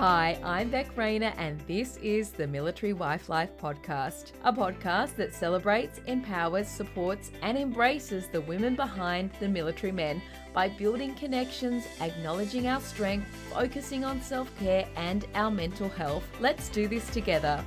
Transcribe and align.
Hi, 0.00 0.40
I'm 0.42 0.70
Beck 0.70 0.96
Rayner, 0.96 1.34
and 1.36 1.60
this 1.68 1.98
is 1.98 2.30
the 2.30 2.46
Military 2.46 2.94
Wife 2.94 3.28
Life 3.28 3.50
Podcast, 3.60 4.32
a 4.44 4.50
podcast 4.50 5.14
that 5.16 5.34
celebrates, 5.34 6.00
empowers, 6.06 6.68
supports, 6.68 7.30
and 7.42 7.58
embraces 7.58 8.26
the 8.28 8.40
women 8.40 8.74
behind 8.74 9.30
the 9.40 9.48
military 9.48 9.92
men 9.92 10.22
by 10.54 10.70
building 10.70 11.14
connections, 11.16 11.84
acknowledging 12.00 12.66
our 12.66 12.80
strength, 12.80 13.26
focusing 13.52 14.02
on 14.02 14.22
self 14.22 14.50
care 14.58 14.88
and 14.96 15.26
our 15.34 15.50
mental 15.50 15.90
health. 15.90 16.24
Let's 16.40 16.70
do 16.70 16.88
this 16.88 17.06
together. 17.10 17.62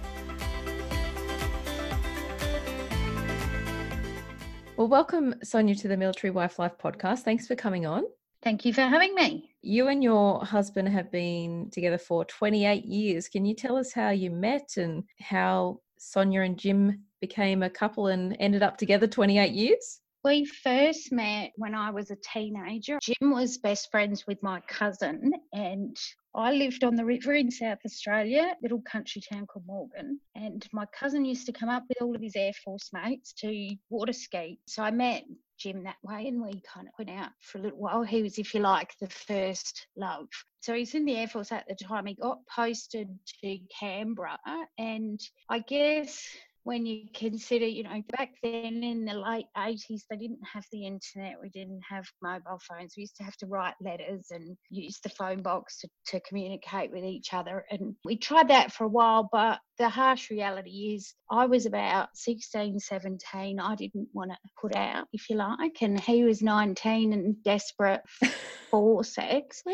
Well, 4.75 4.87
welcome, 4.87 5.35
Sonia, 5.43 5.75
to 5.75 5.87
the 5.87 5.97
Military 5.97 6.31
Wife 6.31 6.57
Life 6.57 6.79
podcast. 6.83 7.19
Thanks 7.19 7.45
for 7.45 7.55
coming 7.55 7.85
on. 7.85 8.05
Thank 8.43 8.65
you 8.65 8.73
for 8.73 8.81
having 8.81 9.15
me. 9.15 9.55
You 9.61 9.87
and 9.87 10.03
your 10.03 10.43
husband 10.43 10.89
have 10.89 11.09
been 11.11 11.69
together 11.71 11.97
for 11.97 12.25
28 12.25 12.83
years. 12.83 13.29
Can 13.29 13.45
you 13.45 13.55
tell 13.55 13.77
us 13.77 13.93
how 13.93 14.09
you 14.09 14.31
met 14.31 14.75
and 14.75 15.05
how 15.21 15.79
Sonia 15.97 16.41
and 16.41 16.57
Jim 16.57 17.05
became 17.21 17.63
a 17.63 17.69
couple 17.69 18.07
and 18.07 18.35
ended 18.41 18.61
up 18.61 18.77
together 18.77 19.07
28 19.07 19.53
years? 19.53 20.01
We 20.25 20.43
first 20.45 21.11
met 21.11 21.51
when 21.55 21.73
I 21.73 21.91
was 21.91 22.11
a 22.11 22.17
teenager. 22.17 22.99
Jim 23.01 23.31
was 23.31 23.57
best 23.57 23.89
friends 23.91 24.25
with 24.27 24.41
my 24.43 24.61
cousin, 24.67 25.31
and 25.53 25.97
I 26.35 26.53
lived 26.53 26.83
on 26.83 26.95
the 26.95 27.03
river 27.05 27.33
in 27.33 27.51
South 27.51 27.79
Australia, 27.85 28.55
little 28.61 28.81
country 28.81 29.21
town 29.21 29.47
called 29.47 29.65
Morgan. 29.67 30.19
And 30.35 30.65
my 30.71 30.85
cousin 30.97 31.25
used 31.25 31.45
to 31.45 31.51
come 31.51 31.69
up 31.69 31.83
with 31.89 32.01
all 32.01 32.15
of 32.15 32.21
his 32.21 32.35
Air 32.35 32.53
Force 32.63 32.89
mates 32.93 33.33
to 33.39 33.75
water 33.89 34.13
ski. 34.13 34.59
So 34.65 34.81
I 34.81 34.91
met 34.91 35.23
Jim 35.63 35.83
that 35.83 35.95
way, 36.03 36.27
and 36.27 36.41
we 36.41 36.61
kind 36.61 36.87
of 36.87 36.93
went 36.99 37.09
out 37.09 37.31
for 37.39 37.57
a 37.57 37.61
little 37.61 37.79
while. 37.79 38.03
He 38.03 38.21
was, 38.21 38.37
if 38.37 38.53
you 38.53 38.59
like, 38.59 38.93
the 38.99 39.07
first 39.07 39.87
love. 39.95 40.27
So 40.59 40.73
he's 40.73 40.93
in 40.93 41.05
the 41.05 41.15
Air 41.15 41.27
Force 41.27 41.53
at 41.53 41.65
the 41.69 41.75
time. 41.75 42.05
He 42.05 42.15
got 42.15 42.39
posted 42.53 43.07
to 43.41 43.57
Canberra, 43.79 44.37
and 44.77 45.21
I 45.49 45.59
guess 45.59 46.27
when 46.63 46.85
you 46.85 47.07
consider, 47.13 47.65
you 47.65 47.83
know, 47.83 48.01
back 48.17 48.29
then 48.41 48.83
in 48.83 49.05
the 49.05 49.13
late 49.13 49.47
80s, 49.57 50.03
they 50.09 50.15
didn't 50.15 50.39
have 50.51 50.65
the 50.71 50.85
internet, 50.85 51.35
we 51.41 51.49
didn't 51.49 51.81
have 51.87 52.05
mobile 52.21 52.59
phones. 52.67 52.93
We 52.95 53.01
used 53.01 53.17
to 53.17 53.23
have 53.23 53.35
to 53.37 53.47
write 53.47 53.73
letters 53.81 54.27
and 54.31 54.55
use 54.69 54.99
the 55.03 55.09
phone 55.09 55.41
box 55.41 55.79
to, 55.79 55.89
to 56.07 56.21
communicate 56.21 56.91
with 56.91 57.03
each 57.03 57.33
other. 57.33 57.65
And 57.69 57.95
we 58.05 58.15
tried 58.15 58.47
that 58.47 58.71
for 58.71 58.85
a 58.85 58.89
while, 58.89 59.27
but 59.31 59.59
the 59.77 59.89
harsh 59.89 60.29
reality 60.29 60.95
is 60.95 61.13
I 61.29 61.47
was 61.47 61.65
about 61.65 62.09
16, 62.15 62.79
17. 62.79 63.59
I 63.59 63.75
didn't 63.75 64.07
want 64.13 64.31
to 64.31 64.37
put 64.59 64.75
out, 64.75 65.07
if 65.11 65.29
you 65.29 65.35
like, 65.35 65.81
and 65.81 65.99
he 65.99 66.23
was 66.23 66.41
19 66.41 67.11
and 67.11 67.43
desperate 67.43 68.01
for 68.71 69.03
sex. 69.03 69.63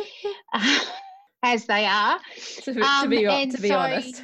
as 1.43 1.65
they 1.65 1.85
are. 1.85 2.19
To, 2.63 2.73
to 2.73 2.81
um, 2.81 3.09
be, 3.09 3.23
to 3.23 3.61
be 3.61 3.69
so, 3.69 3.77
honest. 3.77 4.23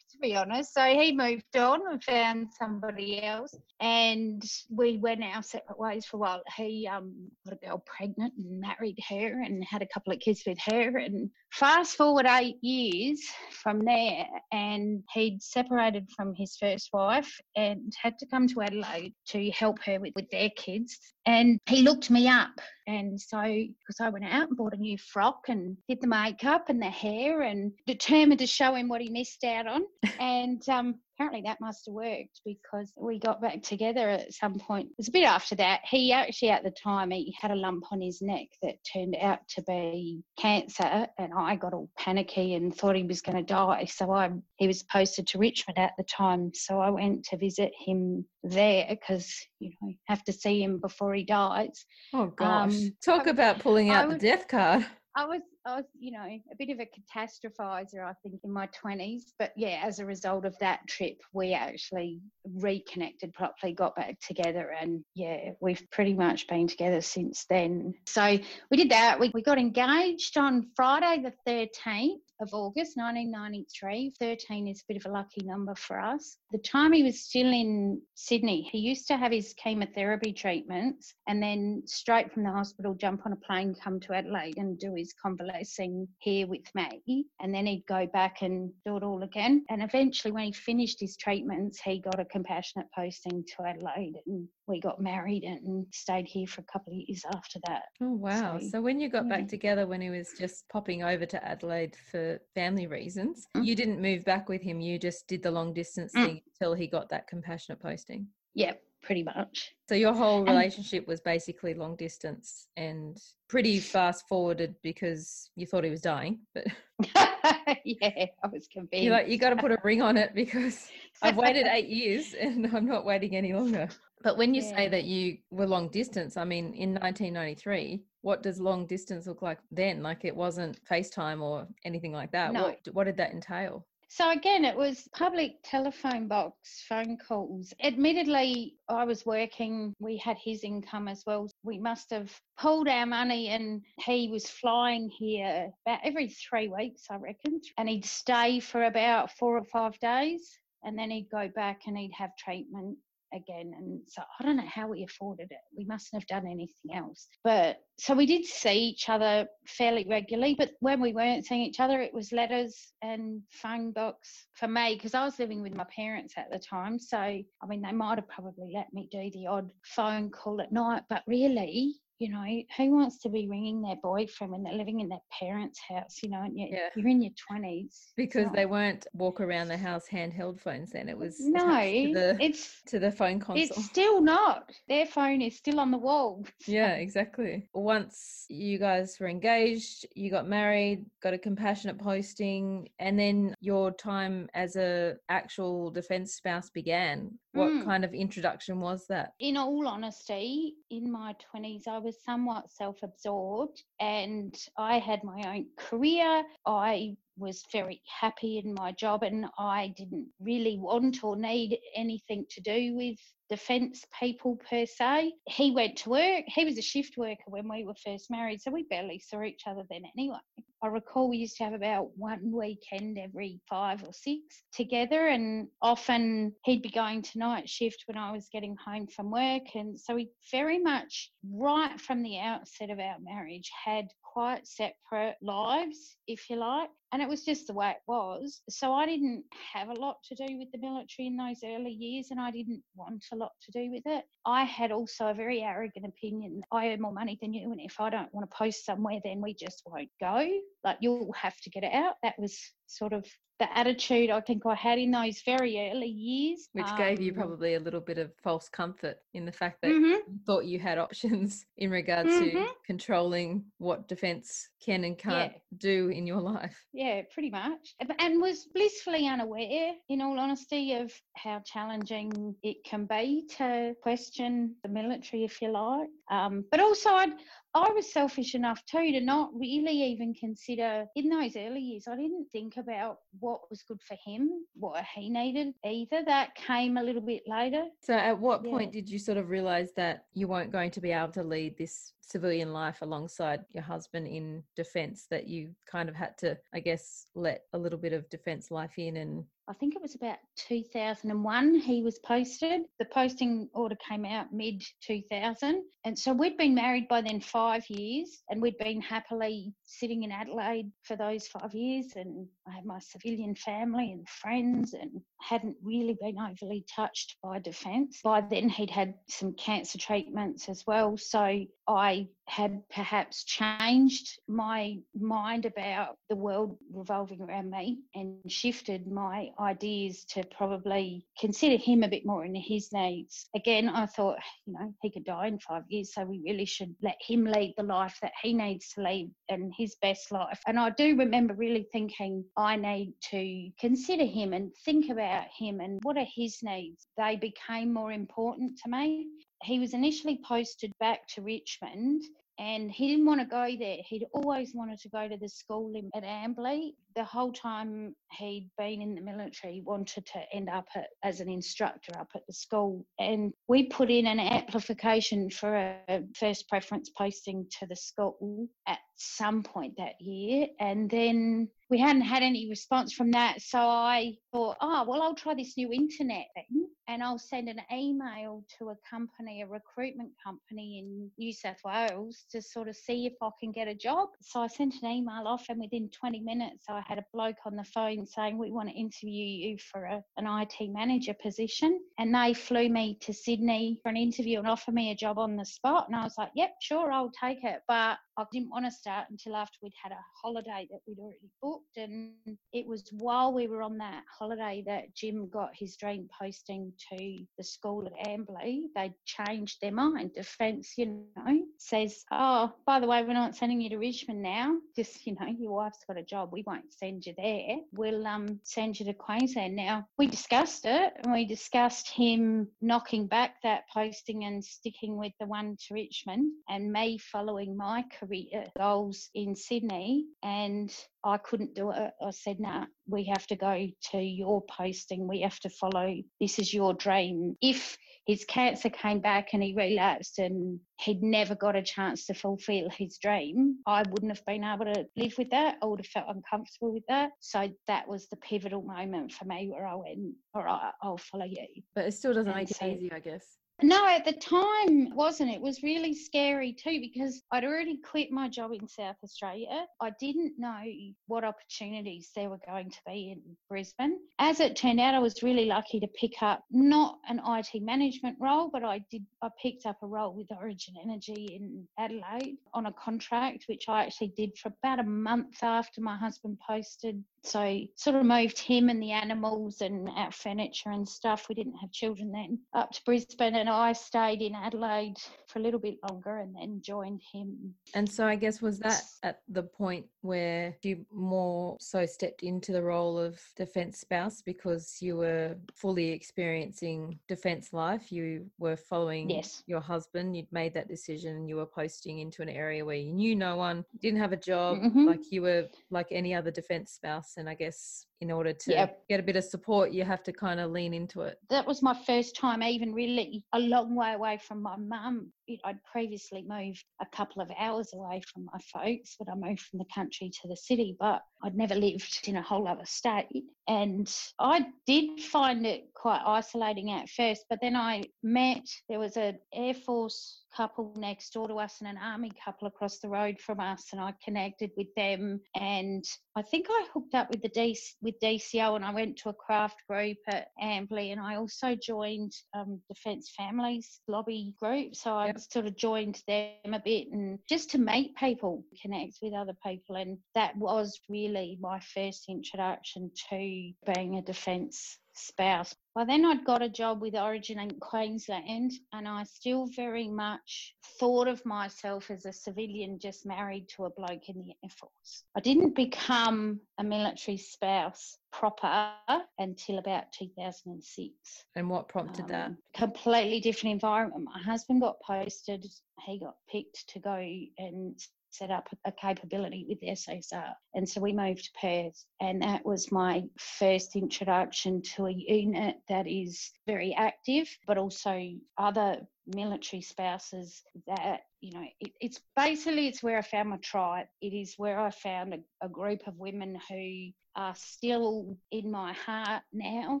Be 0.20 0.36
honest. 0.36 0.74
So 0.74 0.84
he 0.84 1.12
moved 1.12 1.56
on 1.56 1.80
and 1.90 2.02
found 2.02 2.48
somebody 2.58 3.22
else, 3.22 3.54
and 3.80 4.42
we 4.68 4.98
went 4.98 5.22
our 5.24 5.42
separate 5.42 5.78
ways 5.78 6.04
for 6.04 6.16
a 6.16 6.20
while. 6.20 6.42
He 6.56 6.88
um, 6.90 7.30
got 7.46 7.58
a 7.62 7.66
girl 7.66 7.84
pregnant 7.86 8.34
and 8.36 8.60
married 8.60 8.98
her 9.08 9.42
and 9.42 9.64
had 9.64 9.82
a 9.82 9.88
couple 9.88 10.12
of 10.12 10.20
kids 10.20 10.42
with 10.46 10.58
her. 10.66 10.98
And 10.98 11.30
fast 11.52 11.96
forward 11.96 12.26
eight 12.28 12.62
years 12.62 13.20
from 13.50 13.80
there, 13.84 14.26
and 14.52 15.02
he'd 15.12 15.42
separated 15.42 16.08
from 16.14 16.34
his 16.34 16.56
first 16.56 16.90
wife 16.92 17.40
and 17.56 17.92
had 18.00 18.18
to 18.18 18.26
come 18.26 18.46
to 18.48 18.62
Adelaide 18.62 19.14
to 19.28 19.50
help 19.50 19.80
her 19.84 19.98
with, 20.00 20.12
with 20.14 20.30
their 20.30 20.50
kids. 20.56 20.98
And 21.26 21.60
he 21.66 21.82
looked 21.82 22.10
me 22.10 22.28
up. 22.28 22.60
And 22.90 23.20
so, 23.20 23.40
because 23.40 24.00
I 24.00 24.08
went 24.08 24.24
out 24.24 24.48
and 24.48 24.56
bought 24.56 24.74
a 24.74 24.76
new 24.76 24.98
frock 24.98 25.48
and 25.48 25.76
did 25.88 26.00
the 26.00 26.08
makeup 26.08 26.68
and 26.68 26.82
the 26.82 26.90
hair 26.90 27.42
and 27.42 27.72
determined 27.86 28.40
to 28.40 28.46
show 28.46 28.74
him 28.74 28.88
what 28.88 29.00
he 29.00 29.10
missed 29.10 29.44
out 29.44 29.68
on. 29.68 29.82
and 30.20 30.68
um, 30.68 30.96
apparently 31.20 31.42
that 31.46 31.60
must 31.60 31.84
have 31.84 31.92
worked 31.92 32.40
because 32.46 32.92
we 32.96 33.18
got 33.18 33.42
back 33.42 33.62
together 33.62 34.08
at 34.08 34.32
some 34.32 34.58
point. 34.58 34.88
It 34.88 34.94
was 34.96 35.08
a 35.08 35.12
bit 35.12 35.24
after 35.24 35.54
that. 35.56 35.80
He 35.84 36.12
actually, 36.12 36.48
at 36.48 36.64
the 36.64 36.70
time, 36.70 37.10
he 37.10 37.36
had 37.38 37.50
a 37.50 37.56
lump 37.56 37.84
on 37.92 38.00
his 38.00 38.22
neck 38.22 38.46
that 38.62 38.76
turned 38.90 39.14
out 39.20 39.40
to 39.50 39.62
be 39.62 40.22
cancer, 40.38 41.06
and 41.18 41.32
I 41.36 41.56
got 41.56 41.74
all 41.74 41.90
panicky 41.98 42.54
and 42.54 42.74
thought 42.74 42.96
he 42.96 43.02
was 43.02 43.20
going 43.20 43.36
to 43.36 43.42
die. 43.42 43.84
So 43.84 44.10
I, 44.10 44.30
he 44.56 44.66
was 44.66 44.82
posted 44.84 45.26
to 45.28 45.38
Richmond 45.38 45.78
at 45.78 45.92
the 45.98 46.04
time. 46.04 46.52
So 46.54 46.80
I 46.80 46.88
went 46.88 47.24
to 47.26 47.36
visit 47.36 47.72
him 47.78 48.24
there 48.42 48.86
because 48.88 49.30
you 49.58 49.72
know 49.82 49.92
have 50.06 50.24
to 50.24 50.32
see 50.32 50.62
him 50.62 50.80
before 50.80 51.12
he 51.14 51.24
dies. 51.24 51.84
Oh 52.14 52.28
gosh! 52.28 52.72
Um, 52.72 52.96
Talk 53.04 53.26
I, 53.26 53.30
about 53.30 53.58
pulling 53.58 53.90
out 53.90 54.08
the 54.08 54.16
death 54.16 54.48
card. 54.48 54.86
I 55.14 55.26
was 55.26 55.42
I 55.66 55.76
was, 55.76 55.84
you 55.98 56.12
know, 56.12 56.24
a 56.24 56.56
bit 56.58 56.70
of 56.70 56.80
a 56.80 56.86
catastrophizer, 56.86 58.02
I 58.04 58.14
think, 58.22 58.40
in 58.44 58.50
my 58.50 58.68
20s. 58.68 59.32
But 59.38 59.52
yeah, 59.56 59.82
as 59.84 59.98
a 59.98 60.06
result 60.06 60.46
of 60.46 60.58
that 60.58 60.86
trip, 60.88 61.20
we 61.32 61.52
actually 61.52 62.20
reconnected 62.44 63.34
properly, 63.34 63.72
got 63.72 63.94
back 63.94 64.18
together, 64.20 64.74
and 64.80 65.04
yeah, 65.14 65.50
we've 65.60 65.82
pretty 65.90 66.14
much 66.14 66.46
been 66.48 66.66
together 66.66 67.02
since 67.02 67.44
then. 67.50 67.94
So 68.06 68.38
we 68.70 68.76
did 68.76 68.90
that. 68.90 69.20
We, 69.20 69.30
we 69.34 69.42
got 69.42 69.58
engaged 69.58 70.38
on 70.38 70.68
Friday, 70.74 71.22
the 71.22 71.50
13th 71.50 72.20
of 72.40 72.54
August 72.54 72.96
1993. 72.96 74.14
13 74.18 74.68
is 74.68 74.80
a 74.80 74.92
bit 74.92 74.96
of 74.96 75.10
a 75.10 75.14
lucky 75.14 75.42
number 75.44 75.74
for 75.74 76.00
us. 76.00 76.38
The 76.52 76.58
time 76.58 76.92
he 76.92 77.02
was 77.02 77.20
still 77.20 77.46
in 77.46 78.00
Sydney, 78.14 78.68
he 78.72 78.78
used 78.78 79.06
to 79.08 79.16
have 79.16 79.32
his 79.32 79.54
chemotherapy 79.54 80.32
treatments 80.32 81.14
and 81.28 81.42
then 81.42 81.82
straight 81.86 82.32
from 82.32 82.44
the 82.44 82.50
hospital 82.50 82.94
jump 82.94 83.26
on 83.26 83.32
a 83.32 83.36
plane, 83.36 83.74
come 83.74 84.00
to 84.00 84.14
Adelaide 84.14 84.56
and 84.56 84.78
do 84.78 84.94
his 84.94 85.12
convalescing 85.50 86.08
here 86.18 86.46
with 86.46 86.66
me. 86.74 87.26
And 87.40 87.54
then 87.54 87.66
he'd 87.66 87.84
go 87.88 88.06
back 88.06 88.42
and 88.42 88.70
do 88.84 88.96
it 88.96 89.02
all 89.02 89.22
again. 89.22 89.64
And 89.68 89.82
eventually, 89.82 90.32
when 90.32 90.44
he 90.44 90.52
finished 90.52 91.00
his 91.00 91.16
treatments, 91.16 91.80
he 91.80 92.00
got 92.00 92.20
a 92.20 92.24
compassionate 92.24 92.86
posting 92.94 93.44
to 93.56 93.66
Adelaide 93.66 94.16
and 94.26 94.46
we 94.66 94.80
got 94.80 95.00
married 95.00 95.42
and 95.42 95.86
stayed 95.92 96.26
here 96.26 96.46
for 96.46 96.60
a 96.60 96.72
couple 96.72 96.92
of 96.92 96.98
years 97.06 97.24
after 97.34 97.58
that. 97.66 97.82
Oh, 98.00 98.12
wow. 98.12 98.58
So, 98.60 98.68
so 98.68 98.82
when 98.82 99.00
you 99.00 99.08
got 99.08 99.26
yeah. 99.26 99.36
back 99.36 99.48
together, 99.48 99.86
when 99.86 100.00
he 100.00 100.10
was 100.10 100.30
just 100.38 100.68
popping 100.68 101.02
over 101.02 101.26
to 101.26 101.44
Adelaide 101.44 101.96
for 102.10 102.38
family 102.54 102.86
reasons, 102.86 103.46
mm. 103.56 103.64
you 103.64 103.74
didn't 103.74 104.00
move 104.00 104.24
back 104.24 104.48
with 104.48 104.62
him. 104.62 104.80
You 104.80 104.98
just 104.98 105.26
did 105.26 105.42
the 105.42 105.50
long 105.50 105.72
distance 105.74 106.12
mm. 106.14 106.24
thing 106.24 106.40
until 106.54 106.74
he 106.74 106.86
got 106.86 107.08
that 107.10 107.26
compassionate 107.26 107.80
posting. 107.80 108.26
Yep, 108.54 108.82
pretty 109.02 109.22
much. 109.22 109.72
So 109.88 109.94
your 109.94 110.12
whole 110.12 110.44
relationship 110.44 111.00
and, 111.00 111.08
was 111.08 111.20
basically 111.20 111.74
long 111.74 111.96
distance 111.96 112.66
and 112.76 113.16
pretty 113.48 113.80
fast 113.80 114.26
forwarded 114.28 114.74
because 114.82 115.50
you 115.56 115.66
thought 115.66 115.84
he 115.84 115.90
was 115.90 116.00
dying, 116.00 116.40
but 116.54 116.66
yeah, 117.84 118.26
I 118.44 118.48
was 118.52 118.68
convinced. 118.68 119.02
You're 119.04 119.12
like, 119.12 119.28
you 119.28 119.38
got 119.38 119.50
to 119.50 119.56
put 119.56 119.72
a 119.72 119.78
ring 119.82 120.02
on 120.02 120.16
it 120.16 120.34
because 120.34 120.88
I've 121.22 121.36
waited 121.36 121.66
eight 121.66 121.88
years 121.88 122.34
and 122.34 122.66
I'm 122.74 122.86
not 122.86 123.04
waiting 123.04 123.36
any 123.36 123.52
longer. 123.52 123.88
But 124.22 124.36
when 124.36 124.54
you 124.54 124.62
yeah. 124.62 124.76
say 124.76 124.88
that 124.88 125.04
you 125.04 125.38
were 125.50 125.66
long 125.66 125.88
distance, 125.88 126.36
I 126.36 126.44
mean, 126.44 126.74
in 126.74 126.94
1993, 126.94 128.02
what 128.20 128.42
does 128.42 128.60
long 128.60 128.86
distance 128.86 129.26
look 129.26 129.40
like 129.40 129.58
then? 129.70 130.02
Like 130.02 130.24
it 130.24 130.36
wasn't 130.36 130.78
FaceTime 130.84 131.40
or 131.40 131.66
anything 131.84 132.12
like 132.12 132.30
that. 132.32 132.52
No. 132.52 132.64
What, 132.64 132.78
what 132.92 133.04
did 133.04 133.16
that 133.16 133.32
entail? 133.32 133.86
So 134.12 134.32
again, 134.32 134.64
it 134.64 134.76
was 134.76 135.08
public 135.12 135.58
telephone 135.62 136.26
box 136.26 136.84
phone 136.88 137.16
calls. 137.16 137.72
Admittedly, 137.80 138.74
I 138.88 139.04
was 139.04 139.24
working. 139.24 139.94
We 140.00 140.16
had 140.16 140.36
his 140.36 140.64
income 140.64 141.06
as 141.06 141.22
well. 141.24 141.48
We 141.62 141.78
must 141.78 142.10
have 142.10 142.36
pulled 142.58 142.88
our 142.88 143.06
money, 143.06 143.48
and 143.50 143.82
he 144.04 144.28
was 144.28 144.50
flying 144.50 145.08
here 145.08 145.70
about 145.86 146.00
every 146.02 146.28
three 146.28 146.66
weeks, 146.66 147.04
I 147.08 147.18
reckon. 147.18 147.60
And 147.78 147.88
he'd 147.88 148.04
stay 148.04 148.58
for 148.58 148.82
about 148.82 149.30
four 149.30 149.56
or 149.56 149.64
five 149.64 149.96
days, 150.00 150.58
and 150.82 150.98
then 150.98 151.12
he'd 151.12 151.30
go 151.30 151.48
back 151.54 151.82
and 151.86 151.96
he'd 151.96 152.12
have 152.18 152.36
treatment 152.36 152.98
again. 153.32 153.72
And 153.76 154.00
so 154.06 154.22
I 154.38 154.44
don't 154.44 154.56
know 154.56 154.66
how 154.72 154.88
we 154.88 155.04
afforded 155.04 155.48
it. 155.50 155.58
We 155.76 155.84
mustn't 155.84 156.20
have 156.20 156.26
done 156.26 156.50
anything 156.50 156.94
else. 156.94 157.28
But 157.44 157.78
so 157.98 158.14
we 158.14 158.26
did 158.26 158.44
see 158.44 158.78
each 158.78 159.08
other 159.08 159.46
fairly 159.66 160.06
regularly. 160.08 160.54
But 160.58 160.72
when 160.80 161.00
we 161.00 161.12
weren't 161.12 161.44
seeing 161.44 161.62
each 161.62 161.80
other, 161.80 162.00
it 162.00 162.14
was 162.14 162.32
letters 162.32 162.92
and 163.02 163.42
phone 163.50 163.92
books 163.92 164.46
for 164.54 164.68
me 164.68 164.94
because 164.94 165.14
I 165.14 165.24
was 165.24 165.38
living 165.38 165.62
with 165.62 165.74
my 165.74 165.86
parents 165.94 166.34
at 166.36 166.50
the 166.50 166.58
time. 166.58 166.98
So, 166.98 167.18
I 167.18 167.66
mean, 167.68 167.82
they 167.82 167.92
might 167.92 168.18
have 168.18 168.28
probably 168.28 168.72
let 168.74 168.92
me 168.92 169.08
do 169.10 169.30
the 169.32 169.46
odd 169.46 169.70
phone 169.84 170.30
call 170.30 170.60
at 170.60 170.72
night. 170.72 171.02
But 171.08 171.22
really, 171.26 171.94
you 172.20 172.30
know, 172.30 172.44
who 172.76 172.90
wants 172.96 173.18
to 173.22 173.30
be 173.30 173.48
ringing 173.48 173.80
their 173.80 173.96
boyfriend 174.02 174.52
when 174.52 174.62
they're 174.62 174.74
living 174.74 175.00
in 175.00 175.08
their 175.08 175.22
parents' 175.32 175.80
house, 175.88 176.18
you 176.22 176.28
know, 176.28 176.42
and 176.42 176.56
yet 176.56 176.68
yeah. 176.70 176.88
you're 176.94 177.08
in 177.08 177.22
your 177.22 177.32
20s? 177.50 178.08
Because 178.14 178.46
they 178.54 178.66
weren't 178.66 179.06
walk 179.14 179.40
around 179.40 179.68
the 179.68 179.76
house 179.78 180.04
handheld 180.12 180.60
phones 180.60 180.90
then. 180.90 181.08
It 181.08 181.16
was 181.16 181.36
no, 181.40 181.62
to 181.62 182.12
the, 182.12 182.36
it's 182.38 182.82
to 182.88 182.98
the 182.98 183.10
phone 183.10 183.40
console. 183.40 183.64
It's 183.64 183.86
still 183.86 184.20
not. 184.20 184.70
Their 184.86 185.06
phone 185.06 185.40
is 185.40 185.56
still 185.56 185.80
on 185.80 185.90
the 185.90 185.98
wall. 185.98 186.44
Yeah, 186.66 186.92
exactly. 186.92 187.68
Once 187.72 188.44
you 188.50 188.78
guys 188.78 189.16
were 189.18 189.28
engaged, 189.28 190.06
you 190.14 190.30
got 190.30 190.46
married, 190.46 191.06
got 191.22 191.32
a 191.32 191.38
compassionate 191.38 191.98
posting, 191.98 192.90
and 192.98 193.18
then 193.18 193.54
your 193.60 193.92
time 193.92 194.48
as 194.52 194.76
a 194.76 195.14
actual 195.30 195.90
defense 195.90 196.34
spouse 196.34 196.68
began. 196.68 197.30
What 197.52 197.70
mm. 197.70 197.84
kind 197.84 198.04
of 198.04 198.12
introduction 198.12 198.80
was 198.80 199.06
that? 199.08 199.32
In 199.40 199.56
all 199.56 199.88
honesty, 199.88 200.74
in 200.90 201.10
my 201.10 201.34
20s, 201.54 201.88
I 201.88 201.98
was 201.98 202.09
was 202.10 202.24
somewhat 202.24 202.68
self 202.72 202.96
absorbed 203.04 203.84
and 204.00 204.52
I 204.76 204.98
had 204.98 205.22
my 205.22 205.40
own 205.54 205.66
career. 205.76 206.42
I 206.66 207.16
was 207.38 207.64
very 207.70 208.02
happy 208.20 208.58
in 208.58 208.74
my 208.74 208.90
job 208.90 209.22
and 209.22 209.46
I 209.56 209.94
didn't 209.96 210.26
really 210.40 210.76
want 210.76 211.22
or 211.22 211.36
need 211.36 211.78
anything 211.94 212.46
to 212.50 212.60
do 212.62 212.96
with 212.96 213.16
defence 213.50 214.04
people 214.18 214.58
per 214.68 214.86
se. 214.86 215.32
He 215.46 215.72
went 215.72 215.96
to 215.98 216.10
work. 216.10 216.44
He 216.46 216.64
was 216.64 216.78
a 216.78 216.82
shift 216.82 217.18
worker 217.18 217.42
when 217.46 217.68
we 217.68 217.84
were 217.84 217.94
first 218.04 218.30
married, 218.30 218.62
so 218.62 218.70
we 218.70 218.84
barely 218.84 219.18
saw 219.18 219.42
each 219.42 219.62
other 219.66 219.82
then 219.90 220.02
anyway. 220.16 220.38
I 220.82 220.86
recall 220.86 221.28
we 221.28 221.36
used 221.36 221.58
to 221.58 221.64
have 221.64 221.74
about 221.74 222.16
one 222.16 222.52
weekend 222.52 223.18
every 223.18 223.60
five 223.68 224.02
or 224.02 224.14
six 224.14 224.62
together, 224.72 225.26
and 225.26 225.68
often 225.82 226.54
he'd 226.64 226.80
be 226.80 226.88
going 226.88 227.20
to 227.20 227.38
night 227.38 227.68
shift 227.68 228.04
when 228.06 228.16
I 228.16 228.32
was 228.32 228.48
getting 228.50 228.76
home 228.82 229.06
from 229.06 229.30
work. 229.30 229.74
And 229.74 230.00
so 230.00 230.14
we 230.14 230.30
very 230.50 230.78
much, 230.78 231.32
right 231.52 232.00
from 232.00 232.22
the 232.22 232.38
outset 232.38 232.88
of 232.88 232.98
our 232.98 233.16
marriage, 233.20 233.70
had 233.84 234.06
quite 234.22 234.66
separate 234.66 235.36
lives, 235.42 236.16
if 236.26 236.48
you 236.48 236.56
like. 236.56 236.88
And 237.12 237.20
it 237.20 237.28
was 237.28 237.44
just 237.44 237.66
the 237.66 237.74
way 237.74 237.90
it 237.90 238.02
was. 238.06 238.62
So 238.70 238.92
I 238.92 239.04
didn't 239.04 239.44
have 239.74 239.88
a 239.88 240.00
lot 240.00 240.18
to 240.28 240.34
do 240.34 240.58
with 240.58 240.70
the 240.72 240.78
military 240.78 241.26
in 241.26 241.36
those 241.36 241.62
early 241.64 241.90
years, 241.90 242.28
and 242.30 242.40
I 242.40 242.50
didn't 242.52 242.82
want 242.94 243.24
a 243.32 243.36
lot 243.40 243.52
to 243.62 243.72
do 243.72 243.90
with 243.90 244.02
it. 244.06 244.24
I 244.46 244.64
had 244.64 244.92
also 244.92 245.28
a 245.28 245.34
very 245.34 245.62
arrogant 245.62 246.06
opinion 246.06 246.62
I 246.70 246.88
earn 246.88 247.00
more 247.00 247.12
money 247.12 247.38
than 247.40 247.52
you, 247.52 247.70
and 247.72 247.80
if 247.80 248.00
I 248.00 248.10
don't 248.10 248.32
want 248.32 248.48
to 248.48 248.56
post 248.56 248.84
somewhere, 248.84 249.20
then 249.24 249.40
we 249.40 249.54
just 249.54 249.82
won't 249.86 250.10
go. 250.20 250.48
Like, 250.84 250.98
you'll 251.00 251.32
have 251.32 251.58
to 251.62 251.70
get 251.70 251.84
it 251.84 251.92
out. 251.92 252.14
That 252.22 252.38
was 252.38 252.58
sort 252.86 253.12
of 253.12 253.26
the 253.60 253.78
attitude 253.78 254.30
I 254.30 254.40
think 254.40 254.64
I 254.66 254.74
had 254.74 254.98
in 254.98 255.12
those 255.12 255.42
very 255.42 255.90
early 255.90 256.08
years. 256.08 256.68
Which 256.72 256.86
um, 256.86 256.96
gave 256.96 257.20
you 257.20 257.30
um, 257.32 257.36
probably 257.38 257.74
a 257.74 257.80
little 257.80 258.00
bit 258.00 258.18
of 258.18 258.32
false 258.42 258.68
comfort 258.68 259.18
in 259.34 259.44
the 259.44 259.52
fact 259.52 259.82
that 259.82 259.90
mm-hmm. 259.92 260.04
you 260.04 260.40
thought 260.46 260.64
you 260.64 260.80
had 260.80 260.98
options 260.98 261.66
in 261.76 261.90
regard 261.90 262.26
mm-hmm. 262.26 262.58
to 262.58 262.66
controlling 262.84 263.64
what 263.78 264.08
defence 264.08 264.68
can 264.84 265.04
and 265.04 265.18
can't 265.18 265.52
yeah. 265.52 265.78
do 265.78 266.08
in 266.08 266.26
your 266.26 266.40
life. 266.40 266.74
Yeah, 266.92 267.22
pretty 267.32 267.50
much. 267.50 267.94
And 268.18 268.40
was 268.40 268.66
blissfully 268.74 269.28
unaware, 269.28 269.92
in 270.08 270.22
all 270.22 270.38
honesty, 270.38 270.94
of 270.94 271.12
how 271.36 271.60
challenging 271.64 272.54
it 272.62 272.78
can 272.84 273.04
be 273.04 273.46
to 273.58 273.94
question 274.02 274.74
the 274.82 274.88
military, 274.88 275.44
if 275.44 275.60
you 275.60 275.70
like. 275.70 276.08
Um, 276.30 276.64
but 276.70 276.80
also, 276.80 277.10
I'd, 277.10 277.34
I 277.74 277.90
was 277.92 278.12
selfish 278.12 278.54
enough 278.54 278.84
too 278.86 279.12
to 279.12 279.20
not 279.20 279.50
really 279.54 279.92
even 279.92 280.34
consider 280.34 281.06
in 281.14 281.28
those 281.28 281.56
early 281.56 281.80
years. 281.80 282.08
I 282.08 282.16
didn't 282.16 282.46
think 282.50 282.76
about 282.76 283.18
what 283.38 283.70
was 283.70 283.82
good 283.82 284.00
for 284.02 284.16
him, 284.24 284.64
what 284.74 285.04
he 285.14 285.30
needed 285.30 285.74
either. 285.84 286.22
That 286.24 286.54
came 286.56 286.96
a 286.96 287.02
little 287.02 287.22
bit 287.22 287.42
later. 287.46 287.84
So, 288.02 288.14
at 288.14 288.38
what 288.38 288.64
yeah. 288.64 288.70
point 288.70 288.92
did 288.92 289.08
you 289.08 289.18
sort 289.18 289.38
of 289.38 289.50
realize 289.50 289.92
that 289.96 290.24
you 290.34 290.48
weren't 290.48 290.72
going 290.72 290.90
to 290.92 291.00
be 291.00 291.12
able 291.12 291.32
to 291.32 291.44
lead 291.44 291.78
this 291.78 292.12
civilian 292.20 292.72
life 292.72 293.02
alongside 293.02 293.64
your 293.72 293.84
husband 293.84 294.26
in 294.26 294.64
defense? 294.74 295.26
That 295.30 295.46
you 295.46 295.70
kind 295.90 296.08
of 296.08 296.16
had 296.16 296.36
to, 296.38 296.58
I 296.74 296.80
guess, 296.80 297.26
let 297.36 297.62
a 297.72 297.78
little 297.78 297.98
bit 297.98 298.12
of 298.12 298.28
defense 298.30 298.72
life 298.72 298.98
in 298.98 299.18
and 299.18 299.44
I 299.70 299.72
think 299.74 299.94
it 299.94 300.02
was 300.02 300.16
about 300.16 300.38
2001 300.68 301.76
he 301.76 302.02
was 302.02 302.18
posted. 302.18 302.80
The 302.98 303.04
posting 303.04 303.68
order 303.72 303.94
came 304.08 304.24
out 304.24 304.52
mid 304.52 304.82
2000. 305.06 305.84
And 306.04 306.18
so 306.18 306.32
we'd 306.32 306.56
been 306.56 306.74
married 306.74 307.06
by 307.06 307.20
then 307.20 307.40
five 307.40 307.88
years 307.88 308.42
and 308.48 308.60
we'd 308.60 308.78
been 308.78 309.00
happily 309.00 309.72
sitting 309.84 310.24
in 310.24 310.32
Adelaide 310.32 310.90
for 311.04 311.14
those 311.14 311.46
five 311.46 311.72
years. 311.72 312.06
And 312.16 312.48
I 312.66 312.72
had 312.72 312.84
my 312.84 312.98
civilian 312.98 313.54
family 313.54 314.10
and 314.10 314.28
friends 314.28 314.92
and 314.92 315.22
hadn't 315.40 315.76
really 315.84 316.16
been 316.20 316.38
overly 316.40 316.84
touched 316.92 317.36
by 317.40 317.60
defence. 317.60 318.18
By 318.24 318.40
then 318.40 318.68
he'd 318.68 318.90
had 318.90 319.14
some 319.28 319.52
cancer 319.54 319.98
treatments 319.98 320.68
as 320.68 320.82
well. 320.84 321.16
So 321.16 321.64
I 321.90 322.28
had 322.46 322.88
perhaps 322.88 323.42
changed 323.42 324.38
my 324.46 324.98
mind 325.12 325.64
about 325.64 326.18
the 326.28 326.36
world 326.36 326.78
revolving 326.92 327.42
around 327.42 327.68
me 327.70 327.98
and 328.14 328.38
shifted 328.46 329.08
my 329.08 329.50
ideas 329.58 330.24
to 330.26 330.44
probably 330.56 331.26
consider 331.36 331.76
him 331.76 332.04
a 332.04 332.08
bit 332.08 332.24
more 332.24 332.44
in 332.44 332.54
his 332.54 332.92
needs. 332.92 333.48
Again, 333.56 333.88
I 333.88 334.06
thought, 334.06 334.38
you 334.66 334.74
know, 334.74 334.94
he 335.02 335.10
could 335.10 335.24
die 335.24 335.48
in 335.48 335.58
five 335.58 335.82
years, 335.88 336.14
so 336.14 336.24
we 336.24 336.40
really 336.44 336.64
should 336.64 336.94
let 337.02 337.16
him 337.20 337.44
lead 337.44 337.74
the 337.76 337.82
life 337.82 338.16
that 338.22 338.32
he 338.40 338.54
needs 338.54 338.90
to 338.90 339.02
lead 339.02 339.32
and 339.48 339.72
his 339.76 339.96
best 340.00 340.30
life. 340.30 340.60
And 340.68 340.78
I 340.78 340.90
do 340.90 341.16
remember 341.16 341.54
really 341.54 341.88
thinking, 341.90 342.44
I 342.56 342.76
need 342.76 343.14
to 343.30 343.70
consider 343.80 344.24
him 344.24 344.52
and 344.52 344.72
think 344.84 345.10
about 345.10 345.46
him 345.58 345.80
and 345.80 345.98
what 346.04 346.16
are 346.16 346.26
his 346.36 346.62
needs. 346.62 347.08
They 347.16 347.34
became 347.34 347.92
more 347.92 348.12
important 348.12 348.78
to 348.84 348.90
me 348.90 349.26
he 349.62 349.78
was 349.78 349.94
initially 349.94 350.40
posted 350.46 350.92
back 350.98 351.26
to 351.28 351.42
Richmond 351.42 352.22
and 352.60 352.92
he 352.92 353.08
didn't 353.08 353.24
want 353.24 353.40
to 353.40 353.46
go 353.46 353.74
there. 353.78 353.96
He'd 354.06 354.26
always 354.34 354.74
wanted 354.74 355.00
to 355.00 355.08
go 355.08 355.26
to 355.26 355.36
the 355.38 355.48
school 355.48 355.94
in, 355.94 356.10
at 356.14 356.24
Amberley. 356.24 356.92
The 357.16 357.24
whole 357.24 357.52
time 357.52 358.14
he'd 358.32 358.70
been 358.76 359.00
in 359.00 359.14
the 359.14 359.22
military, 359.22 359.74
he 359.74 359.80
wanted 359.80 360.26
to 360.26 360.42
end 360.52 360.68
up 360.68 360.84
at, 360.94 361.06
as 361.24 361.40
an 361.40 361.48
instructor 361.48 362.12
up 362.18 362.28
at 362.34 362.42
the 362.46 362.52
school. 362.52 363.06
And 363.18 363.54
we 363.66 363.84
put 363.84 364.10
in 364.10 364.26
an 364.26 364.38
application 364.38 365.48
for 365.48 365.74
a 365.74 366.22
first 366.38 366.68
preference 366.68 367.08
posting 367.16 367.66
to 367.78 367.86
the 367.86 367.96
school 367.96 368.68
at 368.86 368.98
some 369.16 369.62
point 369.62 369.94
that 369.96 370.20
year. 370.20 370.66
And 370.80 371.08
then 371.08 371.66
we 371.88 371.98
hadn't 371.98 372.22
had 372.22 372.42
any 372.42 372.68
response 372.68 373.14
from 373.14 373.30
that. 373.30 373.62
So 373.62 373.78
I 373.78 374.34
thought, 374.52 374.76
oh, 374.82 375.06
well, 375.08 375.22
I'll 375.22 375.34
try 375.34 375.54
this 375.54 375.78
new 375.78 375.90
internet 375.94 376.44
thing 376.54 376.89
and 377.10 377.24
I'll 377.24 377.38
send 377.38 377.68
an 377.68 377.80
email 377.92 378.62
to 378.78 378.90
a 378.90 378.96
company, 379.08 379.62
a 379.62 379.66
recruitment 379.66 380.30
company 380.42 381.00
in 381.00 381.28
New 381.38 381.52
South 381.52 381.80
Wales 381.84 382.44
to 382.52 382.62
sort 382.62 382.86
of 382.86 382.94
see 382.94 383.26
if 383.26 383.32
I 383.42 383.50
can 383.58 383.72
get 383.72 383.88
a 383.88 383.94
job. 383.94 384.28
So 384.40 384.60
I 384.60 384.68
sent 384.68 384.94
an 385.02 385.10
email 385.10 385.42
off, 385.44 385.66
and 385.68 385.80
within 385.80 386.08
20 386.10 386.38
minutes, 386.38 386.84
I 386.88 387.02
had 387.04 387.18
a 387.18 387.24
bloke 387.34 387.56
on 387.66 387.74
the 387.74 387.82
phone 387.82 388.26
saying, 388.26 388.58
We 388.58 388.70
want 388.70 388.90
to 388.90 388.94
interview 388.94 389.44
you 389.44 389.76
for 389.90 390.04
a, 390.04 390.22
an 390.36 390.46
IT 390.46 390.88
manager 390.88 391.34
position. 391.42 392.00
And 392.18 392.32
they 392.32 392.54
flew 392.54 392.88
me 392.88 393.18
to 393.22 393.32
Sydney 393.32 393.98
for 394.04 394.08
an 394.08 394.16
interview 394.16 394.60
and 394.60 394.68
offered 394.68 394.94
me 394.94 395.10
a 395.10 395.16
job 395.16 395.36
on 395.36 395.56
the 395.56 395.64
spot. 395.64 396.06
And 396.06 396.14
I 396.14 396.22
was 396.22 396.34
like, 396.38 396.50
Yep, 396.54 396.70
sure, 396.80 397.10
I'll 397.10 397.32
take 397.42 397.64
it. 397.64 397.80
But 397.88 398.18
I 398.38 398.44
didn't 398.52 398.70
want 398.70 398.84
to 398.84 398.92
start 398.92 399.26
until 399.30 399.56
after 399.56 399.78
we'd 399.82 399.92
had 400.00 400.12
a 400.12 400.24
holiday 400.42 400.86
that 400.90 401.00
we'd 401.08 401.18
already 401.18 401.50
booked. 401.60 401.96
And 401.96 402.34
it 402.72 402.86
was 402.86 403.02
while 403.10 403.52
we 403.52 403.66
were 403.66 403.82
on 403.82 403.98
that 403.98 404.22
holiday 404.38 404.84
that 404.86 405.12
Jim 405.16 405.48
got 405.48 405.70
his 405.74 405.96
dream 405.96 406.28
posting 406.40 406.92
to 407.10 407.44
the 407.56 407.64
school 407.64 408.06
at 408.06 408.28
Amberley. 408.28 408.84
They 408.94 409.12
changed 409.24 409.78
their 409.80 409.92
mind. 409.92 410.34
Defence, 410.34 410.94
you 410.96 411.24
know, 411.36 411.62
says, 411.78 412.24
Oh, 412.30 412.72
by 412.86 413.00
the 413.00 413.06
way, 413.06 413.22
we're 413.22 413.32
not 413.32 413.56
sending 413.56 413.80
you 413.80 413.90
to 413.90 413.98
Richmond 413.98 414.42
now. 414.42 414.76
Just, 414.96 415.26
you 415.26 415.34
know, 415.34 415.46
your 415.46 415.72
wife's 415.72 416.04
got 416.06 416.18
a 416.18 416.22
job. 416.22 416.50
We 416.52 416.62
won't 416.66 416.92
send 416.92 417.26
you 417.26 417.34
there. 417.36 417.76
We'll 417.92 418.26
um, 418.26 418.60
send 418.64 418.98
you 418.98 419.06
to 419.06 419.14
Queensland. 419.14 419.76
Now, 419.76 420.06
we 420.18 420.26
discussed 420.26 420.84
it 420.84 421.12
and 421.22 421.32
we 421.32 421.44
discussed 421.44 422.08
him 422.08 422.68
knocking 422.80 423.26
back 423.26 423.56
that 423.62 423.84
posting 423.92 424.44
and 424.44 424.64
sticking 424.64 425.16
with 425.16 425.32
the 425.40 425.46
one 425.46 425.76
to 425.86 425.94
Richmond 425.94 426.52
and 426.68 426.92
me 426.92 427.18
following 427.18 427.76
my 427.76 428.04
career 428.18 428.66
goals 428.76 429.30
in 429.34 429.54
Sydney 429.56 430.26
and 430.42 430.92
I 431.24 431.38
couldn't 431.38 431.74
do 431.74 431.90
it. 431.90 432.12
I 432.22 432.30
said, 432.30 432.60
nah, 432.60 432.86
we 433.06 433.24
have 433.26 433.46
to 433.48 433.56
go 433.56 433.86
to 434.12 434.18
your 434.18 434.62
posting. 434.66 435.28
We 435.28 435.42
have 435.42 435.58
to 435.60 435.70
follow, 435.70 436.14
this 436.40 436.58
is 436.58 436.72
your 436.72 436.94
dream. 436.94 437.56
If 437.60 437.98
his 438.26 438.44
cancer 438.44 438.90
came 438.90 439.20
back 439.20 439.48
and 439.52 439.62
he 439.62 439.74
relapsed 439.76 440.38
and 440.38 440.80
he'd 441.00 441.22
never 441.22 441.54
got 441.54 441.76
a 441.76 441.82
chance 441.82 442.26
to 442.26 442.34
fulfill 442.34 442.88
his 442.90 443.18
dream, 443.18 443.78
I 443.86 444.02
wouldn't 444.08 444.30
have 444.30 444.44
been 444.46 444.64
able 444.64 444.86
to 444.86 445.04
live 445.16 445.34
with 445.36 445.50
that. 445.50 445.76
I 445.82 445.86
would 445.86 446.00
have 446.00 446.06
felt 446.06 446.26
uncomfortable 446.28 446.92
with 446.92 447.04
that. 447.08 447.30
So 447.40 447.68
that 447.86 448.08
was 448.08 448.28
the 448.28 448.36
pivotal 448.36 448.82
moment 448.82 449.32
for 449.32 449.46
me 449.46 449.68
where 449.70 449.86
I 449.86 449.96
went, 449.96 450.34
all 450.54 450.64
right, 450.64 450.92
I'll 451.02 451.18
follow 451.18 451.46
you. 451.46 451.82
But 451.94 452.06
it 452.06 452.12
still 452.12 452.32
doesn't 452.34 452.48
and 452.48 452.56
make 452.56 452.68
so, 452.68 452.86
it 452.86 452.98
easy, 452.98 453.12
I 453.12 453.20
guess. 453.20 453.44
No, 453.82 454.06
at 454.06 454.24
the 454.24 454.32
time 454.32 455.14
wasn't. 455.14 455.50
It 455.50 455.60
was 455.60 455.82
really 455.82 456.14
scary 456.14 456.72
too 456.72 457.00
because 457.00 457.42
I'd 457.50 457.64
already 457.64 457.98
quit 457.98 458.30
my 458.30 458.48
job 458.48 458.72
in 458.72 458.86
South 458.88 459.16
Australia. 459.24 459.86
I 460.00 460.10
didn't 460.20 460.54
know 460.58 460.82
what 461.26 461.44
opportunities 461.44 462.30
there 462.34 462.50
were 462.50 462.60
going 462.66 462.90
to 462.90 462.98
be 463.06 463.32
in 463.32 463.56
Brisbane. 463.68 464.18
As 464.38 464.60
it 464.60 464.76
turned 464.76 465.00
out, 465.00 465.14
I 465.14 465.18
was 465.18 465.42
really 465.42 465.64
lucky 465.64 466.00
to 466.00 466.06
pick 466.08 466.42
up 466.42 466.64
not 466.70 467.18
an 467.28 467.40
IT 467.46 467.82
management 467.82 468.36
role, 468.40 468.70
but 468.70 468.84
I 468.84 469.02
did 469.10 469.24
I 469.42 469.48
picked 469.62 469.86
up 469.86 469.96
a 470.02 470.06
role 470.06 470.34
with 470.34 470.48
Origin 470.50 470.94
Energy 471.02 471.48
in 471.50 471.86
Adelaide 471.98 472.58
on 472.74 472.86
a 472.86 472.92
contract, 472.92 473.64
which 473.66 473.84
I 473.88 474.04
actually 474.04 474.34
did 474.36 474.56
for 474.58 474.72
about 474.82 475.00
a 475.00 475.04
month 475.04 475.62
after 475.62 476.00
my 476.00 476.16
husband 476.16 476.58
posted 476.66 477.22
So 477.42 477.80
sort 477.96 478.16
of 478.16 478.24
moved 478.24 478.58
him 478.58 478.88
and 478.88 479.02
the 479.02 479.12
animals 479.12 479.80
and 479.80 480.08
our 480.10 480.30
furniture 480.30 480.90
and 480.90 481.08
stuff. 481.08 481.46
We 481.48 481.54
didn't 481.54 481.76
have 481.76 481.90
children 481.90 482.30
then 482.32 482.58
up 482.74 482.90
to 482.92 483.00
Brisbane 483.04 483.54
and 483.54 483.68
I 483.68 483.92
stayed 483.92 484.42
in 484.42 484.54
Adelaide 484.54 485.16
for 485.48 485.58
a 485.58 485.62
little 485.62 485.80
bit 485.80 485.96
longer 486.08 486.38
and 486.38 486.54
then 486.54 486.80
joined 486.82 487.22
him. 487.32 487.74
And 487.94 488.08
so 488.08 488.26
I 488.26 488.36
guess 488.36 488.60
was 488.60 488.78
that 488.80 489.02
at 489.22 489.40
the 489.48 489.62
point 489.62 490.06
where 490.20 490.76
you 490.82 491.04
more 491.12 491.76
so 491.80 492.06
stepped 492.06 492.42
into 492.42 492.72
the 492.72 492.82
role 492.82 493.18
of 493.18 493.40
defence 493.56 493.98
spouse 493.98 494.42
because 494.42 494.98
you 495.00 495.16
were 495.16 495.56
fully 495.74 496.10
experiencing 496.10 497.18
defence 497.28 497.72
life? 497.72 498.12
You 498.12 498.46
were 498.58 498.76
following 498.76 499.30
yes. 499.30 499.62
your 499.66 499.80
husband, 499.80 500.36
you'd 500.36 500.52
made 500.52 500.74
that 500.74 500.88
decision 500.88 501.48
you 501.48 501.56
were 501.56 501.66
posting 501.66 502.18
into 502.18 502.42
an 502.42 502.48
area 502.48 502.84
where 502.84 502.96
you 502.96 503.12
knew 503.12 503.34
no 503.34 503.56
one, 503.56 503.84
didn't 504.00 504.20
have 504.20 504.32
a 504.32 504.36
job, 504.36 504.78
mm-hmm. 504.78 505.06
like 505.06 505.32
you 505.32 505.42
were 505.42 505.66
like 505.90 506.08
any 506.10 506.34
other 506.34 506.50
defence 506.50 506.92
spouse. 506.92 507.29
And 507.36 507.48
I 507.48 507.54
guess 507.54 508.06
in 508.20 508.30
order 508.30 508.52
to 508.52 508.70
yep. 508.70 509.02
get 509.08 509.20
a 509.20 509.22
bit 509.22 509.36
of 509.36 509.44
support, 509.44 509.92
you 509.92 510.04
have 510.04 510.22
to 510.24 510.32
kind 510.32 510.60
of 510.60 510.70
lean 510.70 510.94
into 510.94 511.22
it. 511.22 511.38
That 511.48 511.66
was 511.66 511.82
my 511.82 511.96
first 512.06 512.36
time, 512.36 512.62
even 512.62 512.92
really 512.92 513.44
a 513.52 513.58
long 513.58 513.94
way 513.94 514.12
away 514.12 514.38
from 514.38 514.62
my 514.62 514.76
mum. 514.76 515.32
I'd 515.64 515.82
previously 515.84 516.44
moved 516.46 516.84
a 517.00 517.06
couple 517.06 517.42
of 517.42 517.50
hours 517.58 517.90
away 517.94 518.22
from 518.32 518.46
my 518.46 518.58
folks, 518.72 519.16
but 519.18 519.28
I 519.30 519.34
moved 519.34 519.62
from 519.62 519.78
the 519.78 519.86
country 519.94 520.30
to 520.42 520.48
the 520.48 520.56
city, 520.56 520.96
but 520.98 521.22
I'd 521.42 521.56
never 521.56 521.74
lived 521.74 522.20
in 522.24 522.36
a 522.36 522.42
whole 522.42 522.68
other 522.68 522.84
state. 522.84 523.44
And 523.66 524.12
I 524.38 524.66
did 524.86 525.20
find 525.20 525.66
it 525.66 525.84
quite 525.94 526.22
isolating 526.24 526.90
at 526.90 527.08
first, 527.08 527.44
but 527.48 527.60
then 527.62 527.76
I 527.76 528.04
met, 528.22 528.66
there 528.88 528.98
was 528.98 529.16
an 529.16 529.38
Air 529.52 529.74
Force 529.74 530.44
couple 530.56 530.92
next 530.96 531.32
door 531.32 531.48
to 531.48 531.54
us 531.54 531.76
and 531.80 531.88
an 531.88 531.98
army 532.02 532.32
couple 532.44 532.66
across 532.66 532.98
the 532.98 533.08
road 533.08 533.38
from 533.38 533.60
us, 533.60 533.86
and 533.92 534.00
I 534.00 534.12
connected 534.24 534.70
with 534.76 534.88
them. 534.96 535.40
And 535.54 536.04
I 536.36 536.42
think 536.42 536.66
I 536.68 536.86
hooked 536.92 537.14
up 537.14 537.30
with 537.30 537.42
the 537.42 537.48
DC, 537.50 537.78
with 538.02 538.14
DCO, 538.22 538.76
and 538.76 538.84
I 538.84 538.92
went 538.92 539.16
to 539.18 539.28
a 539.28 539.34
craft 539.34 539.76
group 539.88 540.18
at 540.28 540.48
Amberley, 540.62 541.12
and 541.12 541.20
I 541.20 541.36
also 541.36 541.74
joined 541.74 542.32
um, 542.54 542.80
Defence 542.88 543.32
Families 543.36 544.00
lobby 544.08 544.54
group. 544.60 544.94
So 544.94 545.14
I 545.14 545.26
yep. 545.26 545.39
Sort 545.40 545.66
of 545.66 545.76
joined 545.76 546.22
them 546.26 546.74
a 546.74 546.80
bit, 546.80 547.08
and 547.12 547.38
just 547.48 547.70
to 547.70 547.78
meet 547.78 548.16
people, 548.16 548.64
connect 548.80 549.18
with 549.22 549.34
other 549.34 549.56
people, 549.66 549.96
and 549.96 550.18
that 550.34 550.56
was 550.56 551.00
really 551.08 551.58
my 551.60 551.80
first 551.94 552.26
introduction 552.28 553.10
to 553.30 553.72
being 553.94 554.16
a 554.16 554.22
defence 554.22 554.99
spouse. 555.14 555.74
By 555.94 556.04
then, 556.04 556.24
I'd 556.24 556.44
got 556.44 556.62
a 556.62 556.68
job 556.68 557.00
with 557.00 557.16
Origin 557.16 557.58
in 557.58 557.78
Queensland, 557.80 558.72
and 558.92 559.08
I 559.08 559.24
still 559.24 559.66
very 559.66 560.08
much 560.08 560.74
thought 560.98 561.28
of 561.28 561.44
myself 561.44 562.10
as 562.10 562.26
a 562.26 562.32
civilian 562.32 562.98
just 562.98 563.26
married 563.26 563.68
to 563.70 563.86
a 563.86 563.90
bloke 563.90 564.28
in 564.28 564.38
the 564.38 564.54
Air 564.62 564.70
Force. 564.70 565.24
I 565.36 565.40
didn't 565.40 565.74
become 565.74 566.60
a 566.78 566.84
military 566.84 567.36
spouse 567.36 568.18
proper 568.32 568.92
until 569.38 569.78
about 569.78 570.12
2006. 570.12 571.12
And 571.56 571.68
what 571.68 571.88
prompted 571.88 572.26
um, 572.26 572.30
that? 572.30 572.52
Completely 572.74 573.40
different 573.40 573.74
environment. 573.74 574.24
My 574.24 574.40
husband 574.40 574.80
got 574.80 575.00
posted, 575.00 575.66
he 576.06 576.20
got 576.20 576.36
picked 576.50 576.88
to 576.90 577.00
go 577.00 577.14
and 577.58 578.00
set 578.30 578.50
up 578.50 578.68
a 578.84 578.92
capability 578.92 579.66
with 579.68 579.80
SASR. 579.80 580.54
And 580.74 580.88
so 580.88 581.00
we 581.00 581.12
moved 581.12 581.44
to 581.44 581.50
Perth, 581.60 582.04
and 582.20 582.42
that 582.42 582.64
was 582.64 582.92
my 582.92 583.24
first 583.38 583.96
introduction 583.96 584.82
to 584.96 585.06
a 585.06 585.12
unit 585.12 585.76
that 585.88 586.06
is 586.06 586.52
very 586.66 586.94
active, 586.94 587.48
but 587.66 587.78
also 587.78 588.30
other 588.58 589.00
military 589.34 589.82
spouses 589.82 590.62
that 590.86 591.20
you 591.40 591.52
know 591.52 591.64
it, 591.80 591.92
it's 592.00 592.20
basically 592.36 592.88
it's 592.88 593.02
where 593.02 593.18
i 593.18 593.22
found 593.22 593.50
my 593.50 593.56
tribe. 593.58 594.06
It 594.20 594.34
is 594.34 594.54
where 594.56 594.78
i 594.78 594.90
found 594.90 595.34
a, 595.34 595.38
a 595.64 595.68
group 595.68 596.00
of 596.06 596.14
women 596.16 596.58
who 596.68 597.10
are 597.36 597.54
still 597.56 598.36
in 598.50 598.70
my 598.70 598.92
heart 598.92 599.42
now 599.52 600.00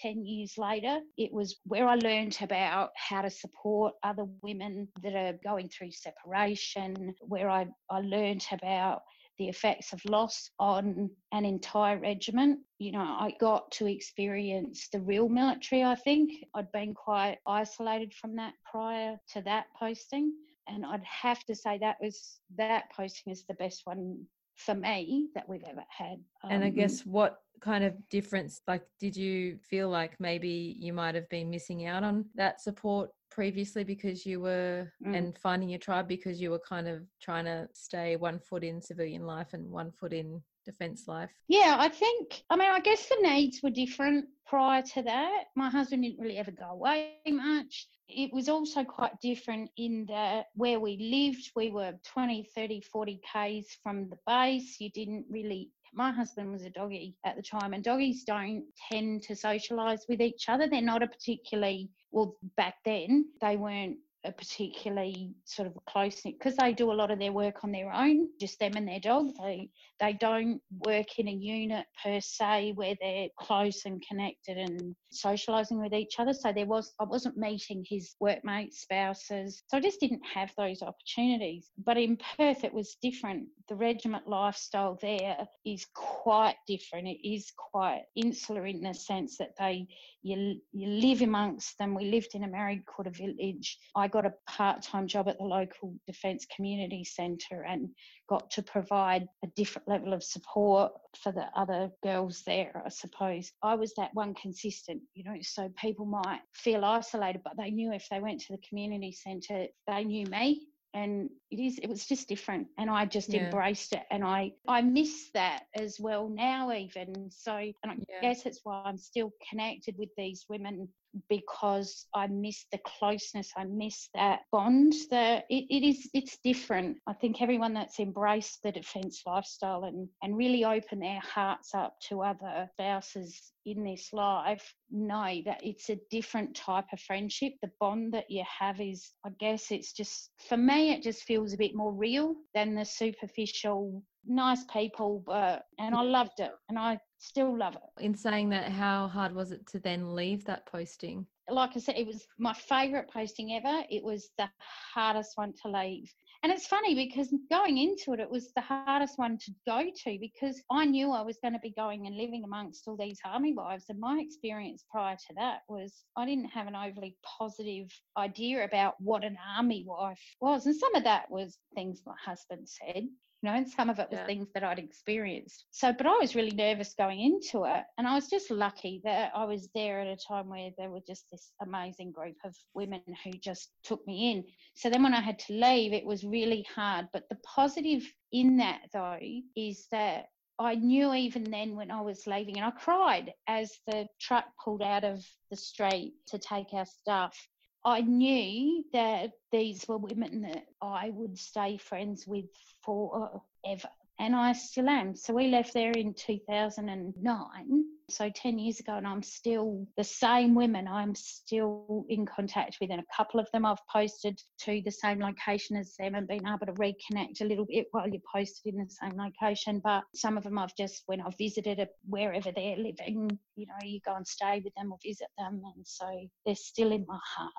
10 0.00 0.24
years 0.24 0.54
later. 0.56 1.00
It 1.16 1.32
was 1.32 1.56
where 1.64 1.86
i 1.86 1.94
learned 1.96 2.36
about 2.40 2.90
how 2.96 3.22
to 3.22 3.30
support 3.30 3.94
other 4.02 4.24
women 4.42 4.88
that 5.02 5.14
are 5.14 5.38
going 5.44 5.68
through 5.68 5.92
separation 5.92 7.14
where 7.20 7.50
i, 7.50 7.66
I 7.90 8.00
learned 8.00 8.46
about 8.52 9.02
the 9.38 9.48
effects 9.48 9.92
of 9.92 10.04
loss 10.04 10.50
on 10.58 11.10
an 11.32 11.44
entire 11.44 11.98
regiment. 11.98 12.60
You 12.78 12.92
know, 12.92 13.00
I 13.00 13.34
got 13.40 13.70
to 13.72 13.86
experience 13.86 14.88
the 14.92 15.00
real 15.00 15.28
military, 15.28 15.82
I 15.84 15.94
think. 15.94 16.32
I'd 16.54 16.70
been 16.72 16.94
quite 16.94 17.38
isolated 17.46 18.12
from 18.14 18.36
that 18.36 18.54
prior 18.70 19.16
to 19.32 19.42
that 19.42 19.66
posting. 19.78 20.32
And 20.68 20.84
I'd 20.86 21.04
have 21.04 21.44
to 21.44 21.54
say 21.54 21.78
that 21.78 21.96
was 22.00 22.38
that 22.56 22.84
posting 22.94 23.32
is 23.32 23.44
the 23.48 23.54
best 23.54 23.82
one 23.84 24.24
for 24.56 24.74
me 24.74 25.28
that 25.34 25.48
we've 25.48 25.64
ever 25.68 25.84
had. 25.88 26.18
Um, 26.44 26.50
and 26.50 26.64
I 26.64 26.68
um, 26.68 26.74
guess 26.74 27.04
what 27.06 27.38
kind 27.60 27.84
of 27.84 27.94
difference, 28.10 28.60
like, 28.66 28.82
did 29.00 29.16
you 29.16 29.58
feel 29.58 29.88
like 29.88 30.18
maybe 30.20 30.76
you 30.78 30.92
might 30.92 31.14
have 31.14 31.28
been 31.28 31.50
missing 31.50 31.86
out 31.86 32.04
on 32.04 32.26
that 32.34 32.60
support 32.60 33.10
previously 33.32 33.82
because 33.82 34.26
you 34.26 34.40
were 34.40 34.92
mm. 35.04 35.16
and 35.16 35.36
finding 35.38 35.68
your 35.68 35.78
tribe 35.78 36.06
because 36.06 36.40
you 36.40 36.50
were 36.50 36.60
kind 36.68 36.86
of 36.86 37.02
trying 37.20 37.46
to 37.46 37.66
stay 37.72 38.16
one 38.16 38.38
foot 38.38 38.62
in 38.62 38.80
civilian 38.80 39.24
life 39.26 39.48
and 39.54 39.70
one 39.70 39.90
foot 39.90 40.12
in 40.12 40.42
defence 40.64 41.08
life? 41.08 41.30
Yeah, 41.48 41.76
I 41.78 41.88
think, 41.88 42.42
I 42.50 42.56
mean, 42.56 42.70
I 42.70 42.80
guess 42.80 43.08
the 43.08 43.16
needs 43.22 43.60
were 43.62 43.70
different 43.70 44.26
prior 44.46 44.82
to 44.94 45.02
that. 45.02 45.44
My 45.56 45.70
husband 45.70 46.02
didn't 46.02 46.20
really 46.20 46.38
ever 46.38 46.50
go 46.50 46.70
away 46.70 47.14
much. 47.26 47.88
It 48.08 48.32
was 48.32 48.48
also 48.48 48.84
quite 48.84 49.18
different 49.20 49.70
in 49.76 50.06
that 50.08 50.46
where 50.54 50.78
we 50.78 50.98
lived, 51.00 51.50
we 51.56 51.70
were 51.70 51.94
20, 52.06 52.48
30, 52.54 52.82
40 52.82 53.20
Ks 53.24 53.78
from 53.82 54.10
the 54.10 54.18
base. 54.26 54.76
You 54.78 54.90
didn't 54.90 55.24
really 55.30 55.70
my 55.92 56.10
husband 56.10 56.50
was 56.52 56.62
a 56.62 56.70
doggy 56.70 57.16
at 57.24 57.36
the 57.36 57.42
time, 57.42 57.72
and 57.74 57.84
doggies 57.84 58.24
don't 58.24 58.64
tend 58.90 59.22
to 59.22 59.34
socialise 59.34 60.00
with 60.08 60.20
each 60.20 60.48
other. 60.48 60.68
They're 60.68 60.80
not 60.82 61.02
a 61.02 61.06
particularly, 61.06 61.90
well, 62.10 62.36
back 62.56 62.76
then, 62.84 63.26
they 63.40 63.56
weren't 63.56 63.98
a 64.24 64.32
particularly 64.32 65.34
sort 65.44 65.66
of 65.66 65.74
close 65.86 66.20
because 66.22 66.56
they 66.56 66.72
do 66.72 66.92
a 66.92 66.94
lot 66.94 67.10
of 67.10 67.18
their 67.18 67.32
work 67.32 67.64
on 67.64 67.72
their 67.72 67.92
own, 67.92 68.28
just 68.40 68.58
them 68.58 68.72
and 68.76 68.86
their 68.86 69.00
dog. 69.00 69.30
They 69.38 69.68
they 70.00 70.12
don't 70.12 70.60
work 70.86 71.18
in 71.18 71.28
a 71.28 71.32
unit 71.32 71.86
per 72.02 72.20
se 72.20 72.72
where 72.74 72.94
they're 73.00 73.28
close 73.38 73.84
and 73.84 74.02
connected 74.08 74.58
and 74.58 74.94
socialising 75.12 75.82
with 75.82 75.92
each 75.92 76.18
other. 76.18 76.32
So 76.32 76.52
there 76.52 76.66
was 76.66 76.92
I 77.00 77.04
wasn't 77.04 77.36
meeting 77.36 77.84
his 77.88 78.14
workmates, 78.20 78.82
spouses. 78.82 79.62
So 79.68 79.76
I 79.76 79.80
just 79.80 80.00
didn't 80.00 80.22
have 80.34 80.52
those 80.56 80.82
opportunities. 80.82 81.70
But 81.84 81.98
in 81.98 82.18
Perth 82.36 82.64
it 82.64 82.72
was 82.72 82.96
different. 83.02 83.48
The 83.72 83.78
regiment 83.78 84.28
lifestyle 84.28 84.98
there 85.00 85.48
is 85.64 85.86
quite 85.94 86.56
different. 86.66 87.08
It 87.08 87.26
is 87.26 87.50
quite 87.56 88.02
insular 88.14 88.66
in 88.66 88.82
the 88.82 88.92
sense 88.92 89.38
that 89.38 89.56
they 89.58 89.88
you 90.20 90.60
you 90.72 90.88
live 90.88 91.22
amongst 91.22 91.78
them. 91.78 91.94
We 91.94 92.10
lived 92.10 92.34
in 92.34 92.44
a 92.44 92.48
married 92.48 92.84
quarter 92.84 93.08
village. 93.08 93.78
I 93.96 94.08
got 94.08 94.26
a 94.26 94.34
part 94.46 94.82
time 94.82 95.06
job 95.06 95.26
at 95.26 95.38
the 95.38 95.44
local 95.44 95.94
Defence 96.06 96.46
Community 96.54 97.02
Centre 97.02 97.62
and 97.62 97.88
got 98.28 98.50
to 98.50 98.62
provide 98.62 99.26
a 99.42 99.46
different 99.56 99.88
level 99.88 100.12
of 100.12 100.22
support 100.22 100.92
for 101.16 101.32
the 101.32 101.46
other 101.56 101.90
girls 102.02 102.42
there, 102.44 102.82
I 102.84 102.90
suppose. 102.90 103.52
I 103.62 103.74
was 103.74 103.94
that 103.94 104.12
one 104.12 104.34
consistent, 104.34 105.00
you 105.14 105.24
know, 105.24 105.38
so 105.40 105.70
people 105.78 106.04
might 106.04 106.42
feel 106.52 106.84
isolated, 106.84 107.40
but 107.42 107.56
they 107.56 107.70
knew 107.70 107.94
if 107.94 108.06
they 108.10 108.20
went 108.20 108.42
to 108.42 108.52
the 108.52 108.68
community 108.68 109.12
centre, 109.12 109.68
they 109.88 110.04
knew 110.04 110.26
me 110.26 110.66
and 110.94 111.30
it 111.50 111.58
is 111.58 111.78
it 111.78 111.86
was 111.88 112.06
just 112.06 112.28
different 112.28 112.66
and 112.78 112.90
i 112.90 113.04
just 113.04 113.32
yeah. 113.32 113.44
embraced 113.44 113.92
it 113.92 114.02
and 114.10 114.22
i 114.24 114.50
i 114.68 114.80
miss 114.82 115.30
that 115.32 115.64
as 115.74 115.98
well 115.98 116.28
now 116.28 116.70
even 116.72 117.30
so 117.30 117.54
and 117.56 117.72
i 117.86 117.94
yeah. 118.08 118.20
guess 118.20 118.44
it's 118.46 118.60
why 118.64 118.82
i'm 118.84 118.98
still 118.98 119.30
connected 119.48 119.94
with 119.98 120.10
these 120.16 120.44
women 120.48 120.88
because 121.28 122.06
I 122.14 122.26
miss 122.26 122.64
the 122.72 122.78
closeness, 122.78 123.50
I 123.56 123.64
miss 123.64 124.08
that 124.14 124.40
bond. 124.50 124.94
That 125.10 125.44
it, 125.48 125.64
it 125.70 125.86
is 125.86 126.08
it's 126.14 126.38
different. 126.44 126.98
I 127.06 127.12
think 127.14 127.40
everyone 127.40 127.74
that's 127.74 128.00
embraced 128.00 128.62
the 128.62 128.72
defence 128.72 129.22
lifestyle 129.26 129.84
and, 129.84 130.08
and 130.22 130.36
really 130.36 130.64
open 130.64 131.00
their 131.00 131.20
hearts 131.20 131.74
up 131.74 131.94
to 132.08 132.22
other 132.22 132.68
spouses 132.74 133.52
in 133.64 133.84
this 133.84 134.12
life 134.12 134.74
know 134.90 135.40
that 135.44 135.60
it's 135.62 135.88
a 135.88 135.98
different 136.10 136.54
type 136.54 136.86
of 136.92 137.00
friendship. 137.00 137.54
The 137.62 137.70
bond 137.80 138.12
that 138.14 138.30
you 138.30 138.44
have 138.58 138.80
is, 138.80 139.12
I 139.24 139.30
guess, 139.38 139.70
it's 139.70 139.92
just, 139.92 140.30
for 140.48 140.56
me, 140.56 140.92
it 140.92 141.02
just 141.02 141.22
feels 141.22 141.52
a 141.52 141.58
bit 141.58 141.74
more 141.74 141.92
real 141.92 142.34
than 142.54 142.74
the 142.74 142.84
superficial, 142.84 144.02
nice 144.26 144.64
people. 144.64 145.22
But, 145.26 145.62
and 145.78 145.94
I 145.94 146.02
loved 146.02 146.40
it 146.40 146.50
and 146.68 146.78
I 146.78 146.98
still 147.22 147.56
love 147.56 147.76
it. 147.76 148.04
In 148.04 148.14
saying 148.14 148.50
that, 148.50 148.70
how 148.70 149.06
hard 149.06 149.34
was 149.34 149.52
it 149.52 149.66
to 149.68 149.78
then 149.78 150.14
leave 150.14 150.44
that 150.46 150.66
posting? 150.66 151.24
Like 151.48 151.70
I 151.76 151.80
said, 151.80 151.96
it 151.96 152.06
was 152.06 152.26
my 152.38 152.52
favourite 152.52 153.08
posting 153.08 153.52
ever. 153.54 153.84
It 153.90 154.02
was 154.02 154.30
the 154.38 154.48
hardest 154.94 155.32
one 155.36 155.52
to 155.62 155.70
leave. 155.70 156.12
And 156.42 156.50
it's 156.50 156.66
funny 156.66 156.94
because 156.94 157.32
going 157.50 157.78
into 157.78 158.12
it, 158.12 158.20
it 158.20 158.30
was 158.30 158.52
the 158.54 158.60
hardest 158.60 159.16
one 159.18 159.38
to 159.38 159.52
go 159.64 159.84
to 160.04 160.18
because 160.20 160.60
I 160.70 160.84
knew 160.84 161.12
I 161.12 161.22
was 161.22 161.38
going 161.40 161.52
to 161.52 161.60
be 161.60 161.72
going 161.76 162.06
and 162.08 162.16
living 162.16 162.42
amongst 162.42 162.88
all 162.88 162.96
these 162.96 163.20
army 163.24 163.54
wives. 163.54 163.84
And 163.88 164.00
my 164.00 164.18
experience 164.20 164.84
prior 164.90 165.14
to 165.14 165.34
that 165.36 165.60
was 165.68 165.92
I 166.16 166.26
didn't 166.26 166.46
have 166.46 166.66
an 166.66 166.74
overly 166.74 167.16
positive 167.38 167.88
idea 168.16 168.64
about 168.64 168.94
what 168.98 169.22
an 169.22 169.36
army 169.56 169.84
wife 169.86 170.20
was. 170.40 170.66
And 170.66 170.74
some 170.74 170.96
of 170.96 171.04
that 171.04 171.30
was 171.30 171.58
things 171.76 172.02
my 172.04 172.14
husband 172.24 172.68
said 172.68 173.06
you 173.42 173.50
know, 173.50 173.56
and 173.56 173.68
some 173.68 173.90
of 173.90 173.98
it 173.98 174.08
was 174.08 174.20
yeah. 174.20 174.26
things 174.26 174.48
that 174.54 174.62
I'd 174.62 174.78
experienced. 174.78 175.64
So, 175.72 175.92
but 175.92 176.06
I 176.06 176.16
was 176.16 176.36
really 176.36 176.52
nervous 176.52 176.94
going 176.96 177.20
into 177.20 177.64
it. 177.64 177.82
And 177.98 178.06
I 178.06 178.14
was 178.14 178.28
just 178.28 178.50
lucky 178.50 179.00
that 179.04 179.32
I 179.34 179.44
was 179.44 179.68
there 179.74 180.00
at 180.00 180.06
a 180.06 180.16
time 180.16 180.48
where 180.48 180.70
there 180.78 180.90
were 180.90 181.00
just 181.06 181.24
this 181.30 181.50
amazing 181.60 182.12
group 182.12 182.36
of 182.44 182.54
women 182.74 183.02
who 183.24 183.32
just 183.32 183.70
took 183.82 184.06
me 184.06 184.30
in. 184.30 184.44
So 184.74 184.90
then 184.90 185.02
when 185.02 185.14
I 185.14 185.20
had 185.20 185.40
to 185.40 185.54
leave, 185.54 185.92
it 185.92 186.06
was 186.06 186.22
really 186.24 186.64
hard. 186.74 187.08
But 187.12 187.28
the 187.28 187.38
positive 187.44 188.04
in 188.30 188.58
that, 188.58 188.82
though, 188.92 189.18
is 189.56 189.88
that 189.90 190.26
I 190.58 190.76
knew 190.76 191.12
even 191.12 191.42
then 191.42 191.74
when 191.74 191.90
I 191.90 192.00
was 192.00 192.26
leaving, 192.28 192.56
and 192.56 192.64
I 192.64 192.70
cried 192.70 193.32
as 193.48 193.72
the 193.88 194.06
truck 194.20 194.44
pulled 194.62 194.82
out 194.82 195.02
of 195.02 195.24
the 195.50 195.56
street 195.56 196.14
to 196.28 196.38
take 196.38 196.72
our 196.72 196.86
stuff. 196.86 197.36
I 197.84 198.00
knew 198.00 198.84
that 198.92 199.32
these 199.50 199.84
were 199.88 199.98
women 199.98 200.42
that 200.42 200.66
I 200.80 201.10
would 201.10 201.36
stay 201.36 201.78
friends 201.78 202.26
with 202.28 202.44
forever. 202.84 203.88
And 204.20 204.36
I 204.36 204.52
still 204.52 204.88
am. 204.88 205.16
So 205.16 205.34
we 205.34 205.48
left 205.48 205.74
there 205.74 205.90
in 205.90 206.14
2009, 206.14 207.84
so 208.08 208.30
10 208.30 208.58
years 208.58 208.78
ago, 208.78 208.94
and 208.94 209.06
I'm 209.06 209.22
still 209.22 209.84
the 209.96 210.04
same 210.04 210.54
women 210.54 210.86
I'm 210.86 211.16
still 211.16 212.06
in 212.08 212.24
contact 212.24 212.76
with. 212.80 212.92
And 212.92 213.00
a 213.00 213.16
couple 213.16 213.40
of 213.40 213.50
them 213.52 213.66
I've 213.66 213.84
posted 213.92 214.40
to 214.60 214.80
the 214.84 214.92
same 214.92 215.18
location 215.18 215.76
as 215.76 215.96
them 215.98 216.14
and 216.14 216.28
been 216.28 216.46
able 216.46 216.66
to 216.66 216.72
reconnect 216.74 217.40
a 217.40 217.46
little 217.46 217.64
bit 217.64 217.86
while 217.90 218.08
you're 218.08 218.22
posted 218.32 218.74
in 218.74 218.84
the 218.84 218.90
same 218.90 219.18
location. 219.18 219.80
But 219.82 220.04
some 220.14 220.36
of 220.36 220.44
them 220.44 220.56
I've 220.56 220.76
just, 220.76 221.02
when 221.06 221.20
I've 221.20 221.36
visited 221.36 221.80
a, 221.80 221.88
wherever 222.08 222.52
they're 222.52 222.76
living, 222.76 223.36
you 223.56 223.66
know, 223.66 223.74
you 223.82 223.98
go 224.06 224.14
and 224.14 224.26
stay 224.26 224.60
with 224.62 224.74
them 224.76 224.92
or 224.92 224.98
visit 225.02 225.28
them. 225.36 225.62
And 225.74 225.84
so 225.84 226.06
they're 226.46 226.54
still 226.54 226.92
in 226.92 227.04
my 227.08 227.18
heart 227.24 227.52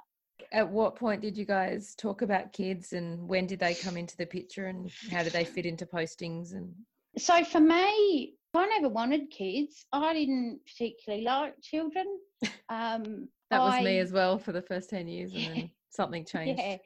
at 0.51 0.69
what 0.69 0.95
point 0.95 1.21
did 1.21 1.37
you 1.37 1.45
guys 1.45 1.95
talk 1.95 2.21
about 2.21 2.53
kids 2.53 2.93
and 2.93 3.27
when 3.27 3.47
did 3.47 3.59
they 3.59 3.73
come 3.73 3.97
into 3.97 4.15
the 4.17 4.25
picture 4.25 4.67
and 4.67 4.91
how 5.11 5.23
did 5.23 5.33
they 5.33 5.45
fit 5.45 5.65
into 5.65 5.85
postings 5.85 6.53
and? 6.53 6.73
So 7.17 7.43
for 7.43 7.59
me 7.59 8.35
i 8.55 8.67
never 8.67 8.89
wanted 8.89 9.31
kids. 9.31 9.85
I 9.91 10.13
didn't 10.13 10.59
particularly 10.65 11.25
like 11.25 11.55
children. 11.61 12.19
Um 12.69 13.29
that 13.49 13.59
was 13.59 13.73
I, 13.73 13.83
me 13.83 13.99
as 13.99 14.11
well 14.11 14.37
for 14.37 14.51
the 14.51 14.61
first 14.61 14.89
10 14.89 15.07
years 15.07 15.33
and 15.33 15.45
then 15.45 15.71
something 15.89 16.25
changed. 16.25 16.61
Yeah 16.61 16.77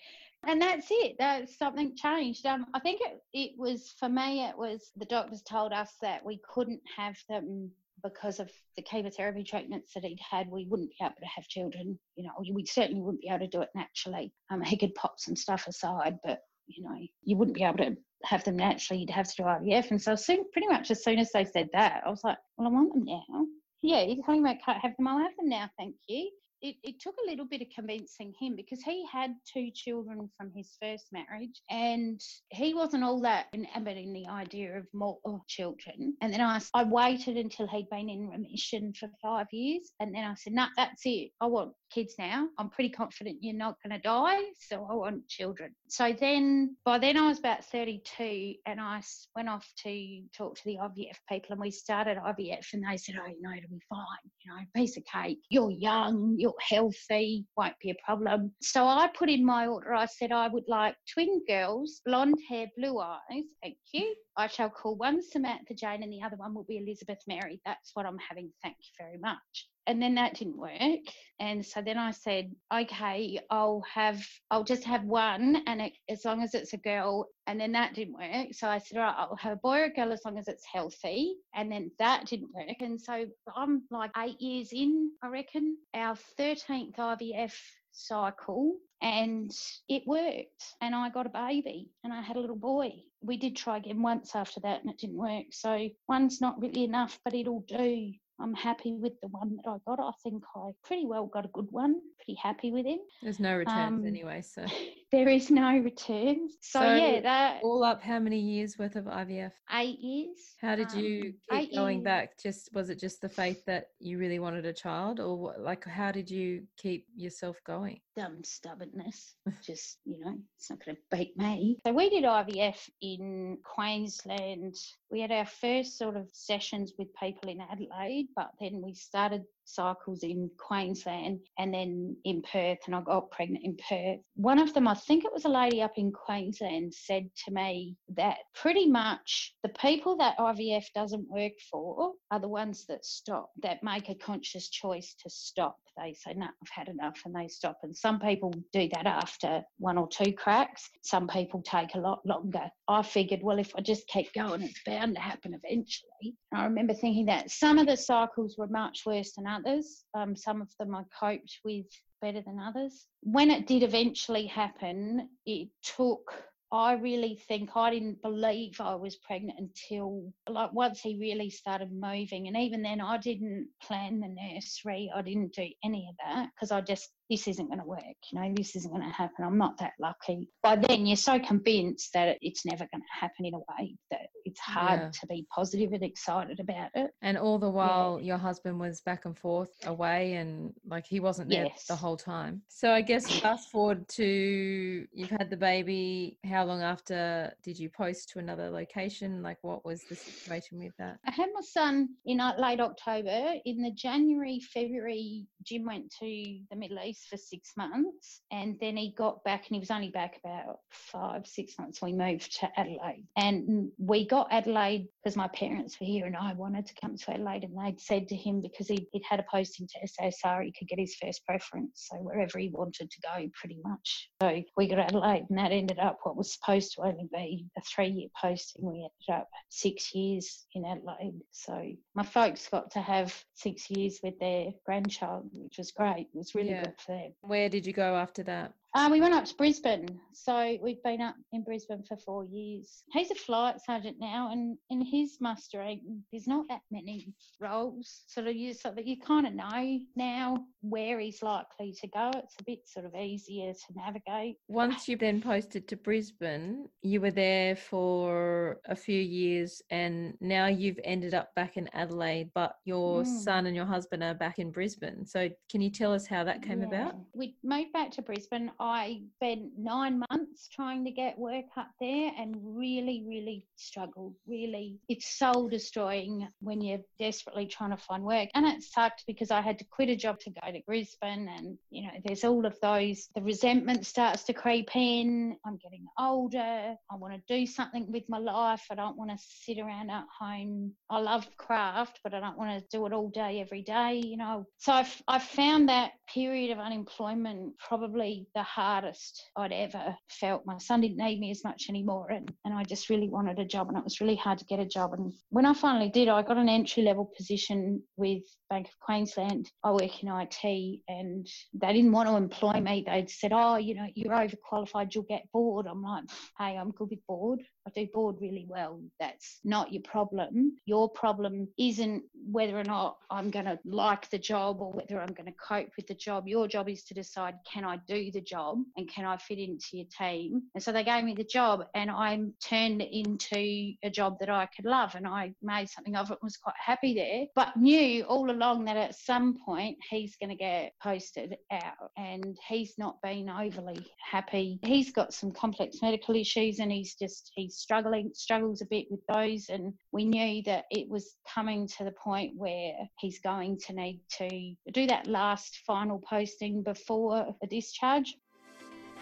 and 0.46 0.62
that's 0.62 0.88
it. 0.90 1.16
That's 1.20 1.58
something 1.58 1.96
changed. 1.96 2.46
Um, 2.46 2.68
i 2.74 2.80
think 2.80 3.02
it, 3.02 3.22
it 3.34 3.52
was 3.58 3.94
for 4.00 4.10
me 4.10 4.46
it 4.46 4.58
was 4.58 4.92
the 4.96 5.06
doctors 5.06 5.42
told 5.42 5.74
us 5.74 5.94
that 6.02 6.26
we 6.26 6.40
couldn't 6.48 6.82
have 6.96 7.18
them 7.30 7.72
because 8.04 8.40
of 8.40 8.50
the 8.76 8.84
chemotherapy 8.84 9.44
treatments 9.44 9.94
that 9.94 10.04
he'd 10.04 10.20
had, 10.20 10.50
we 10.50 10.66
wouldn't 10.70 10.90
be 10.90 10.98
able 11.02 11.16
to 11.20 11.28
have 11.36 11.48
children. 11.48 12.00
You 12.16 12.26
know, 12.26 12.32
we 12.54 12.66
certainly 12.66 13.02
wouldn't 13.02 13.22
be 13.22 13.30
able 13.30 13.40
to 13.40 13.48
do 13.48 13.62
it 13.62 13.70
naturally. 13.76 14.32
Um, 14.50 14.62
he 14.62 14.78
could 14.78 14.96
pop 14.96 15.16
some 15.18 15.36
stuff 15.36 15.68
aside, 15.68 16.18
but 16.24 16.40
you 16.68 16.84
know, 16.84 16.98
you 17.24 17.38
wouldn't 17.38 17.56
be 17.56 17.64
able 17.64 17.78
to 17.78 17.96
have 18.24 18.44
them 18.44 18.58
naturally. 18.58 19.02
You'd 19.02 19.10
have 19.10 19.28
to 19.30 19.36
do 19.38 19.44
IVF. 19.44 19.92
And 19.92 20.02
so 20.02 20.16
soon, 20.16 20.46
pretty 20.52 20.68
much 20.68 20.92
as 20.92 21.04
soon 21.04 21.20
as 21.20 21.32
they 21.32 21.46
said 21.46 21.70
that, 21.74 22.04
I 22.06 22.10
was 22.10 22.24
like, 22.24 22.38
well, 22.58 22.68
I 22.68 22.72
want 22.72 22.94
them 22.94 23.06
now. 23.06 23.46
Yeah, 23.82 24.02
you're 24.02 24.24
talking 24.24 24.42
about 24.42 24.58
can't 24.66 24.82
have 24.82 24.96
them. 24.98 25.08
I'll 25.08 25.20
have 25.20 25.36
them 25.38 25.50
now, 25.50 25.70
thank 25.78 25.96
you 26.08 26.30
it, 26.62 26.76
it 26.84 27.00
took 27.00 27.16
a 27.18 27.30
little 27.30 27.46
bit 27.46 27.62
of 27.62 27.68
convincing 27.74 28.34
him 28.40 28.56
because 28.56 28.82
he 28.82 29.06
had 29.12 29.36
two 29.52 29.70
children 29.74 30.30
from 30.38 30.52
his 30.56 30.76
first 30.82 31.06
marriage 31.12 31.62
and 31.70 32.20
he 32.50 32.74
wasn't 32.74 33.04
all 33.04 33.22
that 33.22 33.48
enamored 33.54 33.98
in 33.98 34.14
the 34.14 34.28
idea 34.28 34.78
of 34.78 34.86
more 34.94 35.20
children. 35.48 36.16
And 36.22 36.34
then 36.34 36.42
I, 36.42 36.60
I 36.74 36.84
waited 36.84 37.38
until 37.38 37.68
he'd 37.68 37.90
been 37.90 38.10
in 38.10 38.30
remission 38.30 38.94
for 38.94 39.10
five 39.22 39.48
years. 39.52 39.92
And 40.00 40.14
then 40.14 40.24
I 40.24 40.34
said, 40.36 40.54
no, 40.54 40.64
nah, 40.64 40.70
that's 40.76 41.02
it. 41.06 41.32
I 41.42 41.46
want 41.48 41.74
kids 41.92 42.16
now. 42.18 42.48
I'm 42.58 42.70
pretty 42.70 42.90
confident 42.90 43.38
you're 43.42 43.56
not 43.56 43.76
going 43.84 43.96
to 43.96 44.02
die. 44.02 44.42
So 44.68 44.88
I 44.90 44.94
want 44.94 45.28
children. 45.28 45.76
So 45.88 46.14
then, 46.18 46.76
by 46.86 46.98
then 46.98 47.18
I 47.18 47.28
was 47.28 47.40
about 47.40 47.66
32 47.66 48.56
and 48.66 48.82
I 48.82 49.02
went 49.36 49.50
off 49.50 49.68
to 49.84 50.22
talk 50.36 50.56
to 50.56 50.64
the 50.66 50.78
IVF 50.78 51.18
people 51.30 51.52
and 51.52 51.62
we 51.62 51.72
started 51.72 52.18
IVF 52.18 52.74
and 52.74 52.84
they 52.84 52.98
said, 52.98 53.16
oh, 53.22 53.28
you 53.28 53.42
know, 53.42 53.52
it'll 53.52 53.70
be 53.70 53.82
fine. 53.90 54.06
You 54.40 54.52
know, 54.52 54.60
piece 54.76 54.98
of 54.98 55.04
cake. 55.06 55.40
You're 55.50 55.72
young. 55.72 56.36
You're 56.38 56.47
healthy, 56.60 57.46
won't 57.56 57.78
be 57.82 57.92
a 57.92 57.96
problem. 58.06 58.52
So 58.62 58.86
I 58.86 59.10
put 59.18 59.30
in 59.30 59.46
my 59.46 59.68
order, 59.68 59.94
I 59.94 60.06
said 60.06 60.32
I 60.32 60.48
would 60.48 60.68
like 60.68 60.96
twin 61.14 61.42
girls, 61.48 62.02
blonde 62.06 62.40
hair, 62.50 62.68
blue 62.78 63.00
eyes. 63.00 63.46
Thank 63.62 63.78
you. 63.94 64.16
I 64.36 64.48
shall 64.48 64.70
call 64.70 64.96
one 64.96 65.22
Samantha 65.22 65.74
Jane 65.74 66.04
and 66.04 66.12
the 66.12 66.22
other 66.22 66.38
one 66.38 66.54
will 66.54 66.66
be 66.66 66.78
Elizabeth 66.78 67.20
Mary. 67.28 67.62
That's 67.66 67.92
what 67.94 68.06
I'm 68.06 68.20
having. 68.20 68.52
Thank 68.64 68.78
you 68.80 69.06
very 69.06 69.18
much 69.18 69.68
and 69.88 70.02
then 70.02 70.16
that 70.16 70.36
didn't 70.36 70.58
work 70.58 71.00
and 71.40 71.66
so 71.66 71.82
then 71.82 71.98
i 71.98 72.12
said 72.12 72.52
okay 72.74 73.40
i'll 73.50 73.84
have 73.92 74.24
i'll 74.52 74.64
just 74.64 74.84
have 74.84 75.04
one 75.04 75.64
and 75.66 75.82
it, 75.82 75.94
as 76.10 76.26
long 76.26 76.44
as 76.44 76.54
it's 76.54 76.74
a 76.74 76.78
girl 76.78 77.28
and 77.48 77.60
then 77.60 77.72
that 77.72 77.96
didn't 77.96 78.14
work. 78.14 78.48
So 78.52 78.68
i 78.68 78.78
said 78.78 78.98
all 78.98 79.06
right 79.06 79.16
i'll 79.18 79.36
have 79.38 79.54
a 79.54 79.58
boy 79.58 79.80
or 79.80 79.84
a 79.86 79.94
girl 79.94 80.12
as 80.12 80.22
long 80.26 80.38
as 80.38 80.48
it's 80.48 80.66
healthy 80.66 81.36
and 81.56 81.72
then 81.72 81.92
that 82.00 82.26
didn't 82.26 82.54
work. 82.54 82.78
And 82.82 83.00
so 83.00 83.26
i'm 83.56 83.84
like 83.90 84.12
eight 84.18 84.40
years 84.42 84.70
in 84.72 85.12
i 85.24 85.30
reckon 85.30 85.78
our 85.94 86.18
13th 86.40 86.96
ivf 86.96 87.54
cycle 87.92 88.76
and 89.02 89.52
it 89.90 90.04
worked 90.06 90.76
and 90.82 90.94
i 90.94 91.10
got 91.10 91.26
a 91.26 91.30
baby 91.30 91.90
and 92.04 92.14
i 92.14 92.22
had 92.22 92.36
a 92.36 92.40
little 92.40 92.56
boy. 92.56 92.92
We 93.22 93.38
did 93.38 93.56
try 93.56 93.78
again 93.78 94.02
once 94.02 94.36
after 94.36 94.60
that 94.62 94.82
and 94.82 94.92
it 94.92 95.00
didn't 95.00 95.18
work. 95.18 95.46
So 95.52 95.90
one's 96.08 96.42
not 96.42 96.62
really 96.62 96.84
enough 96.84 97.20
but 97.24 97.34
it'll 97.34 97.66
do 97.68 98.12
I'm 98.40 98.54
happy 98.54 98.94
with 98.94 99.14
the 99.22 99.28
one 99.30 99.58
that 99.58 99.70
I 99.70 99.78
got. 99.86 100.00
I 100.00 100.12
think 100.24 100.44
I 100.56 100.72
pretty 100.84 101.06
well 101.06 101.26
got 101.26 101.46
a 101.46 101.50
good 101.50 101.68
one. 101.72 102.02
Pretty 102.18 102.38
happy 102.42 102.72
with 102.72 102.86
him. 102.86 103.00
There's 103.22 103.40
no 103.40 103.56
returns 103.56 104.00
um, 104.02 104.06
anyway, 104.06 104.42
so 104.42 104.66
there 105.12 105.30
is 105.30 105.50
no 105.50 105.78
returns. 105.78 106.56
So, 106.62 106.80
so, 106.82 106.96
yeah, 106.96 107.22
that 107.22 107.60
all 107.64 107.84
up. 107.84 108.02
How 108.02 108.20
many 108.20 108.40
years 108.40 108.78
worth 108.78 108.96
of 108.96 109.06
IVF? 109.06 109.52
Eight 109.74 110.00
years. 110.00 110.56
How 110.60 110.76
did 110.76 110.92
you 110.92 111.34
um, 111.52 111.60
keep 111.60 111.76
going 111.76 112.00
years. 112.00 112.04
back? 112.04 112.38
Just 112.38 112.70
was 112.74 112.90
it 112.90 113.00
just 113.00 113.22
the 113.22 113.30
faith 113.30 113.64
that 113.66 113.88
you 114.00 114.18
really 114.18 114.40
wanted 114.40 114.66
a 114.66 114.74
child, 114.74 115.20
or 115.20 115.38
what, 115.38 115.62
like 115.62 115.86
how 115.86 116.12
did 116.12 116.30
you 116.30 116.64
keep 116.78 117.06
yourself 117.16 117.58
going? 117.66 118.00
Dumb 118.16 118.44
stubbornness. 118.44 119.36
just 119.64 120.00
you 120.04 120.20
know, 120.20 120.36
it's 120.58 120.70
not 120.70 120.84
going 120.84 120.98
to 120.98 121.18
beat 121.18 121.38
me. 121.38 121.78
So 121.86 121.94
we 121.94 122.10
did 122.10 122.26
IVF 122.26 122.90
in 123.02 123.58
Queensland. 123.64 124.76
We 125.10 125.22
had 125.22 125.32
our 125.32 125.46
first 125.46 125.98
sort 125.98 126.18
of 126.18 126.28
sessions 126.34 126.94
with 126.98 127.08
people 127.22 127.50
in 127.50 127.62
Adelaide, 127.62 128.28
but 128.36 128.50
then 128.60 128.82
we 128.84 128.94
started 128.94 129.44
cycles 129.68 130.24
in 130.24 130.50
Queensland 130.58 131.40
and 131.60 131.74
then 131.74 132.16
in 132.24 132.42
Perth, 132.42 132.80
and 132.86 132.96
I 132.96 133.02
got 133.02 133.32
pregnant 133.32 133.64
in 133.64 133.78
Perth. 133.88 134.20
One 134.36 134.60
of 134.60 134.74
them, 134.74 134.88
I 134.88 134.94
think 134.94 135.26
it 135.26 135.34
was 135.34 135.46
a 135.46 135.50
lady 135.50 135.82
up 135.82 135.94
in 135.98 136.12
Queensland, 136.12 136.94
said 136.94 137.30
to 137.46 137.52
me 137.52 137.96
that 138.16 138.38
pretty 138.56 138.88
much 138.88 139.54
the 139.64 139.70
people 139.70 140.18
that 140.18 140.38
IVF 140.38 140.86
doesn't 140.96 141.30
work 141.30 141.54
for 141.70 142.14
are 142.32 142.40
the 142.40 142.48
ones 142.48 142.86
that 142.88 143.06
stop, 143.06 143.52
that 143.62 143.84
make 143.84 144.10
a 144.10 144.16
conscious 144.16 144.70
choice 144.70 145.16
to 145.24 145.30
stop. 145.30 145.78
They 145.98 146.14
say, 146.14 146.34
No, 146.36 146.46
I've 146.46 146.70
had 146.70 146.90
enough, 146.90 147.22
and 147.26 147.34
they 147.34 147.48
stop. 147.48 147.80
And 147.84 147.96
some 147.96 148.20
people 148.20 148.54
do 148.74 148.90
that 148.94 149.08
after 149.08 149.64
one 149.80 149.98
or 149.98 150.08
two 150.08 150.34
cracks, 150.34 150.90
some 151.02 151.28
people 151.28 151.62
take 151.62 151.96
a 151.96 152.00
lot 152.00 152.26
longer. 152.26 152.70
I 152.88 153.02
figured, 153.02 153.42
well, 153.44 153.60
if 153.60 153.72
I 153.76 153.82
just 153.82 154.08
keep 154.08 154.34
going, 154.34 154.62
it's 154.62 154.82
bound 154.86 155.16
to 155.16 155.22
happen 155.22 155.54
eventually. 155.54 156.36
I 156.54 156.66
remember 156.66 156.94
thinking 156.94 157.26
that 157.28 157.50
some 157.50 157.78
of 157.78 157.88
the 157.88 157.98
cycles 157.98 158.56
were 158.58 158.68
much 158.68 159.04
worse 159.06 159.34
than 159.34 159.48
others. 159.48 160.04
Um, 160.14 160.36
some 160.36 160.62
of 160.62 160.70
them 160.80 160.94
I 160.94 161.04
coped 161.20 161.60
with 161.64 161.86
better 162.22 162.42
than 162.42 162.60
others. 162.60 163.06
When 163.22 163.52
it 163.52 163.68
did 163.68 163.84
eventually 163.84 164.46
happen, 164.46 165.30
it 165.46 165.70
took 165.82 166.34
I 166.72 166.94
really 166.94 167.42
think 167.48 167.70
I 167.76 167.92
didn't 167.92 168.22
believe 168.22 168.82
I 168.82 168.96
was 168.96 169.16
pregnant 169.16 169.60
until 169.60 170.34
like 170.50 170.74
once 170.74 171.00
he 171.00 171.18
really 171.18 171.50
started 171.50 171.92
moving. 171.94 172.48
And 172.48 172.58
even 172.58 172.82
then, 172.82 173.00
I 173.00 173.18
didn't 173.18 173.70
plan 173.82 174.20
the 174.20 174.28
nursery. 174.28 175.10
I 175.16 175.22
didn't 175.22 175.54
do 175.54 175.68
any 175.84 176.10
of 176.10 176.16
that 176.26 176.50
because 176.54 176.72
I 176.72 176.82
just 176.82 177.10
this 177.30 177.48
isn't 177.48 177.68
going 177.68 177.80
to 177.80 177.86
work. 177.86 178.02
You 178.32 178.40
know, 178.40 178.54
this 178.56 178.76
isn't 178.76 178.92
going 178.92 179.04
to 179.04 179.10
happen. 179.10 179.44
I'm 179.44 179.58
not 179.58 179.78
that 179.80 179.94
lucky. 180.00 180.50
By 180.64 180.78
then, 180.78 181.06
you're 181.06 181.18
so 181.18 181.40
convinced 181.40 182.14
that 182.14 182.38
it's 182.42 182.66
never 182.66 182.88
going 182.92 183.02
to 183.02 183.20
happen 183.20 183.46
in 183.46 183.54
a 183.54 183.60
way 183.60 183.96
that 184.12 184.28
it's 184.46 184.60
hard 184.60 185.00
yeah. 185.00 185.10
to 185.20 185.28
be 185.28 185.46
positive 185.54 185.92
and 185.92 186.04
excited 186.04 186.60
about 186.60 186.90
it. 186.96 187.12
And 187.22 187.38
all 187.38 187.60
the 187.60 187.70
while, 187.70 188.18
yeah. 188.20 188.28
your 188.28 188.38
husband 188.38 188.80
was 188.80 189.02
back 189.02 189.26
and 189.26 189.38
forth 189.38 189.72
away 189.86 190.36
and 190.36 190.74
like 190.86 191.06
he 191.06 191.20
wasn't 191.20 191.50
there 191.50 191.66
yes. 191.66 191.86
the 191.86 191.96
whole 191.96 192.18
time. 192.18 192.62
So 192.70 192.92
I 192.92 193.02
guess 193.02 193.40
fast 193.40 193.70
forward 193.72 194.08
to 194.10 195.06
you've 195.12 195.30
had 195.30 195.50
the 195.50 195.58
baby. 195.58 196.38
How 196.46 196.64
long 196.64 196.82
after 196.82 197.52
did 197.64 197.78
you 197.78 197.90
post 197.90 198.30
to 198.30 198.40
another 198.40 198.70
location? 198.70 199.42
Like, 199.42 199.58
what 199.62 199.84
was 199.84 200.04
the 200.04 200.16
situation 200.16 200.80
with 200.80 200.94
that? 200.98 201.18
I 201.28 201.32
had 201.32 201.50
my 201.54 201.62
son 201.62 202.10
in 202.26 202.40
uh, 202.40 202.54
late 202.58 202.80
October. 202.80 203.56
In 203.66 203.82
the 203.82 203.92
January, 203.92 204.60
February, 204.74 205.46
Jim 205.64 205.86
went 205.86 206.14
to 206.20 206.26
the 206.70 206.76
Middle 206.76 207.00
East 207.04 207.17
for 207.30 207.38
six 207.38 207.74
months 207.78 208.42
and 208.52 208.78
then 208.80 208.98
he 208.98 209.14
got 209.18 209.44
back 209.44 209.68
and 209.68 209.76
he 209.76 209.80
was 209.80 209.92
only 209.92 210.10
back 210.10 210.40
about 210.44 210.80
five, 210.92 211.46
six 211.46 211.74
months. 211.80 212.02
We 212.02 212.14
moved 212.14 212.60
to 212.60 212.70
Adelaide 212.78 213.26
and 213.36 213.92
we 213.98 214.28
got 214.28 214.48
Adelaide 214.52 215.08
because 215.24 215.36
my 215.36 215.48
parents 215.50 216.00
were 216.00 216.06
here 216.06 216.26
and 216.26 216.36
I 216.36 216.54
wanted 216.54 216.86
to 216.88 216.94
come 217.02 217.18
to 217.18 217.34
Adelaide 217.34 217.64
and 217.64 217.78
they'd 217.78 218.00
said 218.00 218.28
to 218.30 218.36
him 218.36 218.62
because 218.62 218.88
he'd, 218.88 219.08
he'd 219.12 219.24
had 219.28 219.40
a 219.40 219.46
posting 219.50 219.88
to 219.88 220.08
SASR, 220.08 220.64
he 220.64 220.74
could 220.78 220.88
get 220.88 221.00
his 221.00 221.16
first 221.16 221.46
preference. 221.46 222.08
So 222.10 222.18
wherever 222.18 222.60
he 222.60 222.70
wanted 222.70 223.10
to 223.12 223.22
go, 223.22 223.50
pretty 223.60 223.80
much. 223.84 224.30
So 224.42 224.64
we 224.76 224.88
got 224.88 225.00
Adelaide 225.00 225.46
and 225.50 225.58
that 225.58 225.72
ended 225.72 226.00
up 226.00 226.20
what 226.24 226.38
was 226.38 226.54
supposed 226.54 226.94
to 226.94 227.02
only 227.02 227.28
be 227.34 227.66
a 227.78 227.82
three 227.82 228.10
year 228.10 228.30
posting. 228.40 228.86
We 228.86 228.96
ended 228.96 229.42
up 229.42 229.50
six 229.70 230.14
years 230.14 230.66
in 230.74 230.86
Adelaide. 230.86 231.40
So 231.52 231.92
my 232.16 232.24
folks 232.24 232.68
got 232.70 232.92
to 232.92 233.00
have 233.00 233.34
six 233.54 233.90
years 233.90 234.20
with 234.24 234.38
their 234.40 234.68
grandchild, 234.86 235.50
which 235.54 235.78
was 235.78 235.92
great. 235.92 236.28
It 236.34 236.38
was 236.38 236.56
really 236.56 236.72
yeah. 236.72 236.84
good 236.84 236.98
them. 237.08 237.34
Where 237.42 237.70
did 237.70 237.86
you 237.86 237.94
go 237.94 238.16
after 238.16 238.44
that? 238.44 238.74
Uh, 238.98 239.10
we 239.12 239.22
went 239.22 239.32
up 239.32 239.46
to 239.46 239.54
Brisbane. 239.54 240.08
So 240.34 240.76
we've 240.82 241.02
been 241.04 241.22
up 241.22 241.36
in 241.52 241.64
Brisbane 241.64 242.02
for 242.08 242.18
four 242.18 242.46
years. 242.46 243.04
He's 243.12 243.30
a 243.30 243.36
flight 243.36 243.76
sergeant 243.86 244.18
now, 244.20 244.52
and 244.52 244.76
in 244.90 245.02
his 245.02 245.38
mustering, 245.40 246.24
there's 246.32 246.48
not 246.48 246.66
that 246.70 246.82
many 246.90 247.32
roles. 247.60 248.24
Sort 248.28 248.48
of 248.48 248.56
you, 248.56 248.74
so 248.74 248.92
that 248.92 249.06
you 249.06 249.20
kind 249.20 249.46
of 249.46 249.54
know 249.54 250.00
now 250.16 250.66
where 250.82 251.20
he's 251.20 251.44
likely 251.44 251.94
to 252.02 252.08
go. 252.08 252.32
It's 252.36 252.56
a 252.60 252.64
bit 252.64 252.80
sort 252.88 253.06
of 253.06 253.14
easier 253.14 253.72
to 253.72 253.94
navigate. 253.96 254.56
Once 254.68 255.08
you 255.08 255.16
then 255.16 255.42
posted 255.42 255.88
to 255.90 255.96
Brisbane, 255.96 256.88
you 257.04 257.22
were 257.22 257.32
there 257.32 257.76
for 257.76 258.80
a 258.86 258.96
few 258.96 259.20
years, 259.22 259.80
and 259.92 260.34
now 260.42 260.66
you've 260.66 261.00
ended 261.04 261.36
up 261.36 261.54
back 261.56 261.78
in 261.78 261.88
Adelaide, 261.94 262.50
but 262.56 262.74
your 262.86 263.22
mm. 263.22 263.28
son 263.28 263.68
and 263.68 263.76
your 263.76 263.86
husband 263.86 264.24
are 264.24 264.34
back 264.34 264.58
in 264.58 264.72
Brisbane. 264.72 265.24
So 265.24 265.50
can 265.70 265.82
you 265.82 265.92
tell 265.92 266.14
us 266.14 266.26
how 266.26 266.44
that 266.46 266.64
came 266.64 266.82
yeah. 266.82 266.88
about? 266.88 267.16
We 267.36 267.58
moved 267.64 267.94
back 267.94 268.10
to 268.12 268.24
Brisbane. 268.24 268.72
I 268.80 268.87
spent 269.36 269.72
nine 269.78 270.24
months 270.30 270.68
trying 270.72 271.06
to 271.06 271.12
get 271.12 271.38
work 271.38 271.66
up 271.76 271.90
there 272.00 272.32
and 272.38 272.56
really, 272.62 273.24
really 273.28 273.66
struggled. 273.76 274.36
Really, 274.48 275.00
it's 275.10 275.38
soul 275.38 275.68
destroying 275.68 276.48
when 276.62 276.82
you're 276.82 277.02
desperately 277.20 277.66
trying 277.66 277.92
to 277.92 277.98
find 277.98 278.24
work. 278.24 278.50
And 278.54 278.66
it 278.66 278.84
sucked 278.84 279.24
because 279.28 279.52
I 279.52 279.62
had 279.62 279.80
to 279.80 279.86
quit 279.86 280.10
a 280.10 280.16
job 280.16 280.40
to 280.42 280.50
go 280.50 280.72
to 280.72 280.82
Brisbane. 280.86 281.48
And, 281.48 281.78
you 281.90 282.04
know, 282.04 282.12
there's 282.26 282.44
all 282.44 282.66
of 282.66 282.78
those, 282.82 283.30
the 283.36 283.42
resentment 283.42 284.06
starts 284.06 284.44
to 284.46 284.54
creep 284.54 284.96
in. 284.96 285.56
I'm 285.66 285.78
getting 285.78 286.06
older. 286.20 286.96
I 287.12 287.16
want 287.16 287.34
to 287.34 287.42
do 287.48 287.66
something 287.66 288.12
with 288.12 288.24
my 288.30 288.40
life. 288.40 288.84
I 288.92 288.96
don't 288.96 289.18
want 289.18 289.32
to 289.32 289.38
sit 289.40 289.80
around 289.80 290.10
at 290.10 290.26
home. 290.40 290.94
I 291.10 291.20
love 291.20 291.48
craft, 291.58 292.20
but 292.24 292.34
I 292.34 292.40
don't 292.40 292.58
want 292.58 292.80
to 292.80 292.86
do 292.92 293.06
it 293.06 293.14
all 293.14 293.30
day, 293.30 293.62
every 293.62 293.82
day, 293.82 294.22
you 294.24 294.38
know. 294.38 294.66
So 294.78 294.94
I've, 294.94 295.22
I 295.28 295.40
found 295.40 295.90
that 295.90 296.12
period 296.34 296.72
of 296.72 296.80
unemployment 296.80 297.78
probably 297.80 298.48
the 298.56 298.64
hardest 298.78 299.50
I'd 299.56 299.74
ever 299.74 300.16
felt. 300.30 300.62
My 300.68 300.78
son 300.78 301.02
didn't 301.02 301.18
need 301.18 301.40
me 301.40 301.50
as 301.50 301.64
much 301.64 301.88
anymore, 301.90 302.30
and, 302.30 302.54
and 302.64 302.76
I 302.76 302.84
just 302.84 303.10
really 303.10 303.28
wanted 303.28 303.58
a 303.58 303.66
job, 303.66 303.90
and 303.90 303.98
it 303.98 304.04
was 304.04 304.22
really 304.22 304.36
hard 304.36 304.60
to 304.60 304.66
get 304.66 304.80
a 304.80 304.86
job. 304.86 305.14
And 305.14 305.34
when 305.50 305.66
I 305.66 305.74
finally 305.74 306.10
did, 306.10 306.28
I 306.28 306.44
got 306.44 306.58
an 306.58 306.70
entry 306.70 307.02
level 307.02 307.32
position 307.36 308.04
with 308.18 308.44
Bank 308.70 308.88
of 308.88 309.00
Queensland. 309.00 309.72
I 309.84 309.92
work 309.92 310.24
in 310.24 310.30
IT, 310.30 311.02
and 311.08 311.48
they 311.74 311.94
didn't 311.94 312.12
want 312.12 312.30
to 312.30 312.36
employ 312.36 312.80
me. 312.80 313.04
They'd 313.06 313.30
said, 313.30 313.52
"Oh, 313.54 313.78
you 313.78 313.96
know, 313.96 314.08
you're 314.16 314.34
overqualified. 314.34 315.14
You'll 315.14 315.24
get 315.24 315.52
bored." 315.52 315.88
I'm 315.88 316.02
like, 316.02 316.26
"Hey, 316.58 316.78
I'm 316.78 316.92
good 316.92 317.10
with 317.10 317.26
bored. 317.28 317.62
I 317.88 317.90
do 317.92 318.08
bored 318.14 318.36
really 318.42 318.66
well. 318.68 319.02
That's 319.18 319.60
not 319.64 319.94
your 319.94 320.02
problem. 320.04 320.76
Your 320.86 321.10
problem 321.10 321.70
isn't 321.80 322.24
whether 322.52 322.78
or 322.78 322.84
not 322.84 323.18
I'm 323.32 323.50
going 323.50 323.66
to 323.66 323.80
like 323.86 324.30
the 324.30 324.38
job 324.38 324.82
or 324.82 324.92
whether 324.92 325.22
I'm 325.22 325.34
going 325.34 325.46
to 325.46 325.54
cope 325.54 325.92
with 325.96 326.08
the 326.08 326.14
job. 326.14 326.50
Your 326.50 326.68
job 326.68 326.90
is 326.90 327.04
to 327.06 327.14
decide 327.14 327.56
can 327.72 327.86
I 327.86 327.98
do 328.06 328.30
the 328.32 328.42
job 328.42 328.80
and 328.98 329.10
can 329.10 329.24
I 329.24 329.38
fit 329.38 329.60
into 329.60 329.86
your 329.94 330.06
team? 330.20 330.64
And 330.76 330.84
so 330.84 330.92
they 330.92 331.06
gave 331.06 331.24
me 331.24 331.34
the 331.34 331.46
job 331.46 331.86
and 331.96 332.12
I 332.12 332.38
turned 332.62 333.02
it 333.02 333.18
into 333.18 333.94
a 334.04 334.10
job 334.12 334.38
that 334.40 334.50
I 334.50 334.68
could 334.76 334.86
love 334.86 335.16
and 335.16 335.26
I 335.26 335.54
made 335.62 335.90
something 335.90 336.18
of 336.18 336.30
it 336.30 336.34
and 336.34 336.40
was 336.44 336.58
quite 336.58 336.76
happy 336.84 337.14
there, 337.14 337.46
but 337.56 337.78
knew 337.78 338.24
all 338.24 338.52
along 338.58 338.86
that 338.86 338.98
at 338.98 339.16
some 339.16 339.58
point 339.64 339.98
he's 340.10 340.36
going 340.38 340.50
to 340.50 340.56
get 340.56 340.92
posted 341.02 341.56
out 341.72 342.12
and 342.18 342.58
he's 342.68 342.96
not 342.98 343.22
been 343.22 343.50
overly 343.50 344.06
happy. 344.20 344.80
He's 344.84 345.12
got 345.12 345.34
some 345.34 345.52
complex 345.52 346.02
medical 346.02 346.36
issues 346.36 346.80
and 346.80 346.92
he's 346.92 347.16
just, 347.16 347.52
he's 347.54 347.76
struggling 347.76 348.32
struggles 348.34 348.82
a 348.82 348.86
bit 348.86 349.06
with 349.12 349.22
those 349.32 349.68
and 349.70 349.94
we 350.12 350.26
knew 350.26 350.64
that 350.64 350.86
it 350.90 351.08
was 351.08 351.36
coming 351.54 351.88
to 351.98 352.04
the 352.04 352.14
point 352.24 352.54
where 352.56 352.94
he's 353.20 353.40
going 353.40 353.78
to 353.86 353.94
need 353.94 354.22
to 354.40 354.74
do 354.92 355.06
that 355.06 355.28
last 355.28 355.82
final 355.86 356.20
posting 356.28 356.82
before 356.82 357.56
a 357.64 357.68
discharge 357.68 358.36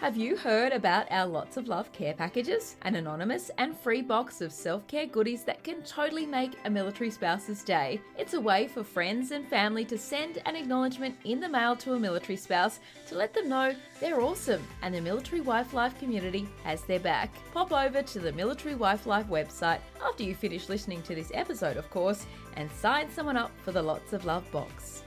have 0.00 0.16
you 0.16 0.36
heard 0.36 0.72
about 0.72 1.10
our 1.10 1.26
Lots 1.26 1.56
of 1.56 1.68
Love 1.68 1.90
care 1.92 2.12
packages? 2.12 2.76
An 2.82 2.96
anonymous 2.96 3.50
and 3.56 3.76
free 3.76 4.02
box 4.02 4.42
of 4.42 4.52
self 4.52 4.86
care 4.86 5.06
goodies 5.06 5.42
that 5.44 5.64
can 5.64 5.82
totally 5.82 6.26
make 6.26 6.52
a 6.64 6.70
military 6.70 7.10
spouse's 7.10 7.62
day. 7.62 8.00
It's 8.18 8.34
a 8.34 8.40
way 8.40 8.68
for 8.68 8.84
friends 8.84 9.30
and 9.30 9.48
family 9.48 9.84
to 9.86 9.96
send 9.96 10.42
an 10.44 10.54
acknowledgement 10.54 11.16
in 11.24 11.40
the 11.40 11.48
mail 11.48 11.74
to 11.76 11.94
a 11.94 11.98
military 11.98 12.36
spouse 12.36 12.78
to 13.08 13.14
let 13.14 13.32
them 13.32 13.48
know 13.48 13.74
they're 13.98 14.20
awesome 14.20 14.62
and 14.82 14.94
the 14.94 15.00
Military 15.00 15.40
Wife 15.40 15.72
Life 15.72 15.98
community 15.98 16.46
has 16.62 16.82
their 16.82 17.00
back. 17.00 17.32
Pop 17.54 17.72
over 17.72 18.02
to 18.02 18.18
the 18.18 18.32
Military 18.32 18.74
Wife 18.74 19.06
Life 19.06 19.28
website 19.28 19.80
after 20.04 20.22
you 20.22 20.34
finish 20.34 20.68
listening 20.68 21.00
to 21.02 21.14
this 21.14 21.32
episode, 21.32 21.78
of 21.78 21.88
course, 21.88 22.26
and 22.56 22.70
sign 22.70 23.10
someone 23.10 23.36
up 23.38 23.50
for 23.64 23.72
the 23.72 23.82
Lots 23.82 24.12
of 24.12 24.26
Love 24.26 24.50
box 24.52 25.04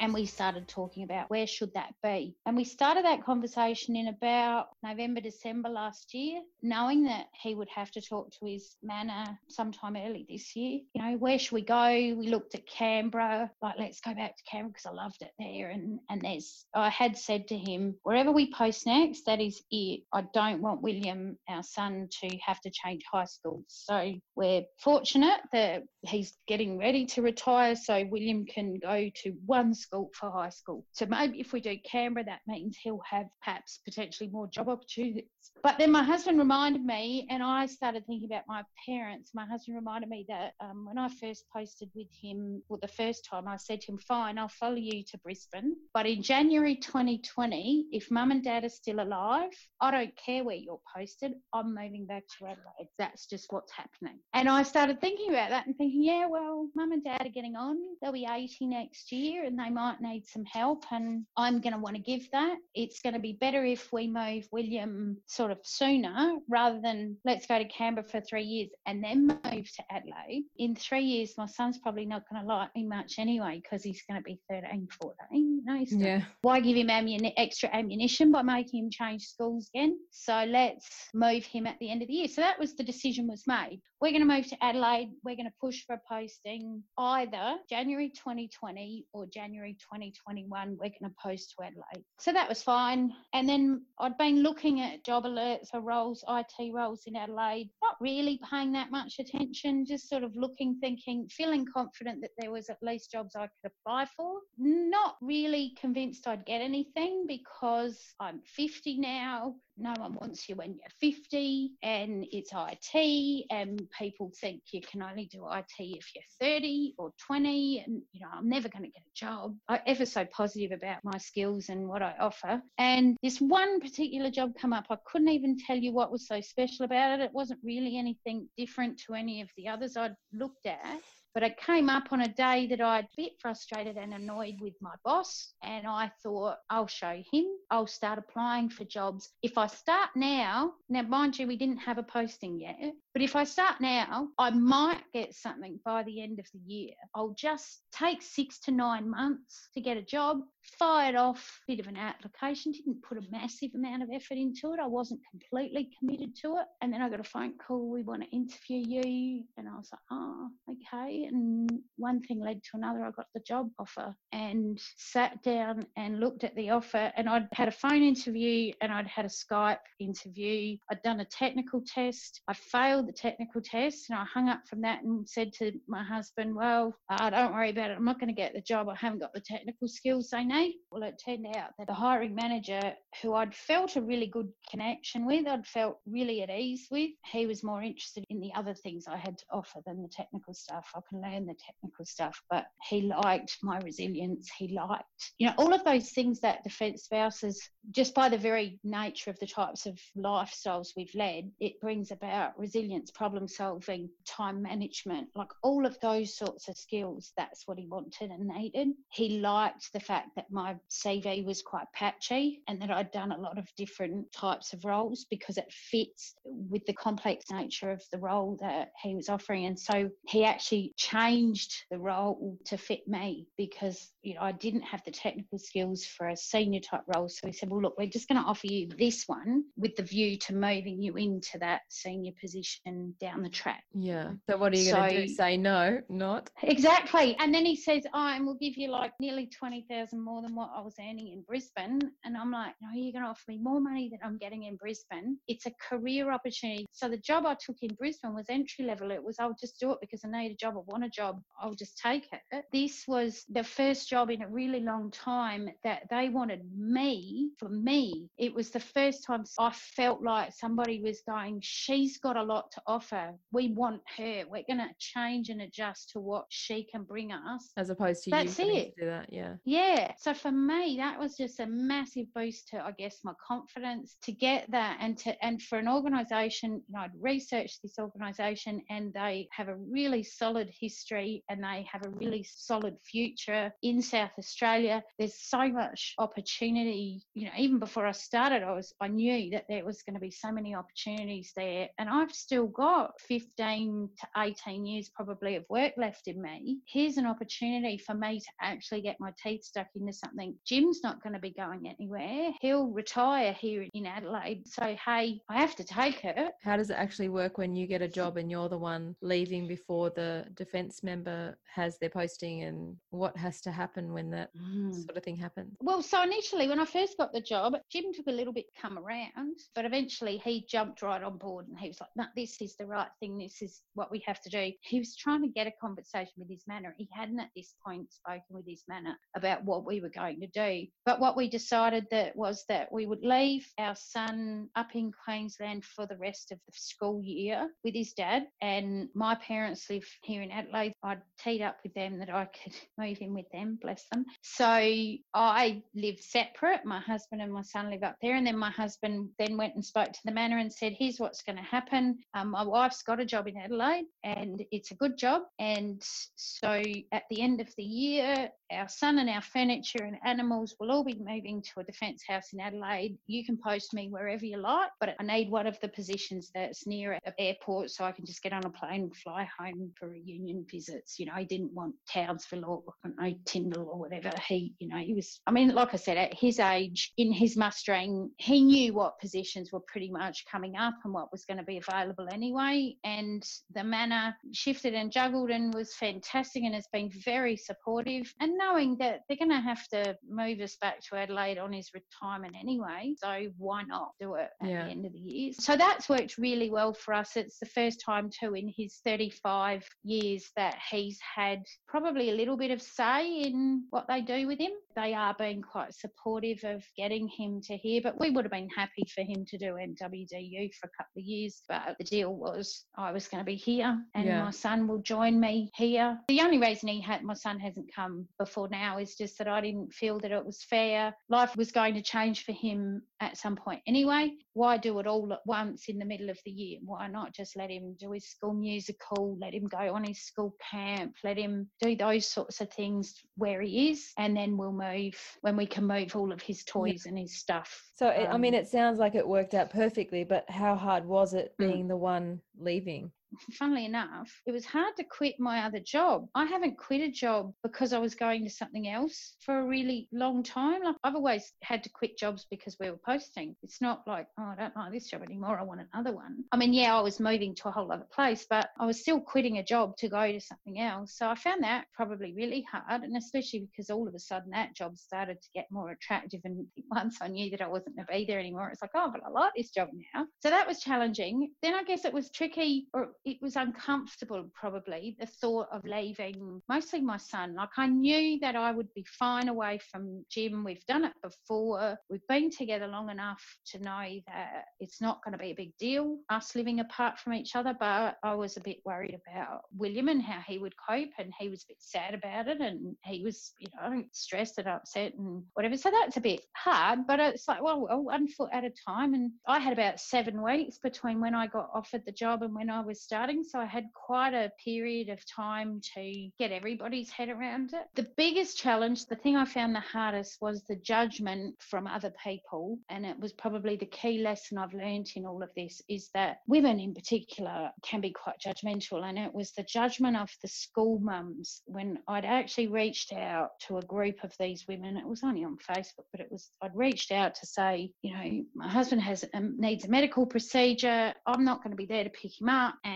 and 0.00 0.12
we 0.12 0.26
started 0.26 0.68
talking 0.68 1.02
about 1.02 1.30
where 1.30 1.46
should 1.46 1.72
that 1.74 1.94
be. 2.02 2.34
And 2.46 2.56
we 2.56 2.64
started 2.64 3.04
that 3.04 3.24
conversation 3.24 3.96
in 3.96 4.08
about 4.08 4.68
november 4.82 5.20
december 5.20 5.68
last 5.68 6.14
year 6.14 6.40
knowing 6.62 7.04
that 7.04 7.26
he 7.40 7.54
would 7.54 7.68
have 7.74 7.90
to 7.92 8.00
talk 8.00 8.30
to 8.32 8.46
his 8.46 8.76
manor 8.82 9.38
sometime 9.48 9.96
early 9.96 10.26
this 10.28 10.54
year. 10.56 10.80
You 10.94 11.02
know 11.02 11.16
where 11.18 11.38
should 11.38 11.52
we 11.52 11.62
go? 11.62 11.88
We 11.88 12.28
looked 12.28 12.54
at 12.54 12.66
canberra 12.66 13.50
like 13.62 13.76
let's 13.78 14.00
go 14.00 14.14
back 14.14 14.36
to 14.36 14.42
canberra 14.50 14.72
because 14.72 14.86
i 14.86 14.90
loved 14.90 15.22
it 15.22 15.32
there. 15.38 15.70
And 15.70 16.00
and 16.10 16.20
there's 16.22 16.66
i 16.74 16.88
had 16.88 17.16
said 17.16 17.48
to 17.48 17.56
him 17.56 17.94
wherever 18.02 18.32
we 18.32 18.52
post 18.52 18.86
next 18.86 19.24
that 19.26 19.40
is 19.40 19.62
it. 19.70 20.02
I 20.12 20.24
don't 20.34 20.62
want 20.62 20.82
william 20.82 21.38
our 21.48 21.62
son 21.62 22.08
to 22.20 22.28
have 22.44 22.60
to 22.60 22.70
change 22.70 23.02
high 23.10 23.24
schools 23.24 23.64
so 23.68 24.14
we're 24.34 24.62
fortunate 24.78 25.40
that 25.52 25.84
he's 26.02 26.34
getting 26.46 26.78
ready 26.78 27.06
to 27.06 27.22
retire 27.22 27.76
so 27.76 28.04
william 28.10 28.44
can 28.44 28.78
go 28.78 29.10
to 29.22 29.32
one 29.46 29.74
school 29.74 29.85
for 29.90 30.30
high 30.30 30.50
school. 30.50 30.84
So 30.92 31.06
maybe 31.06 31.40
if 31.40 31.52
we 31.52 31.60
do 31.60 31.76
Canberra, 31.90 32.24
that 32.24 32.40
means 32.46 32.78
he'll 32.82 33.02
have 33.08 33.26
perhaps 33.42 33.80
potentially 33.84 34.30
more 34.30 34.46
job 34.48 34.68
opportunities. 34.68 35.24
But 35.62 35.78
then 35.78 35.90
my 35.90 36.02
husband 36.02 36.38
reminded 36.38 36.84
me, 36.84 37.26
and 37.30 37.42
I 37.42 37.66
started 37.66 38.06
thinking 38.06 38.28
about 38.30 38.44
my 38.46 38.62
parents. 38.86 39.30
My 39.34 39.46
husband 39.46 39.76
reminded 39.76 40.08
me 40.08 40.24
that 40.28 40.52
um, 40.60 40.86
when 40.86 40.98
I 40.98 41.08
first 41.08 41.44
posted 41.52 41.90
with 41.94 42.08
him, 42.12 42.62
well, 42.68 42.78
the 42.80 42.88
first 42.88 43.26
time 43.28 43.48
I 43.48 43.56
said 43.56 43.80
to 43.82 43.92
him, 43.92 43.98
Fine, 43.98 44.38
I'll 44.38 44.48
follow 44.48 44.76
you 44.76 45.02
to 45.04 45.18
Brisbane. 45.18 45.76
But 45.94 46.06
in 46.06 46.22
January 46.22 46.76
2020, 46.76 47.86
if 47.92 48.10
mum 48.10 48.30
and 48.30 48.44
dad 48.44 48.64
are 48.64 48.68
still 48.68 49.00
alive, 49.00 49.50
I 49.80 49.90
don't 49.90 50.16
care 50.16 50.44
where 50.44 50.56
you're 50.56 50.80
posted, 50.94 51.32
I'm 51.52 51.74
moving 51.74 52.06
back 52.06 52.24
to 52.38 52.46
Adelaide. 52.46 52.90
That's 52.98 53.26
just 53.26 53.46
what's 53.50 53.72
happening. 53.72 54.18
And 54.34 54.48
I 54.48 54.62
started 54.62 55.00
thinking 55.00 55.30
about 55.30 55.50
that 55.50 55.66
and 55.66 55.76
thinking, 55.76 56.04
yeah, 56.04 56.26
well, 56.26 56.68
mum 56.74 56.92
and 56.92 57.02
dad 57.02 57.26
are 57.26 57.30
getting 57.30 57.56
on. 57.56 57.76
They'll 58.00 58.12
be 58.12 58.26
80 58.30 58.66
next 58.66 59.12
year 59.12 59.44
and 59.44 59.58
they 59.58 59.70
might 59.76 60.00
need 60.00 60.26
some 60.26 60.44
help. 60.46 60.84
And 60.90 61.26
I'm 61.36 61.60
going 61.60 61.74
to 61.74 61.78
want 61.78 61.96
to 61.96 62.02
give 62.02 62.28
that. 62.32 62.56
It's 62.74 63.00
going 63.02 63.12
to 63.12 63.20
be 63.20 63.34
better 63.34 63.64
if 63.64 63.92
we 63.92 64.08
move 64.08 64.48
William 64.50 65.18
sort 65.26 65.50
of 65.50 65.58
sooner 65.62 66.38
rather 66.48 66.80
than 66.80 67.16
let's 67.24 67.46
go 67.46 67.58
to 67.58 67.68
Canberra 67.68 68.08
for 68.08 68.20
three 68.22 68.42
years 68.42 68.70
and 68.86 69.04
then 69.04 69.26
move 69.26 69.42
to 69.44 69.84
Adelaide. 69.90 70.44
In 70.56 70.74
three 70.74 71.02
years, 71.02 71.34
my 71.36 71.46
son's 71.46 71.78
probably 71.78 72.06
not 72.06 72.22
going 72.30 72.42
to 72.42 72.48
like 72.48 72.70
me 72.74 72.84
much 72.84 73.18
anyway 73.18 73.60
because 73.62 73.84
he's 73.84 74.02
going 74.08 74.20
to 74.20 74.24
be 74.24 74.40
13, 74.50 74.88
14. 75.00 75.62
No, 75.64 75.84
yeah. 75.90 76.22
Why 76.40 76.60
give 76.60 76.76
him 76.76 76.88
ammuni- 76.88 77.34
extra 77.36 77.68
ammunition 77.72 78.32
by 78.32 78.42
making 78.42 78.84
him 78.84 78.90
change 78.90 79.26
schools 79.26 79.68
again? 79.74 79.98
So 80.10 80.44
let's 80.48 81.10
move 81.12 81.44
him 81.44 81.66
at 81.66 81.78
the 81.80 81.90
end 81.90 82.00
of 82.00 82.08
the 82.08 82.14
year. 82.14 82.28
So 82.28 82.40
that 82.40 82.58
was 82.58 82.74
the 82.74 82.84
decision 82.84 83.26
was 83.26 83.42
made. 83.46 83.82
We're 84.00 84.10
going 84.10 84.26
to 84.28 84.34
move 84.34 84.46
to 84.48 84.64
Adelaide. 84.64 85.10
We're 85.24 85.36
going 85.36 85.48
to 85.48 85.54
push 85.60 85.84
for 85.86 85.94
a 85.94 86.00
posting 86.08 86.82
either 86.98 87.56
January 87.68 88.10
2020 88.10 89.06
or 89.12 89.26
January 89.26 89.65
2021. 89.74 90.76
We're 90.78 90.88
going 90.88 90.92
to 91.02 91.10
post 91.22 91.54
to 91.58 91.64
Adelaide. 91.64 92.04
So 92.18 92.32
that 92.32 92.48
was 92.48 92.62
fine. 92.62 93.12
And 93.32 93.48
then 93.48 93.84
I'd 93.98 94.18
been 94.18 94.42
looking 94.42 94.80
at 94.80 95.04
job 95.04 95.24
alerts 95.24 95.68
for 95.70 95.80
roles, 95.80 96.24
IT 96.28 96.72
roles 96.72 97.02
in 97.06 97.16
Adelaide, 97.16 97.70
not 97.82 97.96
really 98.00 98.40
paying 98.50 98.72
that 98.72 98.90
much 98.90 99.18
attention, 99.18 99.86
just 99.86 100.08
sort 100.08 100.24
of 100.24 100.32
looking, 100.36 100.78
thinking, 100.80 101.28
feeling 101.30 101.66
confident 101.72 102.20
that 102.22 102.30
there 102.38 102.50
was 102.50 102.68
at 102.68 102.78
least 102.82 103.10
jobs 103.10 103.34
I 103.36 103.48
could 103.62 103.72
apply 103.84 104.06
for. 104.16 104.40
Not 104.58 105.16
really 105.20 105.74
convinced 105.80 106.26
I'd 106.26 106.46
get 106.46 106.60
anything 106.60 107.26
because 107.26 108.14
I'm 108.20 108.40
50 108.44 108.98
now 108.98 109.54
no 109.78 109.94
one 109.98 110.14
wants 110.14 110.48
you 110.48 110.56
when 110.56 110.74
you're 110.74 111.12
50 111.12 111.72
and 111.82 112.26
it's 112.32 112.50
IT 112.52 113.46
and 113.50 113.80
people 113.98 114.32
think 114.40 114.62
you 114.72 114.80
can 114.80 115.02
only 115.02 115.26
do 115.26 115.46
IT 115.50 115.74
if 115.78 116.06
you're 116.14 116.50
30 116.60 116.94
or 116.98 117.12
20 117.26 117.84
and 117.86 118.02
you 118.12 118.20
know 118.20 118.28
I'm 118.32 118.48
never 118.48 118.68
going 118.68 118.84
to 118.84 118.90
get 118.90 119.02
a 119.02 119.14
job. 119.14 119.54
I'm 119.68 119.80
ever 119.86 120.06
so 120.06 120.24
positive 120.26 120.72
about 120.72 121.04
my 121.04 121.18
skills 121.18 121.68
and 121.68 121.88
what 121.88 122.02
I 122.02 122.14
offer. 122.18 122.60
And 122.78 123.16
this 123.22 123.40
one 123.40 123.80
particular 123.80 124.30
job 124.30 124.52
come 124.58 124.72
up, 124.72 124.86
I 124.90 124.96
couldn't 125.06 125.28
even 125.28 125.56
tell 125.58 125.76
you 125.76 125.92
what 125.92 126.12
was 126.12 126.26
so 126.26 126.40
special 126.40 126.84
about 126.84 127.18
it. 127.18 127.24
It 127.24 127.32
wasn't 127.32 127.60
really 127.62 127.98
anything 127.98 128.48
different 128.56 129.00
to 129.06 129.14
any 129.14 129.40
of 129.40 129.48
the 129.56 129.68
others 129.68 129.96
I'd 129.96 130.14
looked 130.32 130.66
at. 130.66 131.00
But 131.34 131.42
it 131.42 131.58
came 131.58 131.90
up 131.90 132.12
on 132.12 132.22
a 132.22 132.28
day 132.28 132.66
that 132.68 132.80
I'd 132.80 133.04
a 133.04 133.08
bit 133.14 133.32
frustrated 133.40 133.98
and 133.98 134.14
annoyed 134.14 134.54
with 134.58 134.72
my 134.80 134.94
boss. 135.04 135.52
And 135.62 135.86
I 135.86 136.10
thought, 136.22 136.56
I'll 136.70 136.86
show 136.86 137.22
him. 137.30 137.44
I'll 137.70 137.86
start 137.86 138.18
applying 138.18 138.68
for 138.68 138.84
jobs. 138.84 139.30
If 139.42 139.58
I 139.58 139.66
start 139.66 140.10
now, 140.14 140.74
now, 140.88 141.02
mind 141.02 141.38
you, 141.38 141.46
we 141.46 141.56
didn't 141.56 141.78
have 141.78 141.98
a 141.98 142.02
posting 142.02 142.60
yet, 142.60 142.94
but 143.12 143.22
if 143.22 143.34
I 143.34 143.44
start 143.44 143.80
now, 143.80 144.28
I 144.38 144.50
might 144.50 145.02
get 145.12 145.34
something 145.34 145.80
by 145.84 146.02
the 146.04 146.22
end 146.22 146.38
of 146.38 146.46
the 146.52 146.60
year. 146.60 146.94
I'll 147.14 147.34
just 147.36 147.82
take 147.92 148.22
six 148.22 148.60
to 148.60 148.70
nine 148.70 149.10
months 149.10 149.68
to 149.74 149.80
get 149.80 149.96
a 149.96 150.02
job, 150.02 150.42
fired 150.78 151.14
off 151.14 151.60
a 151.68 151.72
bit 151.72 151.80
of 151.80 151.86
an 151.86 151.96
application, 151.96 152.72
didn't 152.72 153.02
put 153.02 153.18
a 153.18 153.22
massive 153.30 153.70
amount 153.74 154.02
of 154.02 154.10
effort 154.12 154.36
into 154.36 154.72
it. 154.72 154.80
I 154.80 154.86
wasn't 154.86 155.20
completely 155.30 155.90
committed 155.98 156.36
to 156.42 156.56
it. 156.56 156.66
And 156.82 156.92
then 156.92 157.02
I 157.02 157.08
got 157.08 157.20
a 157.20 157.24
phone 157.24 157.54
call, 157.66 157.88
we 157.88 158.02
want 158.02 158.22
to 158.22 158.28
interview 158.28 158.78
you. 158.86 159.44
And 159.56 159.68
I 159.68 159.76
was 159.76 159.88
like, 159.92 160.00
oh, 160.10 160.48
okay. 160.70 161.24
And 161.24 161.70
one 161.96 162.20
thing 162.22 162.40
led 162.40 162.62
to 162.64 162.70
another. 162.74 163.04
I 163.04 163.10
got 163.10 163.26
the 163.34 163.40
job 163.40 163.70
offer 163.78 164.14
and 164.32 164.78
sat 164.96 165.42
down 165.42 165.86
and 165.96 166.20
looked 166.20 166.44
at 166.44 166.54
the 166.56 166.70
offer. 166.70 167.12
And 167.16 167.28
I'd 167.28 167.48
had 167.52 167.68
a 167.68 167.72
phone 167.72 168.02
interview 168.02 168.72
and 168.80 168.92
I'd 168.92 169.06
had 169.06 169.24
a 169.24 169.28
Skype 169.28 169.78
interview. 170.00 170.76
I'd 170.90 171.02
done 171.02 171.20
a 171.20 171.24
technical 171.24 171.82
test. 171.86 172.42
I 172.48 172.54
failed 172.54 173.08
the 173.08 173.12
technical 173.12 173.60
test 173.60 174.10
and 174.10 174.18
I 174.18 174.24
hung 174.24 174.48
up 174.48 174.62
from 174.68 174.80
that 174.82 175.02
and 175.02 175.28
said 175.28 175.52
to 175.54 175.72
my 175.88 176.02
husband, 176.02 176.54
well, 176.54 176.94
uh, 177.10 177.30
don't 177.30 177.52
worry 177.52 177.70
about 177.70 177.90
it. 177.90 177.96
I'm 177.96 178.04
not 178.04 178.20
going 178.20 178.34
to 178.34 178.40
get 178.40 178.52
the 178.52 178.60
job. 178.60 178.88
I 178.88 178.96
haven't 178.96 179.20
got 179.20 179.32
the 179.32 179.40
technical 179.40 179.88
skills 179.88 180.28
they 180.30 180.44
need. 180.44 180.55
Well, 180.90 181.02
it 181.02 181.20
turned 181.22 181.46
out 181.54 181.72
that 181.78 181.88
the 181.88 181.92
hiring 181.92 182.34
manager, 182.34 182.94
who 183.20 183.34
I'd 183.34 183.54
felt 183.54 183.96
a 183.96 184.00
really 184.00 184.26
good 184.26 184.48
connection 184.70 185.26
with, 185.26 185.46
I'd 185.46 185.66
felt 185.66 185.98
really 186.06 186.42
at 186.42 186.48
ease 186.48 186.86
with, 186.90 187.10
he 187.24 187.46
was 187.46 187.62
more 187.62 187.82
interested 187.82 188.24
in 188.30 188.40
the 188.40 188.54
other 188.54 188.72
things 188.72 189.04
I 189.06 189.18
had 189.18 189.36
to 189.36 189.44
offer 189.52 189.80
than 189.84 190.00
the 190.00 190.08
technical 190.08 190.54
stuff. 190.54 190.90
I 190.94 191.00
can 191.08 191.20
learn 191.20 191.44
the 191.44 191.54
technical 191.54 192.06
stuff, 192.06 192.40
but 192.48 192.66
he 192.88 193.02
liked 193.02 193.58
my 193.62 193.78
resilience. 193.80 194.50
He 194.56 194.68
liked, 194.68 195.32
you 195.38 195.48
know, 195.48 195.54
all 195.58 195.74
of 195.74 195.84
those 195.84 196.10
things 196.10 196.40
that 196.40 196.64
defence 196.64 197.04
spouses, 197.04 197.60
just 197.90 198.14
by 198.14 198.28
the 198.28 198.38
very 198.38 198.80
nature 198.82 199.30
of 199.30 199.38
the 199.38 199.46
types 199.46 199.86
of 199.86 200.00
lifestyles 200.16 200.88
we've 200.96 201.14
led, 201.14 201.50
it 201.60 201.78
brings 201.80 202.10
about 202.10 202.58
resilience, 202.58 203.10
problem 203.10 203.48
solving, 203.48 204.08
time 204.26 204.62
management, 204.62 205.28
like 205.34 205.50
all 205.62 205.84
of 205.84 205.98
those 206.00 206.36
sorts 206.36 206.68
of 206.68 206.76
skills. 206.76 207.32
That's 207.36 207.66
what 207.66 207.78
he 207.78 207.86
wanted 207.86 208.30
and 208.30 208.48
needed. 208.48 208.88
He 209.12 209.40
liked 209.40 209.92
the 209.92 210.00
fact 210.00 210.30
that 210.36 210.45
my 210.50 210.76
CV 210.90 211.44
was 211.44 211.62
quite 211.62 211.86
patchy 211.94 212.62
and 212.68 212.80
that 212.80 212.90
I'd 212.90 213.10
done 213.10 213.32
a 213.32 213.40
lot 213.40 213.58
of 213.58 213.68
different 213.76 214.30
types 214.32 214.72
of 214.72 214.84
roles 214.84 215.26
because 215.30 215.56
it 215.56 215.72
fits 215.72 216.34
with 216.44 216.84
the 216.86 216.92
complex 216.92 217.50
nature 217.50 217.90
of 217.90 218.02
the 218.12 218.18
role 218.18 218.56
that 218.60 218.92
he 219.02 219.14
was 219.14 219.28
offering. 219.28 219.66
And 219.66 219.78
so 219.78 220.10
he 220.28 220.44
actually 220.44 220.92
changed 220.96 221.74
the 221.90 221.98
role 221.98 222.58
to 222.66 222.76
fit 222.76 223.06
me 223.06 223.46
because 223.56 224.12
you 224.22 224.34
know 224.34 224.40
I 224.40 224.52
didn't 224.52 224.82
have 224.82 225.02
the 225.04 225.10
technical 225.10 225.58
skills 225.58 226.04
for 226.04 226.28
a 226.28 226.36
senior 226.36 226.80
type 226.80 227.02
role. 227.14 227.28
So 227.28 227.46
he 227.46 227.52
said, 227.52 227.70
Well 227.70 227.82
look, 227.82 227.98
we're 227.98 228.06
just 228.06 228.28
gonna 228.28 228.40
offer 228.40 228.66
you 228.66 228.88
this 228.98 229.24
one 229.26 229.64
with 229.76 229.96
the 229.96 230.02
view 230.02 230.36
to 230.38 230.54
moving 230.54 231.00
you 231.00 231.14
into 231.16 231.58
that 231.58 231.82
senior 231.88 232.32
position 232.40 233.14
down 233.20 233.42
the 233.42 233.48
track. 233.48 233.84
Yeah. 233.94 234.32
So 234.48 234.56
what 234.56 234.72
are 234.72 234.78
you 234.78 234.92
gonna 234.92 235.10
do? 235.10 235.28
Say 235.28 235.56
no, 235.56 236.00
not? 236.08 236.50
Exactly. 236.62 237.36
And 237.38 237.54
then 237.54 237.64
he 237.64 237.76
says, 237.76 238.04
Oh, 238.14 238.28
and 238.28 238.44
we'll 238.44 238.54
give 238.54 238.76
you 238.76 238.90
like 238.90 239.12
nearly 239.20 239.46
twenty 239.46 239.86
thousand 239.88 240.24
more 240.36 240.42
than 240.42 240.54
what 240.54 240.70
I 240.76 240.82
was 240.82 240.96
earning 241.00 241.28
in 241.28 241.42
Brisbane. 241.42 241.98
And 242.24 242.36
I'm 242.36 242.50
like, 242.50 242.74
No, 242.82 242.88
you're 242.92 243.12
gonna 243.12 243.30
offer 243.30 243.44
me 243.48 243.58
more 243.58 243.80
money 243.80 244.10
than 244.10 244.18
I'm 244.22 244.36
getting 244.36 244.64
in 244.64 244.76
Brisbane. 244.76 245.38
It's 245.48 245.64
a 245.64 245.72
career 245.88 246.30
opportunity. 246.30 246.86
So 246.92 247.08
the 247.08 247.16
job 247.16 247.46
I 247.46 247.54
took 247.54 247.76
in 247.80 247.94
Brisbane 247.94 248.34
was 248.34 248.46
entry 248.50 248.84
level. 248.84 249.10
It 249.10 249.22
was 249.22 249.36
I'll 249.38 249.56
just 249.58 249.80
do 249.80 249.92
it 249.92 249.98
because 250.02 250.24
I 250.24 250.28
need 250.28 250.52
a 250.52 250.56
job. 250.56 250.74
I 250.76 250.80
want 250.86 251.04
a 251.04 251.08
job. 251.08 251.40
I'll 251.58 251.74
just 251.74 251.96
take 251.96 252.28
it. 252.32 252.64
This 252.70 253.04
was 253.08 253.44
the 253.48 253.64
first 253.64 254.10
job 254.10 254.30
in 254.30 254.42
a 254.42 254.48
really 254.48 254.80
long 254.80 255.10
time 255.10 255.70
that 255.84 256.02
they 256.10 256.28
wanted 256.28 256.60
me 256.76 257.52
for 257.58 257.70
me. 257.70 258.28
It 258.36 258.54
was 258.54 258.70
the 258.70 258.80
first 258.80 259.24
time 259.24 259.44
I 259.58 259.70
felt 259.70 260.22
like 260.22 260.52
somebody 260.52 261.00
was 261.00 261.22
going, 261.26 261.60
She's 261.62 262.18
got 262.18 262.36
a 262.36 262.42
lot 262.42 262.70
to 262.72 262.82
offer. 262.86 263.32
We 263.52 263.72
want 263.72 264.02
her. 264.18 264.44
We're 264.50 264.64
going 264.68 264.80
to 264.80 264.90
change 264.98 265.48
and 265.48 265.62
adjust 265.62 266.10
to 266.10 266.20
what 266.20 266.44
she 266.50 266.84
can 266.84 267.04
bring 267.04 267.32
us. 267.32 267.70
As 267.78 267.88
opposed 267.88 268.24
to 268.24 268.30
That's 268.30 268.58
you 268.58 268.74
it. 268.74 268.94
to 268.96 269.00
do 269.00 269.06
that. 269.06 269.32
Yeah. 269.32 269.54
Yeah. 269.64 270.12
So 270.26 270.34
for 270.34 270.50
me, 270.50 270.96
that 270.98 271.20
was 271.20 271.36
just 271.36 271.60
a 271.60 271.66
massive 271.66 272.26
boost 272.34 272.66
to, 272.70 272.84
I 272.84 272.90
guess, 272.90 273.20
my 273.22 273.32
confidence 273.46 274.16
to 274.24 274.32
get 274.32 274.68
that 274.72 274.96
and 275.00 275.16
to, 275.18 275.44
and 275.44 275.62
for 275.62 275.78
an 275.78 275.86
organization, 275.86 276.82
you 276.88 276.94
know, 276.94 277.02
I'd 277.02 277.12
researched 277.20 277.80
this 277.80 277.96
organization 278.00 278.82
and 278.90 279.14
they 279.14 279.46
have 279.52 279.68
a 279.68 279.76
really 279.76 280.24
solid 280.24 280.68
history 280.80 281.44
and 281.48 281.62
they 281.62 281.86
have 281.92 282.04
a 282.04 282.10
really 282.10 282.42
solid 282.42 282.96
future 283.04 283.72
in 283.84 284.02
South 284.02 284.32
Australia. 284.36 285.00
There's 285.16 285.38
so 285.40 285.68
much 285.68 286.14
opportunity. 286.18 287.22
You 287.34 287.44
know, 287.44 287.52
even 287.56 287.78
before 287.78 288.04
I 288.04 288.10
started, 288.10 288.64
I 288.64 288.72
was 288.72 288.92
I 289.00 289.06
knew 289.06 289.50
that 289.50 289.66
there 289.68 289.84
was 289.84 290.02
going 290.02 290.14
to 290.14 290.20
be 290.20 290.32
so 290.32 290.50
many 290.50 290.74
opportunities 290.74 291.52
there, 291.54 291.88
and 291.98 292.10
I've 292.10 292.32
still 292.32 292.66
got 292.66 293.12
15 293.20 294.08
to 294.18 294.42
18 294.42 294.86
years 294.86 295.08
probably 295.08 295.54
of 295.54 295.64
work 295.70 295.92
left 295.96 296.26
in 296.26 296.42
me. 296.42 296.78
Here's 296.88 297.16
an 297.16 297.26
opportunity 297.26 297.98
for 297.98 298.14
me 298.14 298.40
to 298.40 298.50
actually 298.60 299.02
get 299.02 299.18
my 299.20 299.30
teeth 299.40 299.62
stuck 299.62 299.86
into 300.06 300.18
something. 300.18 300.54
Jim's 300.64 301.00
not 301.02 301.22
going 301.22 301.32
to 301.32 301.38
be 301.38 301.50
going 301.50 301.88
anywhere. 301.88 302.52
He'll 302.60 302.88
retire 302.88 303.52
here 303.52 303.86
in 303.92 304.06
Adelaide. 304.06 304.66
So 304.66 304.96
hey, 305.04 305.40
I 305.48 305.58
have 305.58 305.74
to 305.76 305.84
take 305.84 306.20
her. 306.20 306.50
How 306.62 306.76
does 306.76 306.90
it 306.90 306.96
actually 306.96 307.28
work 307.28 307.58
when 307.58 307.74
you 307.74 307.86
get 307.86 308.02
a 308.02 308.08
job 308.08 308.36
and 308.36 308.50
you're 308.50 308.68
the 308.68 308.78
one 308.78 309.16
leaving 309.22 309.66
before 309.66 310.10
the 310.10 310.46
defence 310.54 311.02
member 311.02 311.56
has 311.74 311.98
their 311.98 312.10
posting 312.10 312.62
and 312.62 312.96
what 313.10 313.36
has 313.36 313.60
to 313.62 313.70
happen 313.70 314.12
when 314.12 314.30
that 314.30 314.50
mm. 314.56 314.94
sort 314.94 315.16
of 315.16 315.22
thing 315.22 315.36
happens? 315.36 315.76
Well, 315.80 316.02
so 316.02 316.22
initially 316.22 316.68
when 316.68 316.80
I 316.80 316.84
first 316.84 317.18
got 317.18 317.32
the 317.32 317.40
job, 317.40 317.74
Jim 317.90 318.12
took 318.14 318.26
a 318.28 318.32
little 318.32 318.52
bit 318.52 318.66
come 318.80 318.98
around, 318.98 319.58
but 319.74 319.84
eventually 319.84 320.38
he 320.38 320.66
jumped 320.68 321.02
right 321.02 321.22
on 321.22 321.38
board 321.38 321.66
and 321.68 321.78
he 321.78 321.88
was 321.88 322.00
like, 322.00 322.10
no, 322.16 322.24
this 322.36 322.60
is 322.60 322.76
the 322.76 322.86
right 322.86 323.08
thing. 323.20 323.38
This 323.38 323.62
is 323.62 323.82
what 323.94 324.10
we 324.10 324.22
have 324.26 324.40
to 324.42 324.50
do. 324.50 324.72
He 324.82 324.98
was 324.98 325.16
trying 325.16 325.42
to 325.42 325.48
get 325.48 325.66
a 325.66 325.72
conversation 325.80 326.34
with 326.38 326.48
his 326.48 326.64
manor. 326.66 326.94
He 326.96 327.08
hadn't 327.12 327.40
at 327.40 327.50
this 327.56 327.74
point 327.84 328.12
spoken 328.12 328.42
with 328.50 328.66
his 328.66 328.82
manor 328.88 329.16
about 329.34 329.64
what 329.64 329.84
we 329.84 329.95
were 330.00 330.10
going 330.10 330.40
to 330.40 330.46
do. 330.46 330.86
But 331.04 331.20
what 331.20 331.36
we 331.36 331.48
decided 331.48 332.06
that 332.10 332.36
was 332.36 332.64
that 332.68 332.90
we 332.92 333.06
would 333.06 333.22
leave 333.22 333.66
our 333.78 333.94
son 333.94 334.68
up 334.76 334.94
in 334.94 335.12
Queensland 335.24 335.84
for 335.84 336.06
the 336.06 336.16
rest 336.16 336.52
of 336.52 336.58
the 336.66 336.72
school 336.74 337.22
year 337.22 337.68
with 337.84 337.94
his 337.94 338.12
dad. 338.12 338.46
And 338.60 339.08
my 339.14 339.34
parents 339.36 339.88
live 339.90 340.06
here 340.22 340.42
in 340.42 340.50
Adelaide. 340.50 340.92
I'd 341.02 341.22
teed 341.38 341.62
up 341.62 341.78
with 341.82 341.94
them 341.94 342.18
that 342.18 342.30
I 342.30 342.46
could 342.46 342.74
move 342.98 343.18
in 343.20 343.34
with 343.34 343.46
them, 343.52 343.78
bless 343.80 344.04
them. 344.12 344.24
So 344.42 344.66
I 344.66 345.82
live 345.94 346.18
separate. 346.20 346.84
My 346.84 347.00
husband 347.00 347.42
and 347.42 347.52
my 347.52 347.62
son 347.62 347.90
live 347.90 348.02
up 348.02 348.16
there. 348.20 348.36
And 348.36 348.46
then 348.46 348.58
my 348.58 348.70
husband 348.70 349.30
then 349.38 349.56
went 349.56 349.74
and 349.74 349.84
spoke 349.84 350.12
to 350.12 350.20
the 350.24 350.32
manor 350.32 350.58
and 350.58 350.72
said, 350.72 350.94
here's 350.98 351.18
what's 351.18 351.42
going 351.42 351.56
to 351.56 351.62
happen. 351.62 352.18
Um, 352.34 352.50
my 352.50 352.62
wife's 352.62 353.02
got 353.02 353.20
a 353.20 353.24
job 353.24 353.48
in 353.48 353.56
Adelaide 353.56 354.06
and 354.24 354.62
it's 354.70 354.90
a 354.90 354.96
good 354.96 355.16
job. 355.16 355.42
And 355.58 356.02
so 356.36 356.82
at 357.12 357.24
the 357.30 357.42
end 357.42 357.60
of 357.60 357.68
the 357.76 357.84
year, 357.84 358.50
our 358.72 358.88
son 358.88 359.18
and 359.18 359.30
our 359.30 359.42
furniture 359.42 359.85
and 359.94 360.18
animals 360.24 360.74
will 360.78 360.90
all 360.90 361.04
be 361.04 361.14
moving 361.18 361.62
to 361.62 361.80
a 361.80 361.84
defence 361.84 362.22
house 362.28 362.52
in 362.52 362.60
Adelaide. 362.60 363.16
You 363.26 363.44
can 363.44 363.56
post 363.56 363.94
me 363.94 364.08
wherever 364.08 364.44
you 364.44 364.58
like, 364.58 364.90
but 365.00 365.14
I 365.18 365.22
need 365.22 365.50
one 365.50 365.66
of 365.66 365.78
the 365.80 365.88
positions 365.88 366.50
that's 366.54 366.86
near 366.86 367.12
an 367.12 367.32
airport 367.38 367.90
so 367.90 368.04
I 368.04 368.12
can 368.12 368.26
just 368.26 368.42
get 368.42 368.52
on 368.52 368.64
a 368.64 368.70
plane 368.70 369.02
and 369.02 369.16
fly 369.16 369.48
home 369.58 369.92
for 369.98 370.08
reunion 370.08 370.66
visits. 370.70 371.18
You 371.18 371.26
know, 371.26 371.32
I 371.34 371.44
didn't 371.44 371.72
want 371.72 371.94
Townsville 372.08 372.64
or 372.64 372.82
know, 373.04 373.34
Tindal 373.44 373.86
or 373.86 373.98
whatever. 373.98 374.32
He, 374.46 374.74
you 374.78 374.88
know, 374.88 374.98
he 374.98 375.14
was, 375.14 375.40
I 375.46 375.50
mean, 375.50 375.74
like 375.74 375.94
I 375.94 375.96
said, 375.96 376.16
at 376.16 376.34
his 376.34 376.58
age, 376.58 377.12
in 377.16 377.32
his 377.32 377.56
mustering, 377.56 378.30
he 378.38 378.62
knew 378.62 378.94
what 378.94 379.18
positions 379.18 379.72
were 379.72 379.80
pretty 379.80 380.10
much 380.10 380.44
coming 380.50 380.76
up 380.76 380.94
and 381.04 381.12
what 381.12 381.32
was 381.32 381.44
going 381.44 381.58
to 381.58 381.64
be 381.64 381.78
available 381.78 382.28
anyway. 382.30 382.96
And 383.04 383.46
the 383.74 383.84
manor 383.84 384.36
shifted 384.52 384.94
and 384.94 385.10
juggled 385.10 385.50
and 385.50 385.72
was 385.74 385.94
fantastic 385.94 386.62
and 386.62 386.74
has 386.74 386.88
been 386.92 387.10
very 387.24 387.56
supportive. 387.56 388.32
And 388.40 388.56
knowing 388.56 388.96
that 388.98 389.20
they're 389.28 389.38
going 389.38 389.50
to 389.50 389.60
have 389.60 389.75
to 389.88 390.16
move 390.28 390.60
us 390.60 390.76
back 390.80 391.00
to 391.00 391.16
Adelaide 391.16 391.58
on 391.58 391.72
his 391.72 391.90
retirement 391.94 392.54
anyway, 392.58 393.14
so 393.16 393.46
why 393.58 393.82
not 393.82 394.12
do 394.20 394.34
it 394.34 394.48
at 394.62 394.68
yeah. 394.68 394.84
the 394.84 394.90
end 394.90 395.06
of 395.06 395.12
the 395.12 395.18
year? 395.18 395.52
So 395.58 395.76
that's 395.76 396.08
worked 396.08 396.38
really 396.38 396.70
well 396.70 396.92
for 396.92 397.14
us. 397.14 397.36
It's 397.36 397.58
the 397.58 397.66
first 397.66 398.00
time 398.04 398.30
too 398.30 398.54
in 398.54 398.72
his 398.76 399.00
35 399.04 399.86
years 400.04 400.50
that 400.56 400.76
he's 400.90 401.18
had 401.34 401.62
probably 401.88 402.30
a 402.30 402.34
little 402.34 402.56
bit 402.56 402.70
of 402.70 402.82
say 402.82 403.42
in 403.42 403.84
what 403.90 404.06
they 404.08 404.20
do 404.20 404.46
with 404.46 404.58
him. 404.58 404.72
They 404.94 405.12
are 405.14 405.34
being 405.38 405.62
quite 405.62 405.94
supportive 405.94 406.60
of 406.64 406.82
getting 406.96 407.28
him 407.28 407.60
to 407.62 407.76
here, 407.76 408.00
but 408.02 408.18
we 408.18 408.30
would 408.30 408.44
have 408.44 408.52
been 408.52 408.70
happy 408.70 409.04
for 409.14 409.22
him 409.22 409.44
to 409.46 409.58
do 409.58 409.74
MWDU 409.74 410.74
for 410.74 410.86
a 410.86 410.96
couple 410.96 411.18
of 411.18 411.24
years. 411.24 411.62
But 411.68 411.96
the 411.98 412.04
deal 412.04 412.34
was 412.34 412.84
I 412.96 413.12
was 413.12 413.28
going 413.28 413.42
to 413.42 413.46
be 413.46 413.56
here 413.56 413.98
and 414.14 414.26
yeah. 414.26 414.44
my 414.44 414.50
son 414.50 414.88
will 414.88 414.98
join 414.98 415.38
me 415.38 415.70
here. 415.74 416.18
The 416.28 416.40
only 416.40 416.58
reason 416.58 416.88
he 416.88 417.00
had 417.00 417.22
my 417.22 417.34
son 417.34 417.58
hasn't 417.58 417.94
come 417.94 418.26
before 418.38 418.68
now 418.68 418.98
is 418.98 419.14
just 419.14 419.38
that 419.38 419.48
I 419.48 419.60
didn't 419.66 419.92
feel 419.92 420.18
that 420.20 420.32
it 420.32 420.44
was 420.44 420.62
fair. 420.62 421.14
Life 421.28 421.56
was 421.56 421.72
going 421.72 421.94
to 421.94 422.02
change 422.02 422.44
for 422.44 422.52
him 422.52 423.02
at 423.20 423.36
some 423.36 423.56
point 423.56 423.80
anyway. 423.86 424.30
Why 424.52 424.76
do 424.76 424.98
it 424.98 425.06
all 425.06 425.32
at 425.32 425.40
once 425.46 425.84
in 425.88 425.98
the 425.98 426.04
middle 426.04 426.30
of 426.30 426.38
the 426.44 426.50
year? 426.50 426.78
Why 426.84 427.08
not 427.08 427.34
just 427.34 427.56
let 427.56 427.70
him 427.70 427.96
do 427.98 428.12
his 428.12 428.26
school 428.26 428.54
musical, 428.54 429.36
let 429.40 429.54
him 429.54 429.64
go 429.64 429.94
on 429.94 430.04
his 430.04 430.22
school 430.22 430.54
camp, 430.70 431.14
let 431.24 431.36
him 431.36 431.68
do 431.82 431.96
those 431.96 432.26
sorts 432.26 432.60
of 432.60 432.72
things 432.72 433.14
where 433.36 433.60
he 433.60 433.90
is, 433.90 434.12
and 434.18 434.36
then 434.36 434.56
we'll 434.56 434.72
move 434.72 435.14
when 435.40 435.56
we 435.56 435.66
can 435.66 435.86
move 435.86 436.14
all 436.16 436.32
of 436.32 436.40
his 436.40 436.64
toys 436.64 437.02
yeah. 437.04 437.10
and 437.10 437.18
his 437.18 437.38
stuff. 437.38 437.82
So, 437.96 438.08
um, 438.08 438.28
I 438.30 438.38
mean, 438.38 438.54
um, 438.54 438.60
it 438.60 438.68
sounds 438.68 438.98
like 438.98 439.14
it 439.14 439.26
worked 439.26 439.54
out 439.54 439.70
perfectly, 439.70 440.24
but 440.24 440.48
how 440.48 440.74
hard 440.74 441.04
was 441.04 441.34
it 441.34 441.54
mm. 441.60 441.70
being 441.70 441.88
the 441.88 441.96
one 441.96 442.40
leaving? 442.58 443.10
Funnily 443.58 443.84
enough, 443.84 444.30
it 444.46 444.52
was 444.52 444.64
hard 444.64 444.96
to 444.96 445.04
quit 445.04 445.38
my 445.38 445.64
other 445.64 445.80
job. 445.80 446.26
I 446.34 446.44
haven't 446.44 446.78
quit 446.78 447.00
a 447.00 447.10
job 447.10 447.52
because 447.62 447.92
I 447.92 447.98
was 447.98 448.14
going 448.14 448.44
to 448.44 448.50
something 448.50 448.88
else 448.88 449.34
for 449.44 449.58
a 449.58 449.66
really 449.66 450.08
long 450.12 450.42
time. 450.42 450.82
Like 450.82 450.96
I've 451.04 451.14
always 451.14 451.52
had 451.62 451.82
to 451.84 451.90
quit 451.90 452.18
jobs 452.18 452.46
because 452.50 452.76
we 452.80 452.90
were 452.90 452.98
posting. 453.04 453.56
It's 453.62 453.80
not 453.80 454.02
like, 454.06 454.26
oh, 454.38 454.44
I 454.44 454.54
don't 454.56 454.76
like 454.76 454.92
this 454.92 455.08
job 455.08 455.22
anymore. 455.22 455.58
I 455.58 455.62
want 455.62 455.80
another 455.92 456.14
one. 456.14 456.44
I 456.52 456.56
mean, 456.56 456.72
yeah, 456.72 456.96
I 456.96 457.00
was 457.00 457.20
moving 457.20 457.54
to 457.56 457.68
a 457.68 457.72
whole 457.72 457.90
other 457.90 458.06
place, 458.12 458.46
but 458.48 458.68
I 458.78 458.86
was 458.86 459.00
still 459.00 459.20
quitting 459.20 459.58
a 459.58 459.64
job 459.64 459.96
to 459.98 460.08
go 460.08 460.30
to 460.30 460.40
something 460.40 460.80
else. 460.80 461.16
So 461.16 461.28
I 461.28 461.34
found 461.34 461.62
that 461.64 461.86
probably 461.94 462.34
really 462.34 462.64
hard. 462.70 463.02
And 463.02 463.16
especially 463.16 463.68
because 463.70 463.90
all 463.90 464.08
of 464.08 464.14
a 464.14 464.18
sudden 464.18 464.50
that 464.50 464.74
job 464.74 464.96
started 464.96 465.40
to 465.42 465.48
get 465.54 465.66
more 465.70 465.90
attractive. 465.90 466.40
And 466.44 466.66
once 466.90 467.18
I 467.20 467.28
knew 467.28 467.50
that 467.50 467.60
I 467.60 467.68
wasn't 467.68 467.96
going 467.96 468.06
to 468.06 468.12
be 468.12 468.26
there 468.26 468.38
anymore, 468.38 468.70
it's 468.70 468.82
like, 468.82 468.90
oh, 468.94 469.10
but 469.12 469.22
I 469.24 469.30
like 469.30 469.52
this 469.56 469.70
job 469.70 469.88
now. 470.14 470.26
So 470.40 470.50
that 470.50 470.66
was 470.66 470.80
challenging. 470.80 471.50
Then 471.62 471.74
I 471.74 471.84
guess 471.84 472.04
it 472.04 472.12
was 472.12 472.30
tricky 472.30 472.86
or 472.92 473.08
it 473.26 473.42
was 473.42 473.56
uncomfortable, 473.56 474.48
probably, 474.54 475.16
the 475.18 475.26
thought 475.26 475.66
of 475.72 475.82
mm. 475.82 475.90
leaving 475.90 476.62
mostly 476.68 477.00
my 477.00 477.16
son. 477.16 477.56
Like 477.56 477.70
I 477.76 477.88
knew 477.88 478.38
that 478.38 478.54
I 478.54 478.70
would 478.70 478.92
be 478.94 479.04
fine 479.18 479.48
away 479.48 479.80
from 479.90 480.24
Jim. 480.30 480.62
We've 480.62 480.86
done 480.86 481.04
it 481.04 481.12
before. 481.20 481.98
We've 482.08 482.26
been 482.28 482.50
together 482.50 482.86
long 482.86 483.10
enough 483.10 483.42
to 483.72 483.82
know 483.82 484.20
that 484.28 484.66
it's 484.78 485.00
not 485.00 485.24
going 485.24 485.32
to 485.32 485.38
be 485.38 485.50
a 485.50 485.56
big 485.56 485.76
deal, 485.76 486.18
us 486.30 486.54
living 486.54 486.78
apart 486.78 487.18
from 487.18 487.34
each 487.34 487.56
other. 487.56 487.74
But 487.78 488.16
I 488.22 488.34
was 488.34 488.56
a 488.56 488.60
bit 488.60 488.78
worried 488.84 489.18
about 489.26 489.62
William 489.76 490.06
and 490.06 490.22
how 490.22 490.40
he 490.46 490.58
would 490.58 490.74
cope. 490.88 491.10
And 491.18 491.32
he 491.36 491.48
was 491.48 491.64
a 491.64 491.68
bit 491.70 491.78
sad 491.80 492.14
about 492.14 492.46
it. 492.46 492.60
And 492.60 492.94
he 493.04 493.24
was, 493.24 493.54
you 493.58 493.66
know, 493.74 494.04
stressed 494.12 494.58
and 494.58 494.68
upset 494.68 495.14
and 495.18 495.42
whatever. 495.54 495.76
So 495.76 495.90
that's 495.90 496.16
a 496.16 496.20
bit 496.20 496.42
hard. 496.54 497.00
But 497.08 497.18
it's 497.18 497.48
like, 497.48 497.60
well, 497.60 497.80
well 497.80 498.04
one 498.04 498.28
foot 498.28 498.50
at 498.52 498.62
a 498.62 498.70
time. 498.88 499.14
And 499.14 499.32
I 499.48 499.58
had 499.58 499.72
about 499.72 499.98
seven 499.98 500.40
weeks 500.40 500.78
between 500.78 501.20
when 501.20 501.34
I 501.34 501.48
got 501.48 501.70
offered 501.74 502.04
the 502.06 502.12
job 502.12 502.44
and 502.44 502.54
when 502.54 502.70
I 502.70 502.82
was 502.82 503.02
starting. 503.02 503.15
So 503.48 503.60
I 503.60 503.64
had 503.64 503.86
quite 503.94 504.34
a 504.34 504.52
period 504.62 505.08
of 505.08 505.18
time 505.26 505.80
to 505.94 506.28
get 506.38 506.52
everybody's 506.52 507.10
head 507.10 507.28
around 507.28 507.72
it. 507.72 507.86
The 507.94 508.08
biggest 508.16 508.58
challenge, 508.58 509.06
the 509.06 509.16
thing 509.16 509.36
I 509.36 509.44
found 509.44 509.74
the 509.74 509.80
hardest 509.80 510.38
was 510.40 510.62
the 510.64 510.76
judgment 510.76 511.54
from 511.58 511.86
other 511.86 512.12
people. 512.22 512.78
And 512.90 513.06
it 513.06 513.18
was 513.18 513.32
probably 513.32 513.76
the 513.76 513.86
key 513.86 514.18
lesson 514.18 514.58
I've 514.58 514.74
learned 514.74 515.08
in 515.16 515.24
all 515.24 515.42
of 515.42 515.50
this 515.56 515.80
is 515.88 516.10
that 516.14 516.38
women 516.46 516.78
in 516.80 516.94
particular 516.94 517.70
can 517.82 518.00
be 518.00 518.12
quite 518.12 518.36
judgmental. 518.44 519.02
And 519.02 519.18
it 519.18 519.32
was 519.32 519.52
the 519.52 519.64
judgment 519.64 520.16
of 520.16 520.30
the 520.42 520.48
school 520.48 520.98
mums 520.98 521.62
when 521.66 521.98
I'd 522.08 522.24
actually 522.24 522.68
reached 522.68 523.12
out 523.12 523.50
to 523.68 523.78
a 523.78 523.82
group 523.82 524.16
of 524.24 524.34
these 524.38 524.66
women. 524.68 524.96
It 524.96 525.06
was 525.06 525.22
only 525.24 525.44
on 525.44 525.56
Facebook, 525.56 526.06
but 526.12 526.20
it 526.20 526.28
was, 526.30 526.50
I'd 526.62 526.76
reached 526.76 527.12
out 527.12 527.34
to 527.36 527.46
say, 527.46 527.92
you 528.02 528.12
know, 528.12 528.44
my 528.54 528.68
husband 528.68 529.02
has 529.02 529.24
um, 529.34 529.54
needs 529.58 529.84
a 529.84 529.88
medical 529.88 530.26
procedure. 530.26 531.14
I'm 531.26 531.44
not 531.44 531.62
going 531.62 531.70
to 531.70 531.76
be 531.76 531.86
there 531.86 532.04
to 532.04 532.10
pick 532.10 532.40
him 532.40 532.48
up. 532.48 532.74
And 532.84 532.95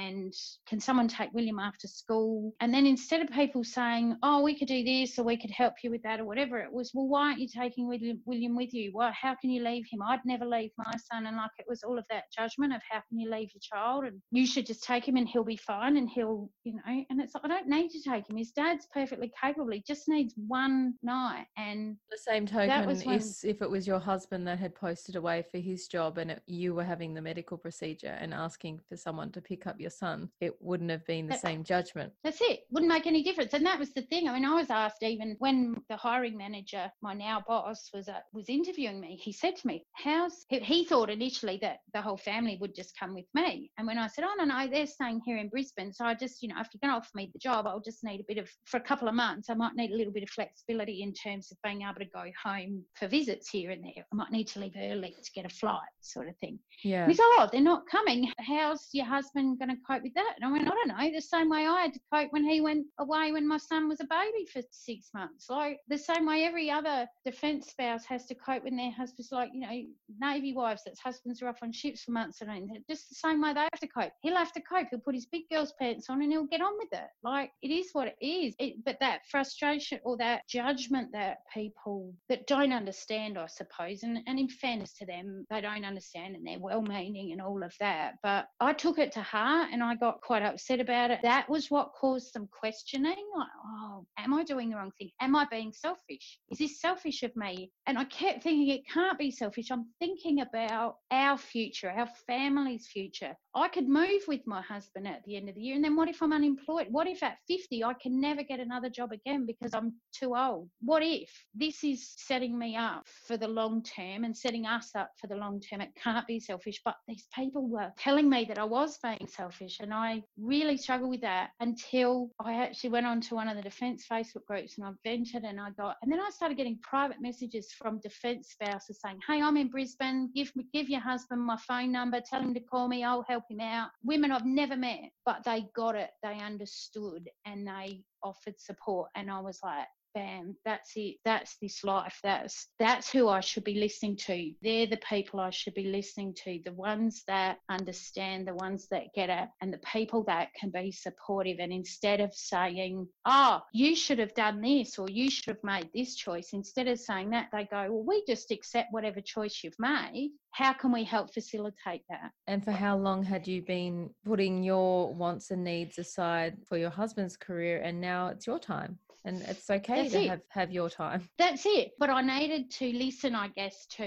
can 0.69 0.81
someone 0.81 1.09
take 1.09 1.33
William 1.33 1.59
after 1.59 1.89
school? 1.89 2.55
And 2.61 2.73
then 2.73 2.87
instead 2.87 3.21
of 3.21 3.31
people 3.31 3.65
saying, 3.65 4.17
oh, 4.23 4.43
we 4.43 4.59
could 4.59 4.69
do 4.69 4.85
this 4.85 5.19
or 5.19 5.25
we 5.25 5.37
could 5.37 5.51
help 5.51 5.75
you 5.83 5.91
with 5.91 6.03
that 6.03 6.21
or 6.21 6.25
whatever, 6.25 6.59
it 6.59 6.73
was, 6.73 6.91
well, 6.95 7.09
why 7.09 7.29
aren't 7.29 7.41
you 7.41 7.49
taking 7.49 7.89
William, 7.89 8.57
with 8.57 8.75
you? 8.75 8.93
Well, 8.95 9.13
how 9.21 9.37
can 9.41 9.51
you 9.51 9.63
leave 9.63 9.85
him? 9.91 10.03
I'd 10.03 10.21
never 10.25 10.45
leave 10.45 10.71
my 10.79 10.93
son. 11.11 11.27
And 11.27 11.37
like 11.37 11.51
it 11.59 11.67
was 11.69 11.83
all 11.83 11.99
of 11.99 12.05
that 12.11 12.25
judgment 12.37 12.75
of 12.75 12.81
how 12.89 13.03
can 13.09 13.19
you 13.19 13.31
leave 13.31 13.51
your 13.55 13.61
child? 13.61 14.05
And 14.05 14.21
you 14.31 14.47
should 14.47 14.67
just 14.67 14.83
take 14.83 15.07
him 15.07 15.17
and 15.17 15.29
he'll 15.29 15.45
be 15.45 15.57
fine 15.57 15.97
and 15.97 16.09
he'll, 16.09 16.51
you 16.65 16.75
know, 16.75 17.05
and 17.11 17.21
it's 17.21 17.35
like, 17.35 17.45
I 17.45 17.49
don't 17.49 17.69
need 17.69 17.91
to 17.91 18.03
take 18.03 18.29
him. 18.29 18.37
His 18.37 18.53
dad's 18.53 18.87
perfectly 18.93 19.33
capable. 19.41 19.71
He 19.71 19.83
just 19.87 20.09
needs 20.09 20.35
one 20.37 20.95
night. 21.03 21.47
And 21.57 21.97
the 22.11 22.19
same 22.19 22.47
token 22.47 22.87
when, 22.87 22.97
is 23.11 23.45
if 23.45 23.63
it 23.63 23.71
was 23.71 23.87
your 23.87 24.01
husband 24.01 24.47
that 24.47 24.59
had 24.59 24.75
posted 24.75 25.17
away 25.17 25.45
for 25.51 25.59
his 25.59 25.87
job 25.87 26.19
and 26.19 26.31
it, 26.33 26.43
you 26.47 26.75
were 26.75 26.85
having 26.85 27.15
the 27.15 27.23
medical 27.23 27.57
procedure 27.57 28.17
and 28.21 28.33
asking 28.35 28.81
for 28.89 28.97
someone 28.97 29.31
to 29.33 29.41
pick 29.41 29.67
up 29.67 29.81
your 29.81 29.90
son, 29.91 30.31
it 30.41 30.55
wouldn't 30.61 30.91
have 30.91 31.07
been 31.07 31.27
the 31.27 31.33
that, 31.33 31.41
same 31.41 31.65
judgment. 31.65 32.13
That's 32.25 32.41
it. 32.41 32.61
Wouldn't 32.71 32.93
make 32.93 33.07
any 33.07 33.23
difference. 33.23 33.55
And 33.55 33.67
that 33.67 33.79
was 33.79 33.93
the 33.93 34.03
thing. 34.03 34.29
I 34.29 34.35
mean, 34.35 34.45
I 34.45 34.55
was 34.55 34.71
asked 34.71 35.03
even 35.03 35.37
when 35.39 35.77
the 35.89 35.97
hiring 35.97 36.37
manager, 36.37 36.91
my 37.03 37.15
now 37.15 37.43
boss, 37.47 37.91
was 37.93 38.09
uh, 38.09 38.21
was 38.33 38.49
interviewing 38.49 39.01
me. 39.01 39.19
He 39.23 39.33
said 39.33 39.57
to 39.57 39.67
me, 39.67 39.85
"How's?" 39.93 40.45
He, 40.49 40.61
he 40.61 40.85
thought 40.85 41.11
initially 41.11 41.59
that 41.63 41.79
the 41.95 42.01
whole 42.01 42.17
family 42.17 42.59
would 42.61 42.75
just 42.75 42.99
come 42.99 43.15
with 43.15 43.27
me. 43.35 43.71
And 43.79 43.87
when 43.87 43.99
I 43.99 44.07
said, 44.07 44.25
"Oh 44.25 44.35
no, 44.39 44.45
no, 44.45 44.69
they're 44.69 44.87
staying 44.87 45.21
here 45.25 45.37
in 45.37 45.49
Brisbane," 45.49 45.93
so 45.93 46.05
I 46.05 46.15
just, 46.15 46.43
you 46.43 46.49
know, 46.49 46.61
if 46.61 46.69
you're 46.73 46.81
going 46.83 46.93
to 46.93 46.99
offer 46.99 47.11
me 47.15 47.31
the 47.33 47.39
job, 47.39 47.67
I'll 47.67 47.81
just 47.81 48.05
need 48.05 48.21
a 48.21 48.25
bit 48.29 48.39
of 48.39 48.51
for 48.65 48.77
a 48.79 48.83
couple 48.83 49.09
of 49.09 49.15
months. 49.15 49.51
I 49.51 49.55
might 49.55 49.75
need 49.75 49.91
a 49.91 49.97
little 49.97 50.13
bit 50.13 50.23
of 50.23 50.31
flexibility 50.31 51.03
in 51.03 51.13
terms 51.13 51.51
of 51.51 51.59
being 51.63 51.83
able 51.83 52.01
to 52.01 52.05
go 52.05 52.25
home 52.43 52.85
for 52.95 53.09
visits 53.09 53.49
here 53.51 53.71
and 53.71 53.85
there. 53.85 54.05
I 54.13 54.17
might 54.17 54.31
need 54.31 54.49
to 54.49 54.61
leave 54.61 54.75
early 54.79 55.15
to 55.23 55.31
get 55.35 55.47
a 55.47 55.55
flight, 55.55 55.81
sort 56.01 56.29
of 56.29 56.37
thing. 56.39 56.59
Yeah. 56.85 57.03
And 57.03 57.11
he's 57.11 57.19
like, 57.19 57.29
"Oh, 57.39 57.49
they're 57.51 57.61
not 57.61 57.87
coming. 57.87 58.31
How's 58.39 58.89
your 58.93 59.07
husband 59.07 59.59
going 59.59 59.71
to 59.71 59.80
cope 59.87 60.03
with 60.03 60.15
that?" 60.15 60.35
And 60.37 60.45
I 60.45 60.53
went, 60.53 60.67
"I 60.67 60.71
don't 60.71 60.89
know. 60.89 61.11
The 61.13 61.21
same 61.21 61.49
way 61.49 61.67
I 61.67 61.83
had 61.83 61.95
to 61.95 62.01
cope 62.13 62.33
when 62.33 62.45
he 62.45 62.61
went 62.61 62.87
away 62.99 63.33
when 63.33 63.47
my 63.47 63.59
son 63.59 63.89
was 63.89 64.01
a 64.01 64.05
baby 64.05 64.47
for 64.53 64.63
six 64.71 65.11
months. 65.15 65.49
Like 65.49 65.79
the 65.89 65.99
same 65.99 66.27
way 66.27 66.45
every 66.45 66.71
other 66.71 67.07
defence 67.25 67.69
spouse 67.69 68.05
has 68.07 68.27
to 68.27 68.35
cope 68.35 68.65
when 68.65 68.77
their 68.77 68.91
husband's 68.91 69.33
like, 69.33 69.51
you 69.53 69.61
know, 69.61 69.83
Navy 70.21 70.53
wives 70.53 70.83
that's 70.85 71.01
husbands 71.01 71.43
are 71.43 71.49
off 71.49 71.63
on 71.63 71.73
ships 71.73 72.05
for 72.05 72.13
months 72.13 72.41
and 72.41 72.71
just 72.89 73.09
the 73.09 73.15
same 73.15 73.41
way 73.41 73.53
they 73.53 73.61
have 73.61 73.81
to 73.81 73.87
cope. 73.87 74.13
He'll 74.23 74.37
have 74.37 74.53
to 74.53 74.61
cope. 74.61 74.89
He'll 74.91 75.01
put 75.01 75.15
his 75.15 75.27
big 75.27 75.43
girl's 75.51 75.73
pants 75.79 76.09
on 76.09 76.23
and 76.23 76.33
he'll 76.33 76.45
get 76.45 76.61
on 76.61 76.77
with 76.79 76.93
it. 76.93 77.09
Like 77.23 77.53
it 77.63 77.71
is 77.71 77.91
what 77.93 78.09
it 78.09 78.17
is. 78.25 78.55
It, 78.59 78.85
but 78.85 78.99
that 79.01 79.21
frustration 79.31 80.01
or 80.05 80.17
that 80.19 80.49
judgment 80.49 81.11
that 81.13 81.39
people 81.53 82.13
that 82.29 82.47
don't 82.47 82.73
understand, 82.73 83.39
I 83.39 83.47
suppose, 83.47 84.03
and, 84.03 84.19
and 84.27 84.39
in 84.39 84.49
fairness 84.49 84.93
to 84.95 85.07
them, 85.07 85.47
they 85.51 85.61
don't 85.61 85.85
understand 85.85 86.37
and 86.37 86.47
they're 86.47 86.59
well 86.59 86.83
meaning 86.83 87.33
and 87.33 87.41
all 87.41 87.63
of 87.63 87.75
that. 87.81 88.15
But 88.23 88.47
I 88.61 88.73
took 88.73 88.99
it 88.99 89.13
to 89.13 89.23
heart 89.23 89.70
and 89.73 89.83
I 89.83 89.95
got 89.95 90.21
quite 90.21 90.43
upset 90.43 90.81
about 90.81 91.11
it. 91.11 91.21
That 91.23 91.49
was 91.49 91.71
what 91.71 91.93
caused 91.93 92.33
some 92.33 92.49
questioning. 92.51 93.17
Like, 93.37 93.49
oh, 93.65 94.07
am 94.19 94.35
I 94.35 94.45
doing 94.45 94.71
the 94.71 94.77
wrong 94.77 94.93
thing? 94.99 95.11
Am 95.21 95.37
I 95.37 95.47
being 95.51 95.73
selfish? 95.73 96.39
Is 96.51 96.59
this 96.59 96.81
selfish 96.81 97.23
of 97.23 97.35
me? 97.37 97.71
And 97.87 97.99
I 97.99 98.05
kept 98.05 98.43
thinking 98.43 98.69
it 98.69 98.89
can't 98.93 99.19
be 99.19 99.31
selfish. 99.31 99.71
I'm 99.71 99.87
thinking 99.99 100.41
about 100.41 100.97
our 101.11 101.39
future, 101.39 101.91
our 101.91 102.09
family's 102.27 102.87
future. 102.87 103.35
I 103.55 103.69
could 103.69 103.89
move 103.89 104.23
with 104.29 104.47
my 104.47 104.63
husband 104.63 105.09
at 105.09 105.25
the 105.25 105.37
end 105.37 105.49
of 105.49 105.57
the 105.57 105.61
year. 105.61 105.75
And 105.75 105.85
then 105.85 105.97
what 105.97 106.09
if 106.09 106.23
I'm 106.23 106.33
unemployed? 106.33 106.87
What 106.91 107.09
if 107.09 107.23
at 107.23 107.39
50 107.49 107.83
I 107.83 107.95
can 107.95 108.21
never 108.21 108.43
get 108.43 108.61
another 108.61 108.89
job 108.89 109.13
again 109.13 109.45
because 109.45 109.75
I'm 109.75 109.95
too 110.13 110.37
old? 110.37 110.69
What 110.81 111.03
if 111.03 111.31
this 111.55 111.83
is 111.83 112.13
setting 112.17 112.59
me 112.59 112.77
up 112.77 113.07
for 113.27 113.37
the 113.37 113.49
long 113.49 113.83
term 113.83 114.25
and 114.25 114.37
setting 114.37 114.67
us 114.67 114.91
up 114.95 115.11
for 115.21 115.27
the 115.27 115.37
long 115.37 115.61
term? 115.61 115.81
It 115.81 115.91
can't 116.01 116.27
be 116.27 116.39
selfish. 116.39 116.81
But 116.85 116.95
these 117.09 117.27
people 117.35 117.69
were 117.69 117.91
telling 117.99 118.29
me 118.31 118.45
that 118.47 118.59
I 118.59 118.65
was 118.65 118.99
being 119.03 119.29
selfish. 119.29 119.60
And 119.81 119.93
I 119.93 120.23
really 120.39 120.77
struggled 120.77 121.11
with 121.11 121.21
that 121.21 121.51
until 121.61 122.31
I 122.41 122.55
actually 122.55 122.91
went 122.91 123.07
on 123.07 123.21
to 123.23 123.35
one 123.35 123.49
of 123.49 123.57
the 123.57 123.63
defence 123.63 124.07
Facebook 124.11 124.45
groups 124.47 124.79
and 124.79 124.87
I 124.87 124.91
ventured 125.05 125.45
and 125.45 125.61
I 125.61 125.71
got, 125.71 125.97
and 126.03 126.11
then 126.11 126.21
I 126.21 126.31
started 126.31 126.57
getting 126.57 126.79
private 126.83 127.21
messages 127.21 127.73
from 127.73 128.01
defence 128.01 128.51
spouses 128.51 129.01
saying, 129.05 129.21
Hey, 129.27 129.43
I'm 129.43 129.57
in 129.57 129.69
Brisbane. 129.69 130.31
Give 130.35 130.55
me, 130.57 130.67
give 130.73 130.89
your 130.89 131.01
husband 131.01 131.41
my 131.43 131.57
phone 131.57 131.93
number. 131.93 132.21
Tell 132.21 132.41
him 132.41 132.55
to 132.55 132.61
call 132.61 132.89
me. 132.89 133.05
I'll 133.05 133.25
help 133.29 133.45
him 133.51 133.61
out. 133.61 133.91
Women 134.03 134.33
I've 134.33 134.47
never 134.47 134.77
met, 134.77 135.11
but 135.27 135.45
they 135.45 135.67
got 135.77 135.95
it, 135.95 136.11
they 136.23 136.39
understood, 136.41 137.29
and 137.45 137.67
they 137.67 138.03
offered 138.23 138.59
support. 138.59 139.11
And 139.15 139.31
I 139.31 139.41
was 139.41 139.59
like, 139.63 139.87
bam 140.15 140.57
that's 140.65 140.93
it 140.97 141.17
that's 141.25 141.57
this 141.61 141.85
life 141.85 142.19
that's 142.23 142.69
that's 142.79 143.11
who 143.11 143.29
i 143.29 143.41
should 143.41 143.65
be 143.65 143.75
listening 143.75 144.17
to 144.17 144.53
they're 144.63 144.87
the 144.87 145.01
people 145.09 145.41
i 145.41 145.51
should 145.51 145.75
be 145.75 145.85
listening 145.85 146.35
to 146.35 146.61
the 146.65 146.73
ones 146.73 147.23
that 147.27 147.59
understand 147.69 148.47
the 148.47 148.55
ones 148.55 148.87
that 148.91 149.05
get 149.15 149.31
it 149.31 149.49
and 149.61 149.73
the 149.73 149.81
people 149.93 150.25
that 150.25 150.49
can 150.59 150.71
be 150.71 150.91
supportive 150.91 151.59
and 151.61 151.73
instead 151.73 152.21
of 152.21 152.33
saying 152.35 153.07
oh 153.27 153.61
you 153.73 153.95
should 153.95 154.19
have 154.19 154.35
done 154.35 154.61
this 154.61 154.99
or 154.99 155.09
you 155.09 155.31
should 155.31 155.49
have 155.49 155.65
made 155.65 155.89
this 155.95 156.15
choice 156.15 156.51
instead 156.53 156.89
of 156.89 156.99
saying 156.99 157.31
that 157.31 157.49
they 157.53 157.65
go 157.71 157.87
well 157.91 158.05
we 158.07 158.25
just 158.27 158.51
accept 158.51 158.89
whatever 158.93 159.21
choice 159.21 159.61
you've 159.63 159.79
made 159.79 160.31
how 160.53 160.73
can 160.73 160.93
we 160.93 161.05
help 161.05 161.33
facilitate 161.33 162.03
that? 162.09 162.33
And 162.47 162.65
for 162.65 162.73
how 162.73 162.97
long 162.97 163.23
had 163.23 163.47
you 163.47 163.63
been 163.63 164.11
putting 164.25 164.63
your 164.63 165.15
wants 165.15 165.51
and 165.51 165.65
needs 165.65 165.99
aside 165.99 166.57
for 166.69 166.77
your 166.77 166.91
husband's 166.91 167.37
career 167.37 167.81
and 167.83 168.01
now 168.01 168.29
it's 168.29 168.47
your 168.47 168.59
time? 168.59 168.99
And 169.25 169.43
it's 169.43 169.69
okay 169.69 170.03
That's 170.03 170.13
to 170.13 170.23
it. 170.23 170.31
have 170.31 170.41
have 170.51 170.71
your 170.71 170.89
time. 170.89 171.29
That's 171.39 171.65
it. 171.67 171.93
But 171.99 172.11
I 172.11 172.23
needed 172.23 172.71
to 172.73 172.93
listen, 172.93 173.35
I 173.35 173.49
guess, 173.49 173.87
to 173.97 174.05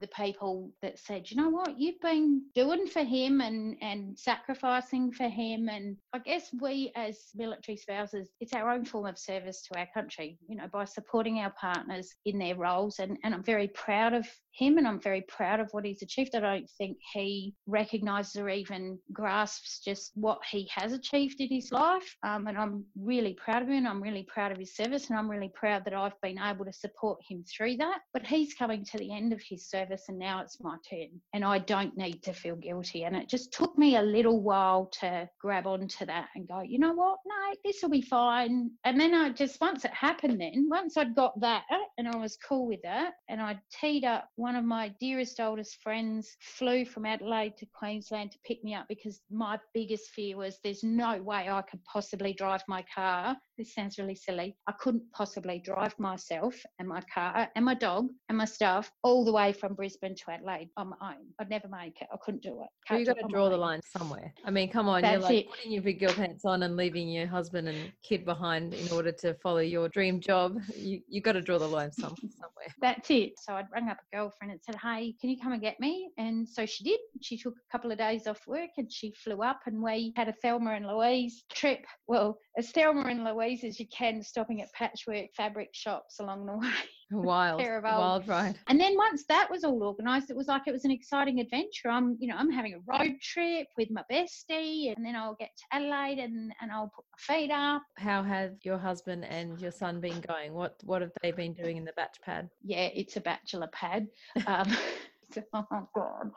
the 0.00 0.08
people 0.16 0.70
that 0.82 0.98
said, 0.98 1.30
you 1.30 1.36
know 1.36 1.50
what, 1.50 1.78
you've 1.78 2.00
been 2.00 2.42
doing 2.54 2.86
for 2.86 3.04
him 3.04 3.40
and 3.40 3.76
and 3.80 4.18
sacrificing 4.18 5.12
for 5.12 5.28
him, 5.28 5.68
and 5.68 5.96
I 6.12 6.18
guess 6.18 6.50
we 6.60 6.92
as 6.96 7.18
military 7.34 7.76
spouses, 7.76 8.28
it's 8.40 8.52
our 8.52 8.70
own 8.70 8.84
form 8.84 9.06
of 9.06 9.18
service 9.18 9.62
to 9.62 9.78
our 9.78 9.88
country. 9.94 10.38
You 10.48 10.56
know, 10.56 10.68
by 10.72 10.84
supporting 10.84 11.38
our 11.38 11.52
partners 11.60 12.14
in 12.24 12.38
their 12.38 12.56
roles, 12.56 12.98
and 12.98 13.18
and 13.24 13.34
I'm 13.34 13.44
very 13.44 13.68
proud 13.68 14.14
of 14.14 14.26
him, 14.52 14.78
and 14.78 14.88
I'm 14.88 15.00
very 15.00 15.22
proud 15.28 15.60
of 15.60 15.68
what 15.70 15.84
he's 15.84 16.02
achieved. 16.02 16.34
I 16.34 16.40
don't 16.40 16.68
think 16.78 16.96
he 17.12 17.54
recognises 17.66 18.36
or 18.36 18.48
even 18.48 18.98
grasps 19.12 19.80
just 19.84 20.10
what 20.14 20.40
he 20.50 20.68
has 20.74 20.92
achieved 20.92 21.40
in 21.40 21.48
his 21.48 21.70
life, 21.70 22.16
um, 22.24 22.46
and 22.48 22.58
I'm 22.58 22.84
really 23.00 23.34
proud 23.34 23.62
of 23.62 23.68
him. 23.68 23.86
I'm 23.86 24.02
really 24.02 24.24
proud 24.24 24.47
of 24.52 24.58
his 24.58 24.74
service, 24.74 25.08
and 25.08 25.18
I'm 25.18 25.30
really 25.30 25.50
proud 25.54 25.84
that 25.84 25.94
I've 25.94 26.20
been 26.22 26.38
able 26.38 26.64
to 26.64 26.72
support 26.72 27.20
him 27.28 27.44
through 27.44 27.76
that. 27.78 28.00
But 28.12 28.26
he's 28.26 28.54
coming 28.54 28.84
to 28.84 28.98
the 28.98 29.14
end 29.14 29.32
of 29.32 29.42
his 29.48 29.68
service, 29.68 30.04
and 30.08 30.18
now 30.18 30.40
it's 30.40 30.60
my 30.60 30.76
turn, 30.88 31.20
and 31.34 31.44
I 31.44 31.58
don't 31.58 31.96
need 31.96 32.22
to 32.24 32.32
feel 32.32 32.56
guilty. 32.56 33.04
And 33.04 33.16
it 33.16 33.28
just 33.28 33.52
took 33.52 33.76
me 33.76 33.96
a 33.96 34.02
little 34.02 34.40
while 34.40 34.90
to 35.00 35.28
grab 35.40 35.66
onto 35.66 36.06
that 36.06 36.28
and 36.34 36.48
go, 36.48 36.60
you 36.60 36.78
know 36.78 36.92
what? 36.92 37.18
No, 37.26 37.54
this 37.64 37.78
will 37.82 37.90
be 37.90 38.02
fine. 38.02 38.70
And 38.84 39.00
then 39.00 39.14
I 39.14 39.30
just 39.30 39.60
once 39.60 39.84
it 39.84 39.92
happened, 39.92 40.40
then 40.40 40.68
once 40.70 40.96
I'd 40.96 41.14
got 41.14 41.38
that, 41.40 41.64
and 41.96 42.08
I 42.08 42.16
was 42.16 42.36
cool 42.36 42.66
with 42.66 42.80
that, 42.82 43.14
and 43.28 43.40
I 43.40 43.58
teed 43.80 44.04
up 44.04 44.28
one 44.36 44.56
of 44.56 44.64
my 44.64 44.92
dearest 45.00 45.40
oldest 45.40 45.78
friends 45.82 46.36
flew 46.40 46.84
from 46.84 47.06
Adelaide 47.06 47.56
to 47.58 47.66
Queensland 47.66 48.32
to 48.32 48.38
pick 48.44 48.62
me 48.64 48.74
up 48.74 48.86
because 48.88 49.20
my 49.30 49.58
biggest 49.74 50.10
fear 50.10 50.36
was 50.36 50.58
there's 50.62 50.82
no 50.82 51.20
way 51.22 51.48
I 51.48 51.62
could 51.62 51.84
possibly 51.84 52.32
drive 52.32 52.62
my 52.68 52.84
car. 52.94 53.36
This 53.56 53.74
sounds 53.74 53.98
really 53.98 54.14
silly. 54.14 54.37
I 54.38 54.72
couldn't 54.72 55.02
possibly 55.12 55.60
drive 55.64 55.98
myself 55.98 56.54
and 56.78 56.88
my 56.88 57.02
car 57.12 57.48
and 57.54 57.64
my 57.64 57.74
dog 57.74 58.08
and 58.28 58.38
my 58.38 58.44
stuff 58.44 58.90
all 59.02 59.24
the 59.24 59.32
way 59.32 59.52
from 59.52 59.74
Brisbane 59.74 60.14
to 60.14 60.30
Adelaide 60.30 60.70
on 60.76 60.90
my 60.90 60.96
own. 61.02 61.26
I'd 61.38 61.50
never 61.50 61.68
make 61.68 62.00
it. 62.00 62.08
I 62.12 62.16
couldn't 62.22 62.42
do 62.42 62.62
it. 62.62 62.68
Well, 62.90 63.00
you 63.00 63.06
got 63.06 63.18
to 63.18 63.26
draw 63.28 63.48
the 63.48 63.56
line 63.56 63.80
somewhere. 63.84 64.32
I 64.44 64.50
mean, 64.50 64.70
come 64.70 64.88
on, 64.88 65.04
you're 65.04 65.18
like 65.18 65.46
it. 65.46 65.50
putting 65.50 65.72
your 65.72 65.82
big 65.82 66.00
girl 66.00 66.12
pants 66.12 66.44
on 66.44 66.62
and 66.62 66.76
leaving 66.76 67.08
your 67.08 67.26
husband 67.26 67.68
and 67.68 67.92
kid 68.02 68.24
behind 68.24 68.74
in 68.74 68.90
order 68.92 69.12
to 69.12 69.34
follow 69.34 69.58
your 69.58 69.88
dream 69.88 70.20
job. 70.20 70.58
You 70.76 71.00
you 71.08 71.20
got 71.20 71.32
to 71.32 71.42
draw 71.42 71.58
the 71.58 71.66
line 71.66 71.92
some, 71.92 72.14
somewhere. 72.40 72.74
That's 72.80 73.10
it. 73.10 73.32
So 73.38 73.54
I'd 73.54 73.66
rung 73.72 73.88
up 73.88 73.98
a 73.98 74.16
girlfriend 74.16 74.52
and 74.52 74.60
said, 74.62 74.76
Hey, 74.76 75.14
can 75.20 75.30
you 75.30 75.36
come 75.42 75.52
and 75.52 75.60
get 75.60 75.78
me? 75.80 76.10
And 76.18 76.48
so 76.48 76.66
she 76.66 76.84
did. 76.84 77.00
She 77.20 77.38
took 77.38 77.54
a 77.54 77.72
couple 77.72 77.90
of 77.90 77.98
days 77.98 78.26
off 78.26 78.46
work 78.46 78.70
and 78.76 78.92
she 78.92 79.12
flew 79.12 79.42
up 79.42 79.60
and 79.66 79.82
we 79.82 80.12
had 80.16 80.28
a 80.28 80.32
Thelma 80.32 80.72
and 80.72 80.86
Louise 80.86 81.44
trip. 81.52 81.84
Well, 82.06 82.38
as 82.56 82.70
Thelma 82.70 83.06
and 83.08 83.24
Louise 83.24 83.64
as 83.64 83.78
you 83.78 83.86
can, 83.86 84.22
stopping 84.28 84.60
at 84.62 84.72
patchwork 84.72 85.26
fabric 85.36 85.70
shops 85.72 86.20
along 86.20 86.46
the 86.46 86.52
way. 86.58 86.72
Wild, 87.10 87.60
Pair 87.60 87.78
of 87.78 87.84
a 87.84 87.90
old- 87.92 88.00
wild 88.00 88.28
ride. 88.28 88.58
And 88.68 88.78
then 88.78 88.94
once 88.96 89.24
that 89.30 89.50
was 89.50 89.64
all 89.64 89.82
organised, 89.82 90.28
it 90.30 90.36
was 90.36 90.46
like 90.46 90.62
it 90.66 90.72
was 90.72 90.84
an 90.84 90.90
exciting 90.90 91.40
adventure. 91.40 91.88
I'm, 91.88 92.16
you 92.20 92.28
know, 92.28 92.36
I'm 92.36 92.50
having 92.50 92.74
a 92.74 92.80
road 92.86 93.14
trip 93.22 93.66
with 93.78 93.90
my 93.90 94.02
bestie, 94.12 94.94
and 94.94 95.04
then 95.06 95.16
I'll 95.16 95.36
get 95.40 95.48
to 95.56 95.76
Adelaide 95.76 96.18
and, 96.18 96.52
and 96.60 96.70
I'll 96.70 96.92
put 96.94 97.04
my 97.28 97.34
feet 97.34 97.50
up. 97.50 97.82
How 97.96 98.22
have 98.22 98.52
your 98.62 98.76
husband 98.76 99.24
and 99.24 99.58
your 99.58 99.70
son 99.70 100.00
been 100.00 100.20
going? 100.20 100.52
What 100.52 100.74
what 100.84 101.00
have 101.00 101.12
they 101.22 101.30
been 101.32 101.54
doing 101.54 101.78
in 101.78 101.84
the 101.86 101.92
batch 101.96 102.18
pad? 102.22 102.50
Yeah, 102.62 102.88
it's 102.94 103.16
a 103.16 103.20
bachelor 103.22 103.68
pad. 103.72 104.06
Um, 104.46 104.70
oh 105.52 105.88
God. 105.94 106.30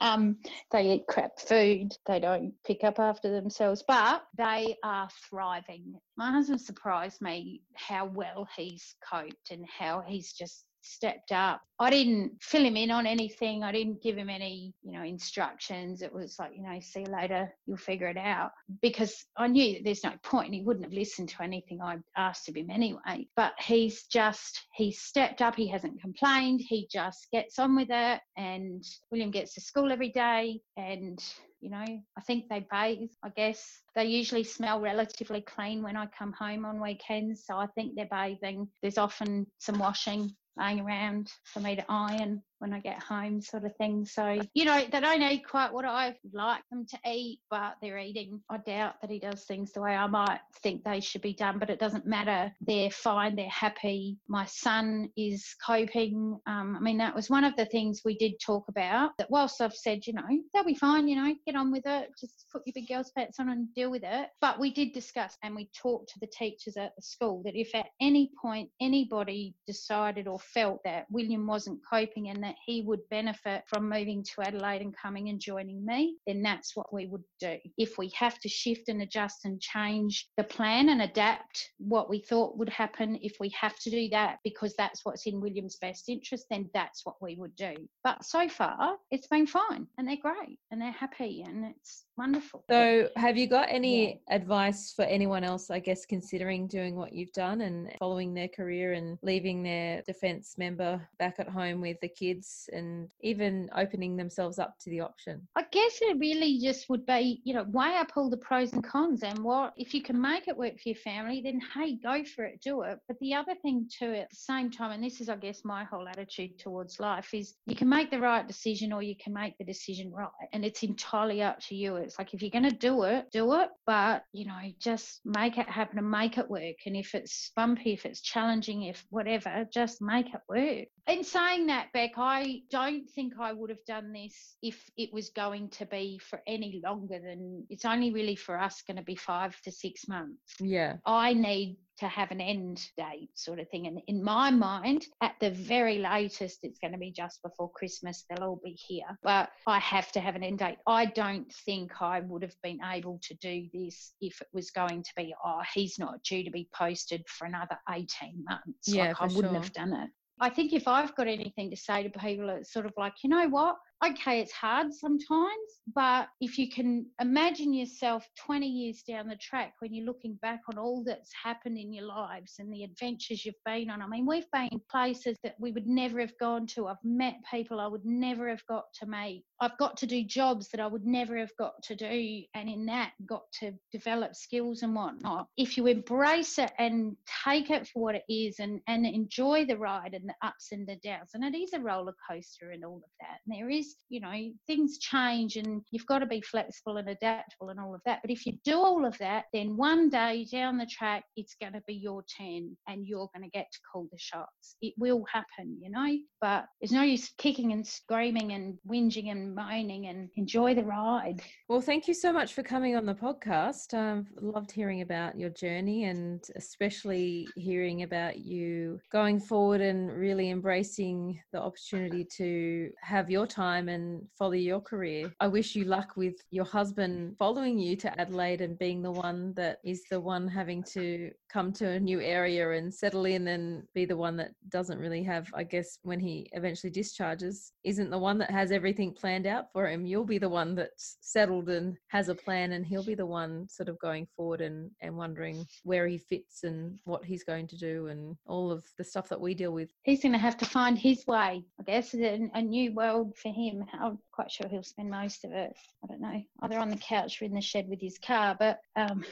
Um, 0.00 0.36
they 0.70 0.92
eat 0.92 1.06
crap 1.08 1.38
food. 1.38 1.92
They 2.06 2.20
don't 2.20 2.52
pick 2.64 2.84
up 2.84 2.98
after 2.98 3.30
themselves, 3.30 3.84
but 3.86 4.22
they 4.36 4.76
are 4.82 5.08
thriving. 5.28 5.94
My 6.16 6.30
husband 6.30 6.60
surprised 6.60 7.20
me 7.20 7.62
how 7.74 8.06
well 8.06 8.46
he's 8.56 8.94
coped 9.08 9.50
and 9.50 9.66
how 9.66 10.02
he's 10.06 10.32
just 10.32 10.64
stepped 10.84 11.32
up. 11.32 11.60
I 11.80 11.90
didn't 11.90 12.32
fill 12.40 12.64
him 12.64 12.76
in 12.76 12.90
on 12.90 13.06
anything. 13.06 13.64
I 13.64 13.72
didn't 13.72 14.02
give 14.02 14.16
him 14.16 14.30
any, 14.30 14.72
you 14.82 14.92
know, 14.92 15.02
instructions. 15.02 16.02
It 16.02 16.12
was 16.12 16.36
like, 16.38 16.52
you 16.54 16.62
know, 16.62 16.78
see 16.80 17.00
you 17.00 17.06
later, 17.06 17.52
you'll 17.66 17.76
figure 17.76 18.08
it 18.08 18.16
out. 18.16 18.52
Because 18.80 19.24
I 19.36 19.48
knew 19.48 19.82
there's 19.82 20.04
no 20.04 20.12
point. 20.22 20.54
He 20.54 20.62
wouldn't 20.62 20.84
have 20.84 20.92
listened 20.92 21.30
to 21.30 21.42
anything 21.42 21.80
I 21.82 21.98
asked 22.16 22.48
of 22.48 22.56
him 22.56 22.70
anyway. 22.70 23.26
But 23.34 23.54
he's 23.58 24.04
just, 24.04 24.66
he's 24.74 25.00
stepped 25.00 25.42
up. 25.42 25.56
He 25.56 25.68
hasn't 25.68 26.00
complained. 26.00 26.60
He 26.60 26.86
just 26.90 27.26
gets 27.32 27.58
on 27.58 27.74
with 27.74 27.88
it. 27.90 28.20
And 28.36 28.84
William 29.10 29.30
gets 29.30 29.54
to 29.54 29.60
school 29.60 29.90
every 29.90 30.10
day. 30.10 30.60
And 30.76 31.20
you 31.64 31.70
know, 31.70 31.78
I 31.78 32.20
think 32.26 32.44
they 32.50 32.66
bathe, 32.70 33.08
I 33.22 33.30
guess. 33.30 33.80
They 33.96 34.04
usually 34.04 34.44
smell 34.44 34.82
relatively 34.82 35.40
clean 35.40 35.82
when 35.82 35.96
I 35.96 36.04
come 36.06 36.34
home 36.38 36.66
on 36.66 36.78
weekends, 36.78 37.46
so 37.46 37.56
I 37.56 37.68
think 37.68 37.94
they're 37.94 38.06
bathing. 38.10 38.68
There's 38.82 38.98
often 38.98 39.46
some 39.60 39.78
washing 39.78 40.30
laying 40.56 40.80
around 40.80 41.32
for 41.44 41.60
me 41.60 41.76
to 41.76 41.84
iron 41.88 42.42
when 42.64 42.72
I 42.72 42.80
get 42.80 43.02
home, 43.02 43.42
sort 43.42 43.66
of 43.66 43.76
thing. 43.76 44.06
So, 44.06 44.40
you 44.54 44.64
know, 44.64 44.82
they 44.90 45.00
don't 45.00 45.20
eat 45.20 45.46
quite 45.46 45.70
what 45.70 45.84
I 45.84 46.16
like 46.32 46.62
them 46.70 46.86
to 46.86 46.98
eat, 47.06 47.40
but 47.50 47.74
they're 47.82 47.98
eating. 47.98 48.40
I 48.48 48.56
doubt 48.56 48.94
that 49.02 49.10
he 49.10 49.18
does 49.18 49.44
things 49.44 49.72
the 49.72 49.82
way 49.82 49.94
I 49.94 50.06
might 50.06 50.40
think 50.62 50.82
they 50.82 51.00
should 51.00 51.20
be 51.20 51.34
done, 51.34 51.58
but 51.58 51.68
it 51.68 51.78
doesn't 51.78 52.06
matter. 52.06 52.50
They're 52.62 52.90
fine, 52.90 53.36
they're 53.36 53.50
happy. 53.50 54.16
My 54.28 54.46
son 54.46 55.10
is 55.14 55.54
coping. 55.64 56.40
Um, 56.46 56.74
I 56.74 56.80
mean, 56.80 56.96
that 56.96 57.14
was 57.14 57.28
one 57.28 57.44
of 57.44 57.54
the 57.56 57.66
things 57.66 58.00
we 58.02 58.16
did 58.16 58.40
talk 58.40 58.64
about. 58.70 59.10
That 59.18 59.30
whilst 59.30 59.60
I've 59.60 59.74
said, 59.74 60.06
you 60.06 60.14
know, 60.14 60.22
they'll 60.54 60.64
be 60.64 60.74
fine, 60.74 61.06
you 61.06 61.16
know, 61.16 61.34
get 61.44 61.56
on 61.56 61.70
with 61.70 61.84
it, 61.84 62.08
just 62.18 62.46
put 62.50 62.62
your 62.64 62.72
big 62.74 62.88
girl's 62.88 63.12
pants 63.14 63.38
on 63.40 63.50
and 63.50 63.74
deal 63.74 63.90
with 63.90 64.04
it. 64.04 64.30
But 64.40 64.58
we 64.58 64.72
did 64.72 64.94
discuss 64.94 65.36
and 65.42 65.54
we 65.54 65.68
talked 65.76 66.08
to 66.14 66.20
the 66.20 66.28
teachers 66.28 66.78
at 66.78 66.96
the 66.96 67.02
school 67.02 67.42
that 67.44 67.60
if 67.60 67.74
at 67.74 67.88
any 68.00 68.30
point 68.40 68.70
anybody 68.80 69.54
decided 69.66 70.26
or 70.26 70.38
felt 70.38 70.80
that 70.86 71.04
William 71.10 71.46
wasn't 71.46 71.80
coping 71.92 72.30
and 72.30 72.42
that 72.42 72.53
he 72.64 72.82
would 72.82 73.00
benefit 73.10 73.62
from 73.66 73.88
moving 73.88 74.24
to 74.24 74.42
Adelaide 74.42 74.82
and 74.82 74.94
coming 74.96 75.28
and 75.28 75.40
joining 75.40 75.84
me, 75.84 76.16
then 76.26 76.42
that's 76.42 76.76
what 76.76 76.92
we 76.92 77.06
would 77.06 77.24
do. 77.40 77.56
If 77.78 77.98
we 77.98 78.10
have 78.14 78.38
to 78.40 78.48
shift 78.48 78.88
and 78.88 79.02
adjust 79.02 79.44
and 79.44 79.60
change 79.60 80.28
the 80.36 80.44
plan 80.44 80.88
and 80.88 81.02
adapt 81.02 81.70
what 81.78 82.10
we 82.10 82.20
thought 82.20 82.58
would 82.58 82.68
happen, 82.68 83.18
if 83.22 83.36
we 83.40 83.50
have 83.50 83.78
to 83.80 83.90
do 83.90 84.08
that 84.10 84.38
because 84.44 84.74
that's 84.76 85.00
what's 85.04 85.26
in 85.26 85.40
William's 85.40 85.76
best 85.80 86.08
interest, 86.08 86.46
then 86.50 86.68
that's 86.74 87.04
what 87.04 87.16
we 87.20 87.36
would 87.36 87.54
do. 87.56 87.74
But 88.02 88.24
so 88.24 88.48
far, 88.48 88.96
it's 89.10 89.26
been 89.26 89.46
fine 89.46 89.86
and 89.98 90.08
they're 90.08 90.16
great 90.16 90.58
and 90.70 90.80
they're 90.80 90.92
happy 90.92 91.44
and 91.46 91.64
it's 91.64 92.04
wonderful. 92.16 92.64
So, 92.70 93.08
have 93.16 93.36
you 93.36 93.46
got 93.46 93.68
any 93.70 94.20
advice 94.30 94.92
for 94.94 95.04
anyone 95.04 95.44
else, 95.44 95.70
I 95.70 95.78
guess, 95.78 96.06
considering 96.06 96.66
doing 96.66 96.96
what 96.96 97.12
you've 97.12 97.32
done 97.32 97.62
and 97.62 97.90
following 97.98 98.34
their 98.34 98.48
career 98.48 98.92
and 98.92 99.18
leaving 99.22 99.62
their 99.62 100.02
defence 100.02 100.54
member 100.58 101.06
back 101.18 101.36
at 101.38 101.48
home 101.48 101.80
with 101.80 101.98
the 102.00 102.08
kids 102.08 102.33
and 102.72 103.08
even 103.22 103.68
opening 103.76 104.16
themselves 104.16 104.58
up 104.58 104.74
to 104.80 104.90
the 104.90 105.00
option? 105.00 105.46
I 105.56 105.64
guess 105.70 105.98
it 106.00 106.18
really 106.18 106.58
just 106.58 106.88
would 106.88 107.06
be, 107.06 107.40
you 107.44 107.54
know, 107.54 107.66
weigh 107.70 107.96
up 107.96 108.12
all 108.16 108.30
the 108.30 108.36
pros 108.36 108.72
and 108.72 108.84
cons 108.84 109.22
and 109.22 109.38
what 109.38 109.72
if 109.76 109.94
you 109.94 110.02
can 110.02 110.20
make 110.20 110.48
it 110.48 110.56
work 110.56 110.74
for 110.74 110.88
your 110.88 110.96
family, 110.96 111.40
then 111.42 111.60
hey, 111.74 111.96
go 112.02 112.24
for 112.24 112.44
it, 112.44 112.60
do 112.62 112.82
it. 112.82 112.98
But 113.08 113.18
the 113.20 113.34
other 113.34 113.54
thing 113.62 113.88
too 113.90 114.12
at 114.12 114.30
the 114.30 114.36
same 114.36 114.70
time, 114.70 114.92
and 114.92 115.02
this 115.02 115.20
is 115.20 115.28
I 115.28 115.36
guess 115.36 115.64
my 115.64 115.84
whole 115.84 116.08
attitude 116.08 116.58
towards 116.58 117.00
life 117.00 117.32
is 117.34 117.54
you 117.66 117.76
can 117.76 117.88
make 117.88 118.10
the 118.10 118.20
right 118.20 118.46
decision 118.46 118.92
or 118.92 119.02
you 119.02 119.16
can 119.16 119.32
make 119.32 119.56
the 119.58 119.64
decision 119.64 120.12
right. 120.12 120.28
And 120.52 120.64
it's 120.64 120.82
entirely 120.82 121.42
up 121.42 121.60
to 121.68 121.74
you. 121.74 121.96
It's 121.96 122.18
like 122.18 122.34
if 122.34 122.42
you're 122.42 122.50
gonna 122.50 122.70
do 122.70 123.02
it, 123.04 123.26
do 123.32 123.54
it. 123.54 123.68
But, 123.86 124.24
you 124.32 124.46
know, 124.46 124.60
just 124.78 125.20
make 125.24 125.58
it 125.58 125.68
happen 125.68 125.98
and 125.98 126.10
make 126.10 126.38
it 126.38 126.48
work. 126.48 126.76
And 126.86 126.96
if 126.96 127.14
it's 127.14 127.52
bumpy, 127.56 127.92
if 127.92 128.06
it's 128.06 128.20
challenging, 128.20 128.84
if 128.84 129.04
whatever, 129.10 129.66
just 129.72 130.00
make 130.00 130.26
it 130.26 130.40
work. 130.48 130.88
In 131.06 131.22
saying 131.22 131.66
that, 131.66 131.92
Beck, 131.92 132.12
I 132.16 132.62
don't 132.70 133.08
think 133.10 133.34
I 133.38 133.52
would 133.52 133.68
have 133.68 133.84
done 133.86 134.12
this 134.12 134.56
if 134.62 134.82
it 134.96 135.12
was 135.12 135.28
going 135.30 135.68
to 135.70 135.84
be 135.84 136.18
for 136.18 136.40
any 136.46 136.80
longer 136.82 137.20
than 137.20 137.66
it's 137.68 137.84
only 137.84 138.10
really 138.10 138.36
for 138.36 138.58
us 138.58 138.82
going 138.86 138.96
to 138.96 139.02
be 139.02 139.16
five 139.16 139.60
to 139.62 139.72
six 139.72 140.08
months. 140.08 140.40
Yeah. 140.60 140.96
I 141.04 141.34
need 141.34 141.76
to 141.98 142.08
have 142.08 142.30
an 142.30 142.40
end 142.40 142.80
date 142.96 143.28
sort 143.34 143.60
of 143.60 143.68
thing. 143.68 143.86
And 143.86 144.00
in 144.06 144.24
my 144.24 144.50
mind, 144.50 145.06
at 145.20 145.34
the 145.40 145.50
very 145.50 145.98
latest, 145.98 146.60
it's 146.62 146.78
going 146.78 146.92
to 146.92 146.98
be 146.98 147.12
just 147.12 147.42
before 147.42 147.70
Christmas. 147.70 148.24
They'll 148.28 148.48
all 148.48 148.60
be 148.64 148.72
here. 148.72 149.18
But 149.22 149.50
I 149.66 149.78
have 149.80 150.10
to 150.12 150.20
have 150.20 150.36
an 150.36 150.42
end 150.42 150.60
date. 150.60 150.78
I 150.86 151.04
don't 151.04 151.52
think 151.66 152.00
I 152.00 152.20
would 152.20 152.42
have 152.42 152.56
been 152.62 152.80
able 152.82 153.20
to 153.24 153.34
do 153.34 153.68
this 153.74 154.14
if 154.22 154.40
it 154.40 154.48
was 154.54 154.70
going 154.70 155.02
to 155.02 155.10
be, 155.16 155.34
oh, 155.44 155.60
he's 155.74 155.98
not 155.98 156.22
due 156.22 156.44
to 156.44 156.50
be 156.50 156.68
posted 156.74 157.24
for 157.28 157.46
another 157.46 157.78
18 157.90 158.08
months. 158.48 158.88
Yeah, 158.88 159.08
like 159.08 159.20
I 159.20 159.26
wouldn't 159.26 159.52
sure. 159.52 159.62
have 159.62 159.72
done 159.74 159.92
it. 159.92 160.10
I 160.40 160.50
think 160.50 160.72
if 160.72 160.88
I've 160.88 161.14
got 161.14 161.28
anything 161.28 161.70
to 161.70 161.76
say 161.76 162.02
to 162.02 162.18
people, 162.18 162.48
it's 162.48 162.72
sort 162.72 162.86
of 162.86 162.92
like, 162.96 163.14
you 163.22 163.30
know 163.30 163.48
what? 163.48 163.76
Okay, 164.10 164.40
it's 164.40 164.52
hard 164.52 164.92
sometimes, 164.92 165.80
but 165.94 166.28
if 166.40 166.58
you 166.58 166.68
can 166.70 167.06
imagine 167.20 167.72
yourself 167.72 168.26
20 168.44 168.66
years 168.66 169.02
down 169.02 169.28
the 169.28 169.36
track 169.36 169.74
when 169.78 169.94
you're 169.94 170.06
looking 170.06 170.38
back 170.42 170.60
on 170.68 170.78
all 170.78 171.02
that's 171.04 171.30
happened 171.42 171.78
in 171.78 171.92
your 171.92 172.06
lives 172.06 172.54
and 172.58 172.72
the 172.72 172.84
adventures 172.84 173.44
you've 173.44 173.54
been 173.64 173.90
on. 173.90 174.02
I 174.02 174.06
mean, 174.06 174.26
we've 174.26 174.50
been 174.52 174.80
places 174.90 175.38
that 175.42 175.54
we 175.58 175.72
would 175.72 175.86
never 175.86 176.20
have 176.20 176.36
gone 176.38 176.66
to. 176.68 176.86
I've 176.86 176.96
met 177.04 177.36
people 177.50 177.80
I 177.80 177.86
would 177.86 178.04
never 178.04 178.48
have 178.48 178.64
got 178.66 178.84
to 179.00 179.06
meet. 179.06 179.44
I've 179.60 179.78
got 179.78 179.96
to 179.98 180.06
do 180.06 180.24
jobs 180.24 180.68
that 180.70 180.80
I 180.80 180.86
would 180.86 181.06
never 181.06 181.38
have 181.38 181.56
got 181.58 181.82
to 181.84 181.94
do, 181.94 182.42
and 182.54 182.68
in 182.68 182.86
that, 182.86 183.12
got 183.26 183.44
to 183.60 183.72
develop 183.92 184.34
skills 184.34 184.82
and 184.82 184.94
whatnot. 184.94 185.46
If 185.56 185.76
you 185.76 185.86
embrace 185.86 186.58
it 186.58 186.72
and 186.78 187.16
take 187.44 187.70
it 187.70 187.86
for 187.86 188.02
what 188.02 188.14
it 188.14 188.24
is 188.28 188.56
and, 188.58 188.80
and 188.86 189.06
enjoy 189.06 189.64
the 189.64 189.78
ride 189.78 190.14
and 190.14 190.28
the 190.28 190.34
ups 190.46 190.72
and 190.72 190.86
the 190.86 190.96
downs, 190.96 191.30
and 191.34 191.44
it 191.44 191.56
is 191.56 191.72
a 191.72 191.80
roller 191.80 192.14
coaster 192.28 192.72
and 192.72 192.84
all 192.84 192.96
of 192.96 193.10
that. 193.20 193.38
And 193.46 193.56
there 193.56 193.70
is, 193.70 193.93
you 194.08 194.20
know, 194.20 194.50
things 194.66 194.98
change 194.98 195.56
and 195.56 195.82
you've 195.90 196.06
got 196.06 196.20
to 196.20 196.26
be 196.26 196.40
flexible 196.40 196.98
and 196.98 197.08
adaptable 197.08 197.70
and 197.70 197.80
all 197.80 197.94
of 197.94 198.00
that. 198.06 198.20
But 198.22 198.30
if 198.30 198.46
you 198.46 198.54
do 198.64 198.76
all 198.76 199.04
of 199.04 199.16
that, 199.18 199.44
then 199.52 199.76
one 199.76 200.08
day 200.08 200.46
down 200.50 200.78
the 200.78 200.86
track, 200.86 201.24
it's 201.36 201.56
going 201.60 201.72
to 201.72 201.82
be 201.86 201.94
your 201.94 202.24
turn 202.38 202.76
and 202.86 203.06
you're 203.06 203.28
going 203.34 203.44
to 203.44 203.50
get 203.50 203.66
to 203.72 203.78
call 203.90 204.06
the 204.12 204.18
shots. 204.18 204.76
It 204.80 204.94
will 204.98 205.24
happen, 205.32 205.78
you 205.80 205.90
know, 205.90 206.16
but 206.40 206.66
there's 206.80 206.92
no 206.92 207.02
use 207.02 207.32
kicking 207.38 207.72
and 207.72 207.86
screaming 207.86 208.52
and 208.52 208.78
whinging 208.88 209.30
and 209.30 209.54
moaning 209.54 210.06
and 210.06 210.28
enjoy 210.36 210.74
the 210.74 210.84
ride. 210.84 211.42
Well, 211.68 211.80
thank 211.80 212.06
you 212.06 212.14
so 212.14 212.32
much 212.32 212.54
for 212.54 212.62
coming 212.62 212.96
on 212.96 213.06
the 213.06 213.14
podcast. 213.14 213.94
I've 213.94 214.28
loved 214.40 214.70
hearing 214.70 215.00
about 215.00 215.38
your 215.38 215.50
journey 215.50 216.04
and 216.04 216.44
especially 216.56 217.48
hearing 217.56 218.02
about 218.02 218.38
you 218.38 219.00
going 219.10 219.40
forward 219.40 219.80
and 219.80 220.12
really 220.12 220.50
embracing 220.50 221.40
the 221.52 221.60
opportunity 221.60 222.26
to 222.36 222.90
have 223.02 223.30
your 223.30 223.46
time 223.46 223.83
and 223.88 224.26
follow 224.38 224.52
your 224.52 224.80
career. 224.80 225.32
I 225.40 225.48
wish 225.48 225.74
you 225.74 225.84
luck 225.84 226.16
with 226.16 226.34
your 226.50 226.64
husband 226.64 227.36
following 227.38 227.78
you 227.78 227.96
to 227.96 228.20
Adelaide 228.20 228.60
and 228.60 228.78
being 228.78 229.02
the 229.02 229.10
one 229.10 229.54
that 229.54 229.78
is 229.84 230.02
the 230.10 230.20
one 230.20 230.48
having 230.48 230.82
to 230.94 231.30
come 231.52 231.72
to 231.72 231.88
a 231.88 232.00
new 232.00 232.20
area 232.20 232.72
and 232.72 232.92
settle 232.92 233.24
in 233.26 233.48
and 233.48 233.84
be 233.94 234.04
the 234.04 234.16
one 234.16 234.36
that 234.36 234.52
doesn't 234.68 234.98
really 234.98 235.22
have, 235.22 235.48
I 235.54 235.62
guess, 235.62 235.98
when 236.02 236.18
he 236.18 236.48
eventually 236.52 236.90
discharges, 236.90 237.72
isn't 237.84 238.10
the 238.10 238.18
one 238.18 238.38
that 238.38 238.50
has 238.50 238.72
everything 238.72 239.12
planned 239.12 239.46
out 239.46 239.66
for 239.72 239.86
him. 239.86 240.04
You'll 240.04 240.24
be 240.24 240.38
the 240.38 240.48
one 240.48 240.74
that's 240.74 241.16
settled 241.20 241.68
and 241.68 241.96
has 242.08 242.28
a 242.28 242.34
plan, 242.34 242.72
and 242.72 242.84
he'll 242.84 243.04
be 243.04 243.14
the 243.14 243.26
one 243.26 243.68
sort 243.68 243.88
of 243.88 243.98
going 243.98 244.26
forward 244.36 244.60
and, 244.60 244.90
and 245.00 245.16
wondering 245.16 245.64
where 245.84 246.06
he 246.06 246.18
fits 246.18 246.64
and 246.64 246.98
what 247.04 247.24
he's 247.24 247.44
going 247.44 247.66
to 247.68 247.76
do 247.76 248.08
and 248.08 248.36
all 248.46 248.72
of 248.72 248.84
the 248.98 249.04
stuff 249.04 249.28
that 249.28 249.40
we 249.40 249.54
deal 249.54 249.72
with. 249.72 249.90
He's 250.02 250.22
going 250.22 250.32
to 250.32 250.38
have 250.38 250.56
to 250.58 250.64
find 250.64 250.98
his 250.98 251.26
way, 251.26 251.64
I 251.78 251.82
guess, 251.86 252.14
a, 252.14 252.50
a 252.54 252.62
new 252.62 252.92
world 252.92 253.36
for 253.36 253.52
him. 253.68 253.84
I'm 254.00 254.18
quite 254.32 254.50
sure 254.50 254.68
he'll 254.68 254.82
spend 254.82 255.10
most 255.10 255.44
of 255.44 255.52
it, 255.52 255.74
I 256.02 256.06
don't 256.06 256.20
know, 256.20 256.42
either 256.62 256.78
on 256.78 256.90
the 256.90 256.96
couch 256.96 257.40
or 257.40 257.44
in 257.46 257.54
the 257.54 257.60
shed 257.60 257.88
with 257.88 258.00
his 258.00 258.18
car. 258.18 258.56
But 258.58 258.80
um, 258.96 259.24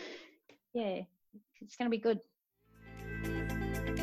yeah, 0.74 1.00
it's 1.60 1.76
going 1.76 1.86
to 1.86 1.96
be 1.96 1.98
good. 1.98 2.20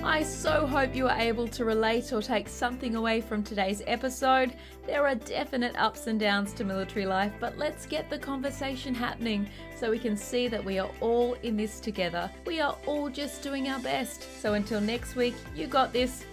I 0.04 0.24
so 0.24 0.66
hope 0.66 0.96
you 0.96 1.10
are 1.10 1.20
able 1.20 1.48
to 1.50 1.66
relate 1.66 2.14
or 2.14 2.22
take 2.22 2.48
something 2.48 2.96
away 2.96 3.20
from 3.20 3.44
today's 3.44 3.82
episode. 3.86 4.56
There 4.88 5.06
are 5.06 5.16
definite 5.16 5.76
ups 5.76 6.08
and 6.08 6.18
downs 6.18 6.54
to 6.54 6.64
military 6.64 7.06
life, 7.06 7.34
but 7.40 7.58
let's 7.58 7.86
get 7.86 8.10
the 8.10 8.18
conversation 8.18 8.96
happening 8.96 9.50
so 9.78 9.92
we 9.92 10.00
can 10.00 10.16
see 10.16 10.48
that 10.48 10.64
we 10.64 10.80
are 10.80 10.90
all 11.02 11.34
in 11.44 11.58
this 11.58 11.82
together. 11.82 12.32
We 12.46 12.62
are 12.62 12.78
all 12.86 13.10
just 13.10 13.44
doing 13.44 13.68
our 13.68 13.80
best. 13.80 14.42
So 14.42 14.54
until 14.54 14.80
next 14.80 15.16
week, 15.16 15.36
you 15.54 15.68
got 15.68 15.92
this. 15.92 16.24